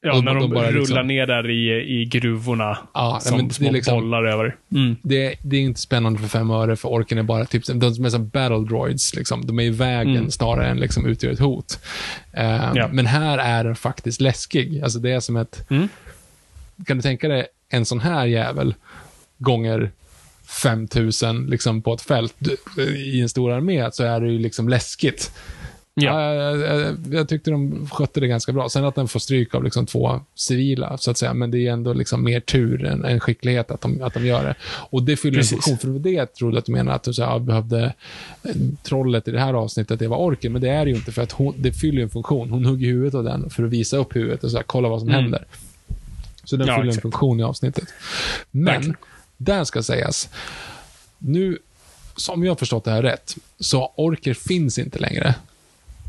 [0.00, 2.78] Ja, Och när de de, bara rullar liksom- ner där i, i gruvorna.
[2.94, 4.56] Ja, som men det är små liksom- bollar över.
[4.72, 4.96] Mm.
[5.02, 8.04] Det, det är inte spännande för fem öre, för orken är bara typ, de som
[8.04, 9.46] är som battle droids, liksom.
[9.46, 10.30] de är i vägen Mm.
[10.30, 11.78] snarare än liksom utgör ett hot.
[12.32, 12.88] Eh, Ja.
[12.92, 14.80] Men här är den faktiskt läskig.
[14.82, 15.88] Alltså det är som ett, Mm.
[16.86, 18.74] kan du tänka dig en sån här jävel
[19.38, 19.90] gånger
[20.46, 22.34] 5000 liksom på ett fält
[22.96, 25.32] i en stor armé, så är det ju liksom läskigt.
[25.98, 26.34] Ja.
[26.34, 28.68] Ja, jag, jag, jag tyckte de skötte det ganska bra.
[28.68, 31.34] Sen att den får stryk av liksom två civila, så att säga.
[31.34, 34.44] Men det är ändå liksom mer tur än, än skicklighet att de, att de gör
[34.44, 34.54] det.
[34.90, 35.52] Och det fyller Precis.
[35.52, 35.92] en funktion.
[35.94, 37.94] För det jag trodde att du menade, att du så här, behövde
[38.42, 40.52] eh, trollet i det här avsnittet, det var orken.
[40.52, 42.50] Men det är det ju inte, för att hon, det fyller en funktion.
[42.50, 45.00] Hon hugger huvudet av den för att visa upp huvudet och så här, kolla vad
[45.00, 45.22] som Mm.
[45.22, 45.44] händer.
[46.44, 47.02] Så den Ja, fyller en exakt.
[47.02, 47.84] funktion i avsnittet.
[48.50, 48.96] Men Verkligen.
[49.36, 50.28] Där ska sägas,
[51.18, 51.58] nu,
[52.16, 55.34] som jag har förstått det här rätt, så orker finns inte längre.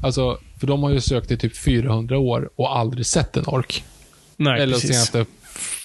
[0.03, 3.83] Alltså, för de har ju sökt i typ 400 år och aldrig sett en ork.
[4.35, 4.89] Nej, Eller precis.
[4.91, 5.25] senaste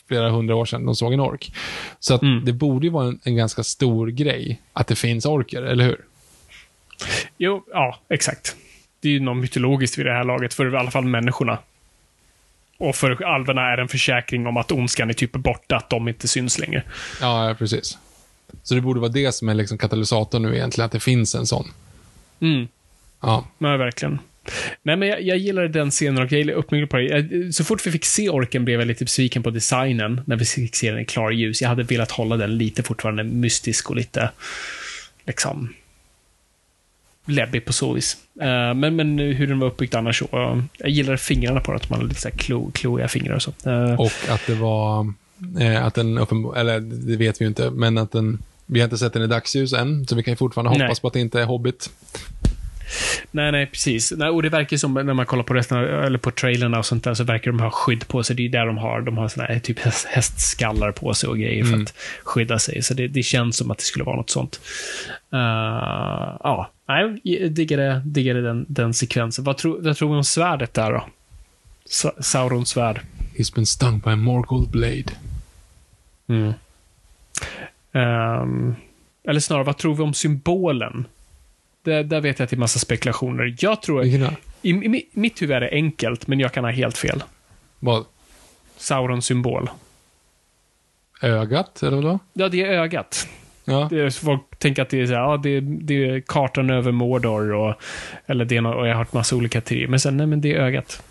[0.09, 1.55] flera hundra år sedan de såg en ork.
[2.01, 2.45] Så att Mm.
[2.45, 6.01] det borde ju vara en, en ganska stor grej att det finns orker, eller hur?
[7.39, 8.57] Jo, ja, exakt.
[9.01, 11.59] Det är ju något mytologiskt vid det här laget, för i alla fall människorna.
[12.79, 16.09] Och för alverna är det en försäkring om att ondskan är typ borta, att de
[16.09, 16.83] inte syns längre.
[17.21, 17.99] Ja, precis.
[18.63, 21.47] Så det borde vara det som är liksom katalysatorn nu egentligen, att det finns en
[21.47, 21.69] sån.
[22.41, 22.69] Mm.
[23.21, 24.19] Ja, Nej, verkligen.
[24.83, 27.53] Nej, men jag, jag gillade den scenen och jag gillade uppmärksamheten på det.
[27.53, 30.77] Så fort vi fick se orken blev jag lite besviken på designen, när vi fick
[30.77, 31.63] se den i klarljus.
[31.63, 34.31] Jag hade velat hålla den lite fortfarande mystisk och lite,
[35.27, 35.75] liksom,
[37.27, 38.17] läbbig på så vis.
[38.41, 40.25] Eh, men, men hur den var uppbyggd annars så.
[40.33, 43.35] eh, jag gillade fingrarna på den, att man hade lite så här klo, kloiga fingrar
[43.35, 43.53] och så.
[43.67, 45.13] Eh, och att det var,
[45.83, 46.19] att den
[46.57, 49.27] eller det vet vi ju inte, men att den, vi har inte sett den i
[49.27, 51.01] dagsljus än, så vi kan ju fortfarande hoppas Nej.
[51.01, 51.91] på att det inte är Hobbit.
[53.31, 54.13] Nej, nej, precis.
[54.17, 56.87] Nej, och det verkar som, när man kollar på resten, av- eller på trailerna och
[56.87, 58.37] sånt där, så verkar de ha skydd på sig.
[58.37, 61.39] Det är där de har, de har såna här typ häst, hästskallar på sig och
[61.39, 61.95] grejer för att
[62.25, 62.83] skydda sig.
[62.83, 64.61] Så det, det känns som att det skulle vara något sånt.
[65.33, 65.39] Uh,
[66.43, 69.45] ja, nej, jag diggade, diggade den, den sekvensen.
[69.45, 71.05] Vad, tror vad tror vi om svärdet där då?
[71.85, 73.01] Sa- Saurons svärd.
[73.37, 75.13] He's been stung by a Morgold blade.
[77.93, 78.75] Ehm,
[79.25, 81.07] eller snarare, vad tror vi om symbolen?
[81.83, 83.55] Det, där vet jag att det är massa spekulationer.
[83.59, 84.15] Jag tror, i,
[84.63, 87.23] i mitt huvud är det enkelt, men jag kan ha helt fel.
[87.79, 88.05] Vad?
[88.77, 89.71] Saurons symbol.
[91.23, 92.19] Ögat, eller vadå?
[92.33, 93.29] Ja, det är ögat.
[93.65, 93.91] Ja.
[94.23, 97.75] Folk tänker att det är, så här, ja, det, det är kartan över Mordor och,
[98.27, 99.89] eller det och jag har hört massa olika teorier.
[99.89, 101.03] Men sen, nej men det är ögat.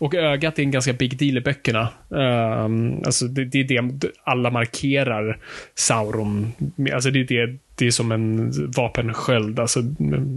[0.00, 1.88] Och ögat är en ganska big deal i böckerna.
[2.16, 5.38] Ehm, alltså det, det är det alla markerar
[5.74, 6.52] Sauron.
[6.94, 9.80] Alltså det är, det, det är som en vapensköld, alltså,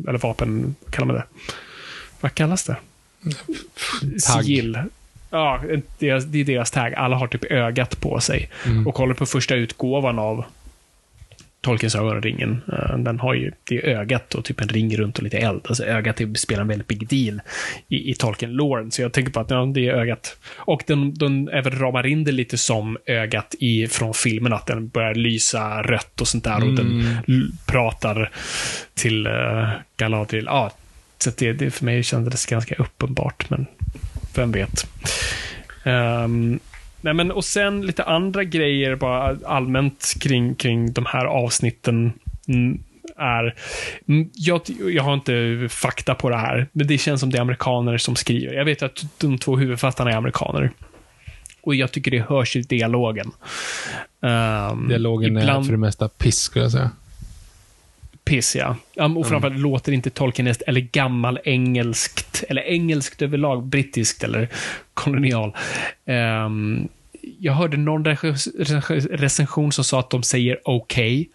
[0.07, 1.23] eller vapen, vad kallar man det?
[2.21, 2.75] Vad kallas det?
[4.03, 4.21] Tagg.
[4.21, 4.79] Sigill.
[5.29, 5.61] Ja,
[5.99, 6.93] det är deras tag.
[6.93, 8.49] Alla har typ ögat på sig.
[8.85, 10.45] Och kollar på första utgåvan av
[11.63, 12.61] Tolkiens ögonringen.
[12.73, 15.61] eh, Den har ju det ögat och typ en ring runt och lite eld.
[15.67, 17.41] Alltså ögat är- spelar en väldigt big deal
[17.87, 18.91] i, i Tolkien-loren.
[18.91, 20.37] Så jag tänker på att ja, det är ögat.
[20.57, 24.53] Och den, den även ramar in det lite som ögat i, från filmen.
[24.53, 26.63] Att den börjar lysa rött och sånt där.
[26.63, 28.31] Och den l- pratar
[28.93, 30.45] till uh, Galadriel.
[30.45, 30.71] Ja,
[31.17, 33.49] så det, det för mig kändes ganska uppenbart.
[33.49, 33.65] Men
[34.35, 34.87] vem vet.
[35.83, 36.59] Ehm,
[37.03, 42.13] nej men, och sen lite andra grejer bara allmänt kring, kring de här avsnitten.
[42.47, 42.83] mm,
[43.17, 43.55] är,
[44.07, 44.61] mm, jag,
[44.91, 48.15] jag har inte fakta på det här, men det känns som det är amerikaner som
[48.15, 48.53] skriver.
[48.53, 50.71] Jag vet att de två huvudförfattarna är amerikaner.
[51.61, 53.31] Och jag tycker det hörs i dialogen.
[54.21, 56.91] Ehm, Dialogen är ibland- för det mesta piss, skulle jag säga.
[58.25, 58.75] Piss, ja.
[58.93, 64.49] ja och framförallt låter inte Tolkien eller gammal engelskt, eller engelskt överlag, brittiskt eller
[64.93, 65.55] kolonial.
[66.05, 66.87] Ehm,
[67.39, 71.29] jag hörde någon rec- rec- recension som sa att de säger okej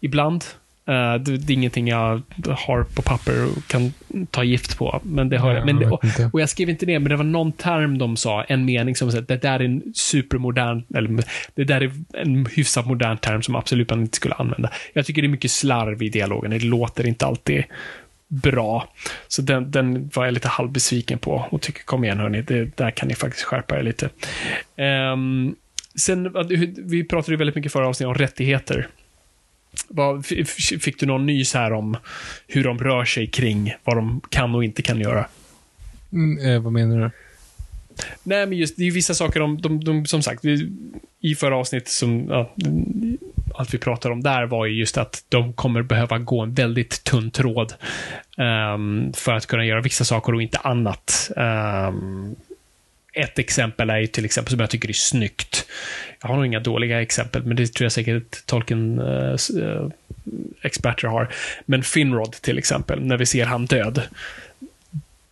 [0.00, 0.44] ibland.
[0.88, 3.92] Eh, det, det är ingenting jag har på papper och kan
[4.30, 5.00] ta gift på.
[5.02, 5.66] Men det hör Nej, jag.
[5.66, 8.44] Men det, och, och jag skrev inte ner, men det var någon term de sa,
[8.44, 11.24] en mening som sa det där är en supermodern, eller
[11.54, 14.70] det där är en hyfsat modern term som absolut man inte skulle använda.
[14.92, 17.64] Jag tycker det är mycket slarv i dialogen, det låter inte alltid
[18.28, 18.88] bra.
[19.28, 22.90] Så den, den var jag lite halvbesviken på och tycker, kom igen hörni, det, där
[22.90, 24.08] kan ni faktiskt skärpa er lite.
[24.76, 25.54] Ehm,
[26.00, 26.32] sen,
[26.76, 28.88] vi pratade ju väldigt mycket förra avsnittet om rättigheter.
[29.88, 30.26] Vad,
[30.80, 31.96] fick du någon nys här om
[32.46, 35.26] hur de rör sig kring vad de kan och inte kan göra?
[36.12, 37.10] Mm, eh, vad menar du?
[38.22, 40.72] Nej, men just det är ju vissa saker de, de, de som sagt, vi,
[41.20, 42.54] i förra avsnittet som, ja,
[43.54, 47.04] allt vi pratar om där var ju just att de kommer behöva gå en väldigt
[47.04, 47.72] tunn tråd
[48.38, 51.30] ehm, för att kunna göra vissa saker och inte annat.
[51.36, 52.36] Ehm,
[53.14, 55.66] ett exempel är ju till exempel som jag tycker är snyggt.
[56.20, 59.88] Jag har nog inga dåliga exempel, men det tror jag säkert Tolkien eh, eh,
[60.62, 61.28] experter har.
[61.66, 64.02] Men Finrod till exempel, när vi ser han död.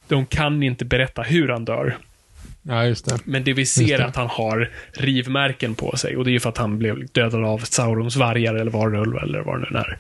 [0.09, 1.97] De kan inte berätta hur han dör.
[2.63, 3.19] Ja, det.
[3.25, 4.07] Men det vi ser det.
[4.07, 6.17] att han har rivmärken på sig.
[6.17, 9.41] Och det är ju för att han blev dödad av Saurons vargar eller varulv eller
[9.41, 9.99] vad det nu är.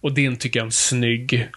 [0.00, 1.48] Och det tycker jag är en snygg...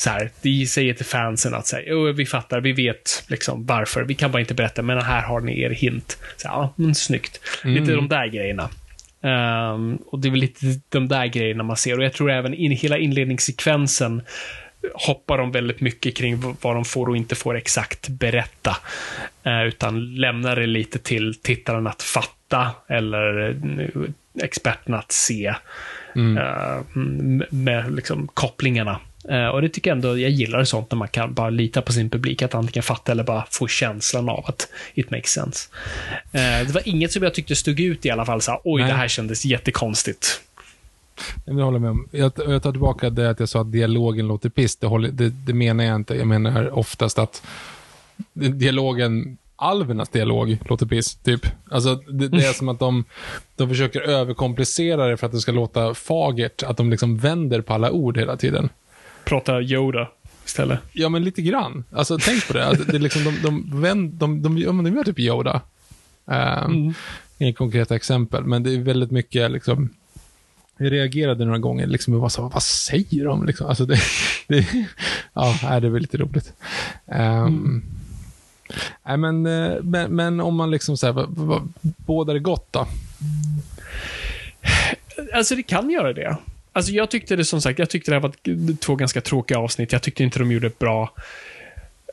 [0.00, 4.02] Så här, det säger till fansen att säga, jo, vi fattar, vi vet liksom varför.
[4.04, 6.18] Vi kan bara inte berätta, men här har ni er hint.
[6.36, 7.40] Så, ja, men snyggt.
[7.64, 8.68] Lite de där grejerna.
[9.22, 11.98] Ehm, och det är väl lite de där grejerna man ser.
[11.98, 14.22] Och jag tror även in hela inledningssekvensen
[14.94, 18.76] hoppar de väldigt mycket kring vad de får och inte får exakt berätta.
[19.44, 23.56] Eh, utan lämnar det lite till tittaren att fatta eller,
[24.42, 25.46] experterna att se
[26.36, 28.98] eh, m- med liksom, kopplingarna.
[29.28, 31.92] Eh, och det tycker jag ändå, jag gillar sånt när man kan bara lita på
[31.92, 35.68] sin publik, att antingen fatta eller bara få känslan av att it makes sense.
[36.32, 38.82] Eh, det var inget som jag tyckte stod ut i alla fall, så här, oj,
[38.82, 38.90] Nej.
[38.90, 40.40] det här kändes jättekonstigt.
[41.44, 42.08] Jag håller med om.
[42.10, 44.76] Jag, jag tar tillbaka det att jag sa att dialogen låter piss.
[44.76, 46.14] Det, håller, det, det menar jag inte.
[46.14, 47.42] Jag menar oftast att
[48.32, 51.14] dialogen, alvernas dialog, låter piss.
[51.14, 51.46] Typ.
[51.70, 53.04] Alltså, det, det är som att de,
[53.56, 56.62] de försöker överkomplicera det för att det ska låta fagert.
[56.62, 58.68] Att de liksom vänder på alla ord hela tiden.
[59.30, 60.08] Prata Yoda
[60.44, 60.80] istället.
[60.92, 61.84] Ja, men lite grann.
[61.92, 62.66] Alltså, tänk på det.
[62.66, 65.60] Att det är liksom, de, de, vänd, de, de, men de gör typ Yoda.
[66.24, 66.94] Um,
[67.38, 69.90] Inget konkreta exempel, men det är väldigt mycket liksom,
[70.76, 73.46] jag reagerade några gånger liksom och var så, vad säger de?
[73.46, 73.66] Liksom?
[73.66, 73.98] Alltså det,
[74.48, 74.66] det,
[75.32, 76.52] ja, det väl lite roligt.
[77.06, 77.82] Um,
[79.06, 82.86] nej, men, eh, men, men om man liksom säger, vad, vad, båda det gott då?
[85.34, 86.36] Alltså det kan göra det.
[86.72, 89.92] Alltså jag tyckte det som sagt, jag tyckte det här var två ganska tråkiga avsnitt.
[89.92, 91.12] Jag tyckte inte de gjorde bra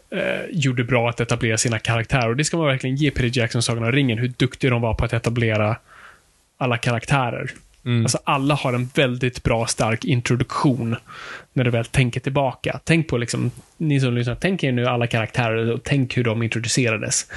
[0.09, 2.29] eh, gjorde bra att etablera sina karaktärer.
[2.29, 4.93] Och det ska man verkligen ge Peter Jackson Sagan om ringen, hur duktig de var
[4.93, 5.77] på att etablera
[6.57, 7.51] alla karaktärer.
[8.01, 10.95] Alltså alla har en väldigt bra, stark introduktion
[11.53, 12.79] när du väl tänker tillbaka.
[12.83, 16.43] Tänk på, liksom, ni som lyssnar, tänk er nu alla karaktärer och tänk hur de
[16.43, 17.27] introducerades.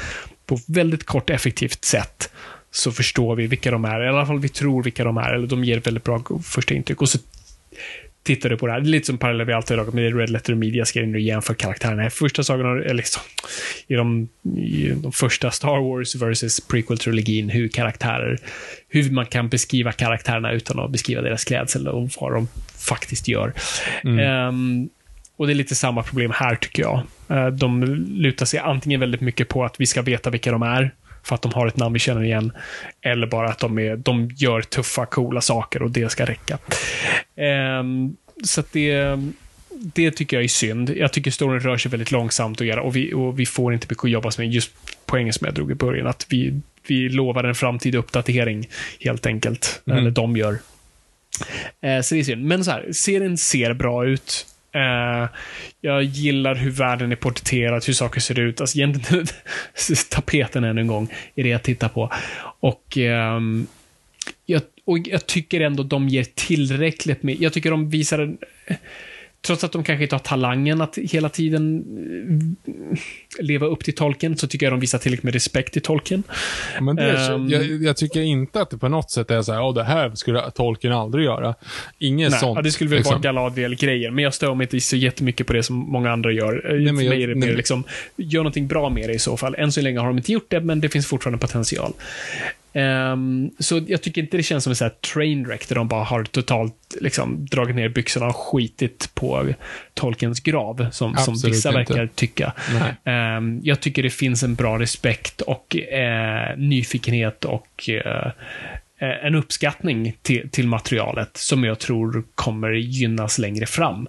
[0.47, 2.31] På väldigt kort, effektivt sätt
[2.71, 4.05] så förstår vi vilka de är.
[4.05, 7.03] I alla fall vi tror vilka de är, eller de ger väldigt bra första intryck.
[7.03, 7.19] Och så
[8.23, 8.81] tittar du på det här.
[8.81, 11.57] Det är lite som parallellt vi alltid har med Red Letter Media ska nu jämföra
[11.57, 12.07] karaktärerna.
[12.07, 13.23] I första sagan, eller liksom,
[13.87, 18.39] i de, i de första Star Wars versus prequel-trilogin, hur karaktärer,
[18.89, 22.49] hur man kan beskriva karaktärerna utan att beskriva deras klädsel och vad de
[22.79, 23.53] faktiskt gör.
[24.05, 24.89] Ehm,
[25.37, 27.03] och det är lite samma problem här tycker jag.
[27.29, 30.91] Eh, De lutar sig antingen väldigt mycket på att vi ska veta vilka de är,
[31.23, 32.53] för att de har ett namn vi känner igen,
[33.03, 36.59] eller bara att de, är, de gör tuffa, coola saker och det ska räcka.
[37.37, 39.19] Ehm, så att det,
[39.71, 40.91] det tycker jag är synd.
[40.91, 43.87] Jag tycker storyn rör sig väldigt långsamt och, göra, och, vi, och vi får inte
[43.91, 44.71] mycket att jobba med, just
[45.07, 48.69] poängen som jag drog i början, att vi, vi lovar en framtida uppdatering,
[49.01, 49.83] helt enkelt.
[49.87, 50.59] Eller de gör.
[51.81, 52.45] Eh, så det är synd.
[52.45, 54.47] Men så här, serien ser bra ut.
[54.77, 55.29] Uh,
[55.81, 58.61] jag gillar hur världen är porträtterad, hur saker ser ut.
[58.61, 59.27] Alltså egentligen,
[60.11, 62.13] tapeten än en gång, är det jag tittar på.
[62.61, 62.97] Och,
[63.37, 63.67] um,
[64.47, 68.39] jag, och jag tycker ändå de ger tillräckligt med, jag tycker de visar en,
[69.47, 71.85] Trots att de kanske inte har talangen att hela tiden
[72.67, 72.99] eh,
[73.45, 76.23] leva upp till tolken, så tycker jag de visar tillräckligt med respekt till tolken.
[76.81, 77.49] Men det är, Ehm.
[77.49, 80.15] jag, jag tycker inte att det på något sätt är så här, oh, det här
[80.15, 81.55] skulle tolken aldrig göra.
[81.99, 82.57] Inget Nej, sånt.
[82.57, 83.13] ja, det skulle väl liksom.
[83.13, 86.53] vara Galadriel-grejer, men jag stör mig inte så jättemycket på det som många andra gör.
[86.73, 87.85] Nej, Nej, men jag- är det mer liksom,
[88.17, 89.55] gör någonting bra med det i så fall.
[89.59, 91.93] Än så länge har de inte gjort det, men det finns fortfarande potential.
[92.73, 96.75] Ehm, så jag tycker inte det känns som en trainwreck där de bara har totalt
[97.01, 99.55] liksom, dragit ner byxorna och skitit på
[99.95, 101.79] Tolkiens grav, som, som vissa inte.
[101.79, 102.53] verkar tycka.
[103.05, 108.33] Ehm, jag tycker det finns en bra respekt och eh, nyfikenhet och eh,
[109.01, 114.09] en uppskattning till, till materialet som jag tror kommer gynnas längre fram.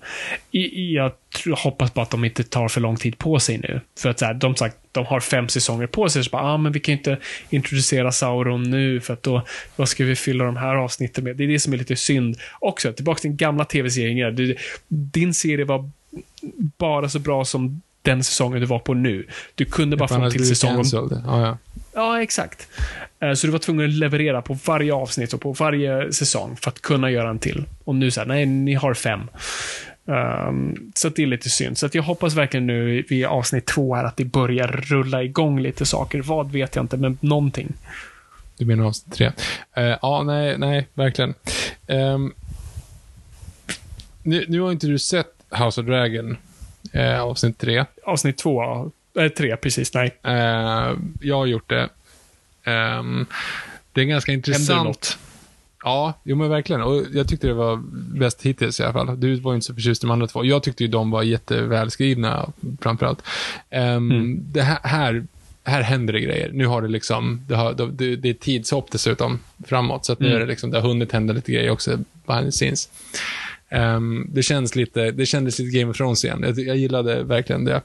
[0.73, 3.81] Jag tror, hoppas bara att de inte tar för lång tid på sig nu.
[3.99, 6.57] För att så här, de sagt, de har fem säsonger på sig, så bara, ah,
[6.57, 7.18] men vi kan inte
[7.49, 9.45] introducera Sauron nu, för att då,
[9.76, 11.38] vad ska vi fylla de här avsnitten med?
[11.38, 12.38] Det är det som är lite synd.
[12.59, 14.55] Också, tillbaka till den gamla tv-serien.
[14.88, 15.89] Din serie var
[16.77, 19.27] bara så bra som den säsongen du var på nu.
[19.55, 20.84] Du kunde bara få en till säsong.
[20.91, 21.57] Ja, ja.
[21.93, 22.68] Ja, exakt.
[23.22, 26.69] Eh, Så du var tvungen att leverera på varje avsnitt och på varje säsong för
[26.69, 27.65] att kunna göra en till.
[27.84, 29.22] Och nu här, nej, ni har fem.
[30.07, 31.77] Ehm, så det är lite synd.
[31.77, 35.85] Så jag hoppas verkligen nu vid avsnitt två här att det börjar rulla igång lite
[35.85, 36.22] saker.
[36.22, 37.73] Vad vet jag inte, men någonting.
[38.57, 39.31] Du menar avsnitt tre.
[39.76, 41.34] Eh, ja, nej, nej, verkligen.
[41.88, 42.34] Ehm,
[44.23, 46.38] nu, nu har inte du sett House of Dragon,
[46.93, 47.85] eh, avsnitt tre.
[48.03, 48.64] Avsnitt två,
[49.19, 50.18] äh, tre, precis, nej.
[50.23, 51.89] Eh, jag har gjort det.
[52.63, 53.25] Ehm,
[53.93, 55.17] det är ganska intressant.
[55.83, 56.81] Ja, jo men verkligen.
[56.81, 57.81] Och jag tyckte det var
[58.19, 59.19] bäst hittills i alla fall.
[59.19, 60.45] Du var ju inte så förtjust i de andra två.
[60.45, 62.51] Jag tyckte ju de var jättevälskrivna,
[62.81, 63.19] framförallt.
[63.71, 65.25] Um, Det här, här,
[65.63, 66.49] här händer det grejer.
[66.53, 70.05] Nu har det liksom, det, har, det, det är tidshopp dessutom framåt.
[70.05, 71.97] Så att nu är det liksom, det har hunnit hända lite grejer också
[72.27, 72.89] behind the scenes.
[73.69, 76.43] Ehm, det känns lite, det kändes lite Game of Thrones igen.
[76.43, 77.81] Jag, jag gillade verkligen det.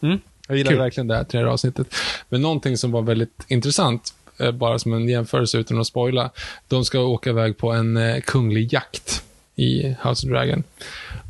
[0.00, 0.18] Mm.
[0.46, 0.82] Jag gillade Kul.
[0.82, 1.94] verkligen det här tredje avsnittet.
[2.28, 6.30] Men någonting som var väldigt intressant, eh, bara som en jämförelse utan att spoila.
[6.68, 9.22] De ska åka iväg på en eh, kunglig jakt
[9.54, 10.64] i House of Dragon.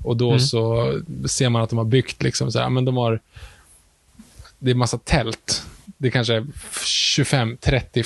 [0.05, 0.93] Och då så
[1.27, 3.21] ser man att de har byggt liksom så här, men de har,
[4.59, 5.63] det är massa tält.
[5.85, 6.47] Det kanske är
[6.85, 8.05] 25, 30,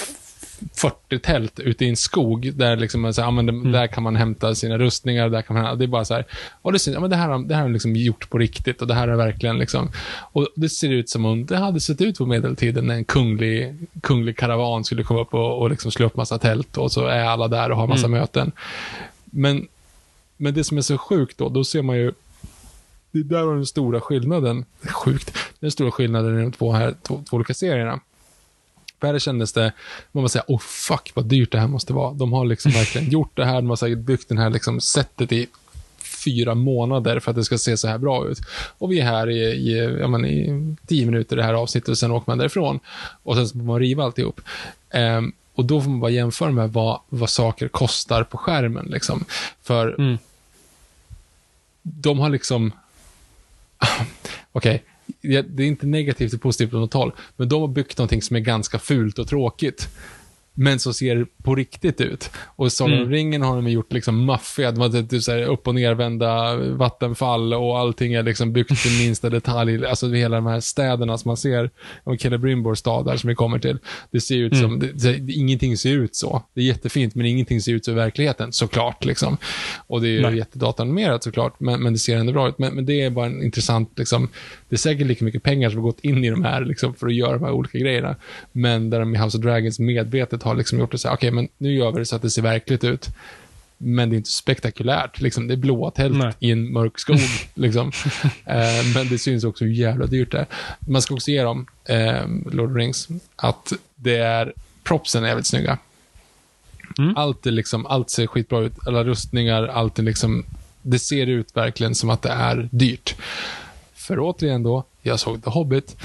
[0.75, 3.73] 40 tält ute i en skog där liksom, säger, ja, men Mm.
[3.73, 6.25] där kan man hämta sina rustningar, där kan man, det är bara så här,
[6.63, 8.83] och det, ser, ja, men det här, har- det här har liksom gjort på riktigt
[8.83, 9.91] och det här är verkligen liksom,
[10.33, 13.75] och det ser ut som om det hade sett ut på medeltiden när en kunglig,
[14.03, 17.25] kunglig karavan skulle komma upp och, och liksom slå upp massa tält och så är
[17.25, 18.53] alla där och har massa möten.
[19.25, 19.69] Men,
[20.37, 22.13] men det som är så sjukt då, då ser man ju
[23.13, 24.65] det är där har den stora skillnaden.
[24.89, 25.37] Sjukt.
[25.61, 28.01] Den stora skillnaden i de två, här, två, två olika serierna.
[29.03, 29.73] Här kändes det,
[30.13, 32.13] man bara säga, oh fuck vad dyrt det här måste vara.
[32.13, 35.33] De har liksom verkligen gjort det här, de har säkert byggt det här liksom sättet
[35.33, 35.47] i
[36.25, 38.39] fyra månader för att det ska se så här bra ut.
[38.79, 41.99] Och vi är här i, i, ja, men, i tio minuter det här avsnittet och
[41.99, 42.81] sen åker man därifrån.
[43.23, 44.41] Och sen får man riva alltihop.
[44.91, 48.87] Ehm, och då får man bara jämföra med vad, vad saker kostar på skärmen.
[48.91, 49.25] Liksom.
[49.63, 50.19] För Mm.
[51.83, 52.73] de har liksom...
[54.53, 54.90] Okej, det
[55.23, 58.37] det är inte negativt och positivt på något håll, men de har byggt någonting som
[58.37, 59.89] är ganska fult och tråkigt.
[60.55, 62.31] Men som ser på riktigt ut.
[62.57, 63.11] Och Sagan om Mm.
[63.11, 67.55] ringen har de gjort liksom maffiga, de har typ så här upp och nervända vattenfall
[67.55, 69.87] och allting är liksom byggt till minsta detalj.
[69.87, 71.71] Alltså hela de här städerna som man ser,
[72.05, 73.79] om Celebrimbor stad där som vi kommer till.
[74.11, 76.43] Det ser ut som, det, det, ingenting ser ut så.
[76.55, 79.05] Det är jättefint, men ingenting ser ut så i verkligheten, såklart.
[79.05, 79.37] Liksom.
[79.87, 80.37] Och det är ju Nej.
[80.37, 82.59] jättedataanimerat såklart, men, men det ser ändå bra ut.
[82.59, 84.29] Men, men det är bara en intressant, liksom,
[84.71, 87.07] det är säkert lika mycket pengar som har gått in i de här liksom, för
[87.07, 88.17] att göra de här olika grejerna.
[88.53, 91.31] Men där de i House of Dragons medvetet har liksom gjort det så här, okej,
[91.31, 93.09] men nu gör vi det så att det ser verkligt ut.
[93.79, 95.21] Men det är inte spektakulärt.
[95.21, 95.49] Liksom.
[95.49, 96.33] Det är blåa tält Nej.
[96.39, 97.19] i en mörk skog.
[97.55, 97.93] liksom.
[98.45, 100.47] eh, men det syns också hur jävla dyrt det är.
[100.81, 104.53] Man ska också ge dem, eh, Lord of Rings, att det är,
[104.85, 105.79] propsen är jävligt snygga.
[106.99, 107.17] Mm.
[107.17, 108.73] Allt, är liksom, allt ser skitbra ut.
[108.87, 110.45] Alla rustningar, allt är liksom,
[110.83, 113.17] det ser ut verkligen som att det är dyrt.
[114.01, 115.97] För återigen då, jag såg The Hobbit.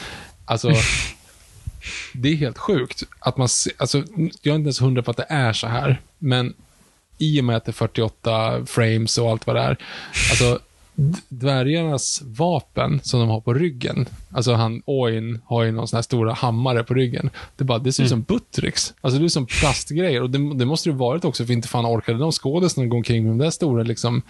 [0.45, 0.71] Alltså,
[2.13, 5.17] det är helt sjukt att man ser, alltså, jag är inte ens hundra på att
[5.17, 6.53] det är så här, men
[7.17, 9.77] i och med att det är 48 frames och allt vad det är,
[10.29, 10.59] alltså
[11.29, 16.01] dvärgarnas vapen som de har på ryggen, alltså han Oin har ju någon sån här
[16.01, 17.29] stora hammare på ryggen.
[17.55, 18.93] Det, bara, det ser ut som Buttricks.
[19.01, 21.85] Alltså det är som plastgrejer och det, det måste det varit också för inte fan
[21.85, 24.21] orkade de skådespelarna gå omkring med de där stora liksom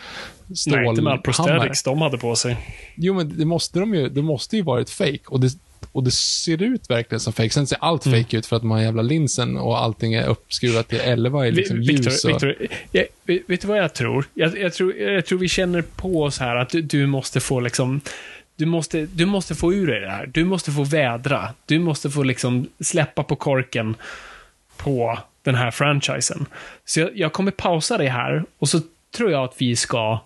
[0.55, 2.57] stål Nej, inte med all prosthetics de hade på sig.
[2.95, 5.51] Jo, men det måste de ju, det måste ju varit fake och det,
[5.91, 7.49] och det ser ut verkligen som fake.
[7.49, 8.23] Sen ser allt Mm.
[8.23, 11.51] fake ut för att man har jävla linsen och allting är uppskruvat till 11 i
[11.51, 12.25] liksom Vi- Victor, ljus.
[12.25, 12.55] Och, Victor,
[12.91, 14.25] jag, vet vet du vad jag tror?
[14.33, 14.95] Jag, jag tror?
[14.95, 18.01] jag tror vi känner på oss här att du, du måste få liksom
[18.57, 20.25] du måste, du måste få ur dig det här.
[20.25, 21.49] Du måste få vädra.
[21.65, 23.95] Du måste få liksom släppa på korken
[24.77, 26.45] på den här franchisen.
[26.85, 28.79] Så jag, jag kommer pausa det här och så
[29.17, 30.19] tror jag att vi ska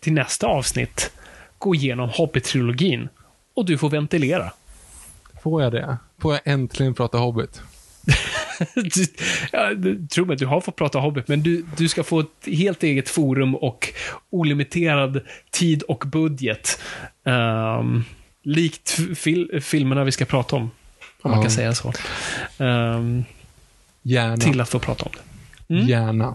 [0.00, 1.10] till nästa avsnitt
[1.58, 3.08] gå igenom Hobbit-trilogin.
[3.54, 4.52] Och du får ventilera.
[5.42, 5.96] Får jag det?
[6.20, 7.62] Får jag äntligen prata Hobbit?
[8.74, 9.06] Du,
[9.52, 12.26] ja, du- tro mig, du har fått prata Hobbit, men du, du ska få ett
[12.46, 13.88] helt eget forum och
[14.30, 15.20] olimiterad
[15.50, 16.80] tid och budget.
[17.24, 18.04] Um,
[18.42, 20.62] likt fil, filmerna vi ska prata om.
[21.22, 21.42] Om man Ja.
[21.42, 21.92] kan säga så.
[22.58, 23.24] Ehm,
[24.02, 24.36] Gärna.
[24.36, 25.10] till att få prata om
[25.66, 25.74] det.
[25.74, 25.86] Mm.
[25.88, 26.34] Gärna.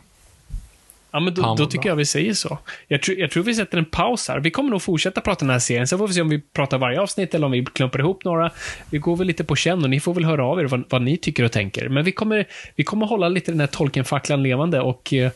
[1.18, 2.58] Ja, men då, då tycker jag vi säger så.
[2.88, 4.40] Jag, tror- jag tror vi sätter en paus här.
[4.40, 5.88] Vi kommer nog fortsätta prata den här serien.
[5.88, 8.52] Sen får vi se om vi pratar varje avsnitt eller om vi klumpar ihop några.
[8.90, 11.02] Vi går väl lite på känn och ni får väl höra av er vad, vad
[11.02, 11.90] ni tycker och tänker.
[11.90, 12.46] Men vi kommer,
[12.76, 15.32] vi kommer hålla lite den här Tolkien-facklan levande och eh,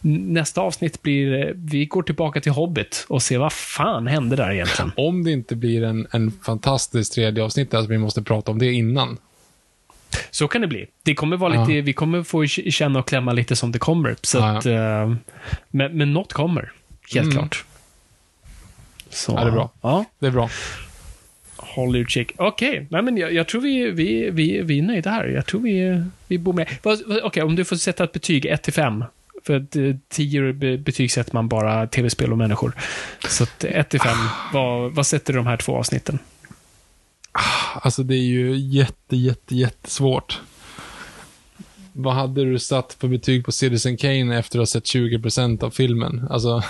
[0.00, 4.52] nästa avsnitt blir, eh, vi går tillbaka till Hobbit och ser vad fan hände där
[4.52, 4.92] egentligen.
[4.96, 8.72] Om det inte blir en, en fantastisk tredje avsnitt, alltså vi måste prata om det
[8.72, 9.18] innan.
[10.30, 10.86] Så kan det bli.
[11.02, 11.64] Det kommer vara Ja.
[11.64, 14.16] lite, vi kommer få känna och klämma lite som det kommer.
[14.22, 15.14] Så Ja, att, eh,
[15.68, 16.72] men, men något kommer.
[17.14, 17.36] Helt Mm.
[17.36, 17.64] klart.
[19.10, 19.70] Så, Ja, det är bra.
[19.80, 20.04] Ja.
[20.18, 20.50] Det är bra.
[21.56, 22.32] Håll utkik.
[22.36, 25.26] Okej, nej men jag, jag tror vi, vi, vi, vi är nöjda här.
[25.26, 26.68] Jag tror vi, vi bor med.
[27.22, 29.04] Okej, om du får sätta ett betyg 1 till 5.
[29.46, 32.72] För att, eh, 10 be- betygsätter man bara tv-spel och människor.
[33.28, 34.16] Så att 1 till 5,
[34.52, 36.18] vad, vad sätter du de här två avsnitten?
[37.82, 40.40] Alltså det är ju jätte, jätte, jättesvårt.
[41.92, 45.70] Vad hade du satt för betyg på Citizen Kane efter att ha sett 20% av
[45.70, 46.26] filmen?
[46.30, 46.62] Alltså,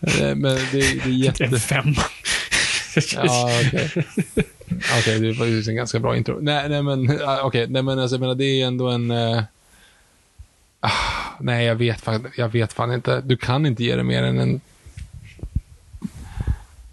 [0.00, 1.44] det- men det, det är jätte...
[1.44, 2.02] En femma.
[3.14, 3.90] Ja, okej.
[4.98, 6.38] Okej, det var ju en ganska bra intro.
[6.40, 9.10] Nej, nej men, ah, okej, nej men alltså, jag menar, det är ändå en...
[9.10, 9.42] eh,
[10.80, 10.90] ah,
[11.40, 13.20] nej, jag vet, fan, jag vet fan inte.
[13.20, 14.60] Du kan inte ge det mer än en...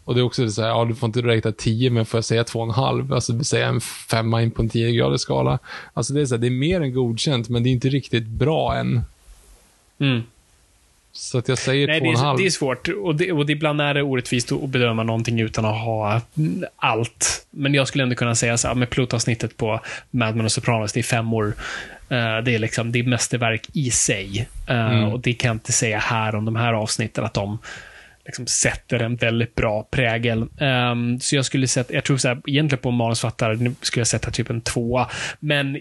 [0.06, 2.26] Och det är också så här, ja, du får inte rata 10, men får jag
[2.26, 3.14] säga 2,5?
[3.14, 5.60] Alltså, säga en femma in på en 10-gradig skala.
[5.94, 8.26] Alltså, det är så här, det är mer än godkänt, men det är inte riktigt
[8.27, 9.02] bra än.
[9.99, 10.23] Mm.
[11.11, 12.38] Så att jag säger Nej, det är, 2,5.
[12.38, 12.88] det är svårt.
[12.88, 16.65] Och, det, och det, ibland är det orättvist att bedöma någonting utan att ha mm,
[16.76, 17.45] allt.
[17.49, 19.80] Men jag skulle ändå kunna säga så här, med pilotavsnittet på
[20.11, 21.56] Mad Men och Sopranos, det är femmor.
[22.10, 24.48] Eh, det är liksom, det är mästerverk i sig.
[24.68, 27.57] Eh, Och det kan jag inte säga här om de här avsnitten, att de
[28.26, 30.47] liksom sätter en väldigt bra prägel.
[30.60, 34.07] Ehm, så jag skulle sätta, jag tror så här, egentligen på manusfattare nu skulle jag
[34.07, 35.10] sätta typ en tvåa.
[35.39, 35.80] Men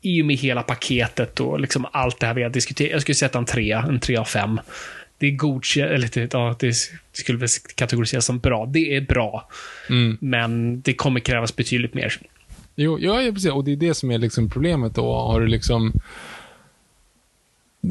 [0.00, 3.14] i och med hela paketet och liksom allt det här vi har diskuterat, jag skulle
[3.14, 4.60] sätta en trea, en tre av fem.
[5.18, 6.74] Det är godkänt, eller det, ja, det
[7.12, 8.66] skulle väl kategoriseras som bra.
[8.66, 9.48] Det är bra.
[10.20, 12.18] Men det kommer krävas betydligt mer.
[12.76, 13.50] Jo, ja, ja, precis.
[13.50, 15.14] Och det är det som är liksom problemet då.
[15.14, 15.92] Har du liksom...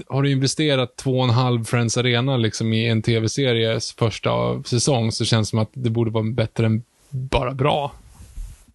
[0.08, 5.12] Har du investerat två och en halv Friends Arena liksom i en tv-series första säsong
[5.12, 7.92] så känns det som att det borde vara bättre än bara bra.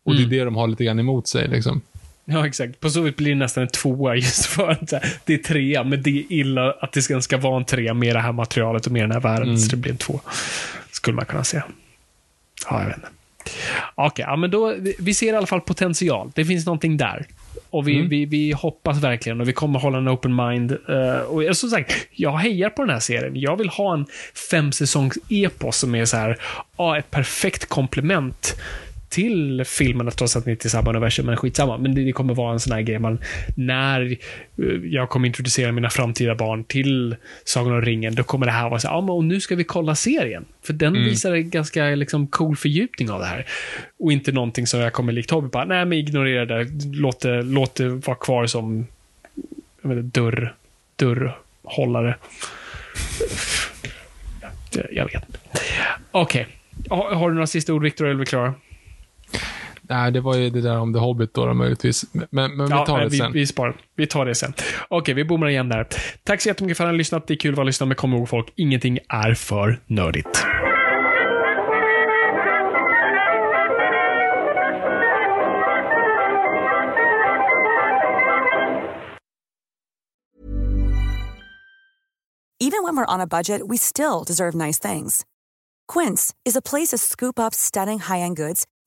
[0.04, 1.80] Och det är det de har lite grann emot sig liksom.
[2.24, 2.80] Ja, exakt.
[2.80, 4.92] På så vis blir det nästan en tvåa just för att
[5.24, 8.16] det är trea, men det är illa att det ska, ska vara en trea med
[8.16, 10.20] det här materialet och med den här världen, så det blir en två.
[10.90, 11.64] Skulle man kunna säga.
[12.70, 13.08] Ja, jag vet inte.
[13.94, 16.32] Okej, ja, men då, vi ser i alla fall potential.
[16.34, 17.26] Det finns någonting där.
[17.70, 20.72] Och vi, vi, vi hoppas verkligen och vi kommer hålla en open mind.
[20.88, 23.32] eh, och jag- som sagt, jag hejar på den här serien.
[23.36, 24.06] Jag vill ha en
[24.50, 26.38] fem säsongs epos som är så här,
[26.76, 28.56] ja, ett perfekt komplement
[29.08, 31.78] till filmerna trots att det inte är samma universum, men skitsamma.
[31.78, 33.18] Men det, kommer vara en sån här grej man,
[33.54, 34.16] när eh,
[34.84, 38.80] jag kommer introducera mina framtida barn till Sagan om ringen, då kommer det här vara
[38.80, 40.44] så här, ja men och nu ska vi kolla serien.
[40.62, 43.46] För den visar en ganska liksom cool fördjupning av det här.
[43.98, 47.42] Och inte någonting som jag kommer likt Hobby bara, nej men ignorera det, låt det,
[47.42, 48.86] låt det vara kvar som
[49.82, 50.54] jag vet, dörr,
[50.96, 52.16] dörrhållare.
[54.90, 55.38] Jag vet inte.
[56.10, 56.46] Okej.
[56.90, 58.54] Har, har du några sista ord, Viktor, eller är vi klara?
[59.88, 62.04] Nej, det var ju det där om The Hobbit då, då möjligtvis.
[62.12, 63.32] Men, men vi tar nej, det sen.
[63.32, 63.76] Vi, vi, sparar.
[63.96, 64.52] vi tar det sen.
[64.88, 65.86] Okej, vi bommar igen där.
[66.24, 67.26] Tack så jättemycket för att ni har lyssnat.
[67.26, 70.46] Det är kul att vara lyssnare, men kom ihåg folk, ingenting är för nördigt.
[82.60, 85.24] Even when we're on a budget, we still deserve nice things.
[85.92, 88.66] Quince is a place to scoop up stunning high-end goods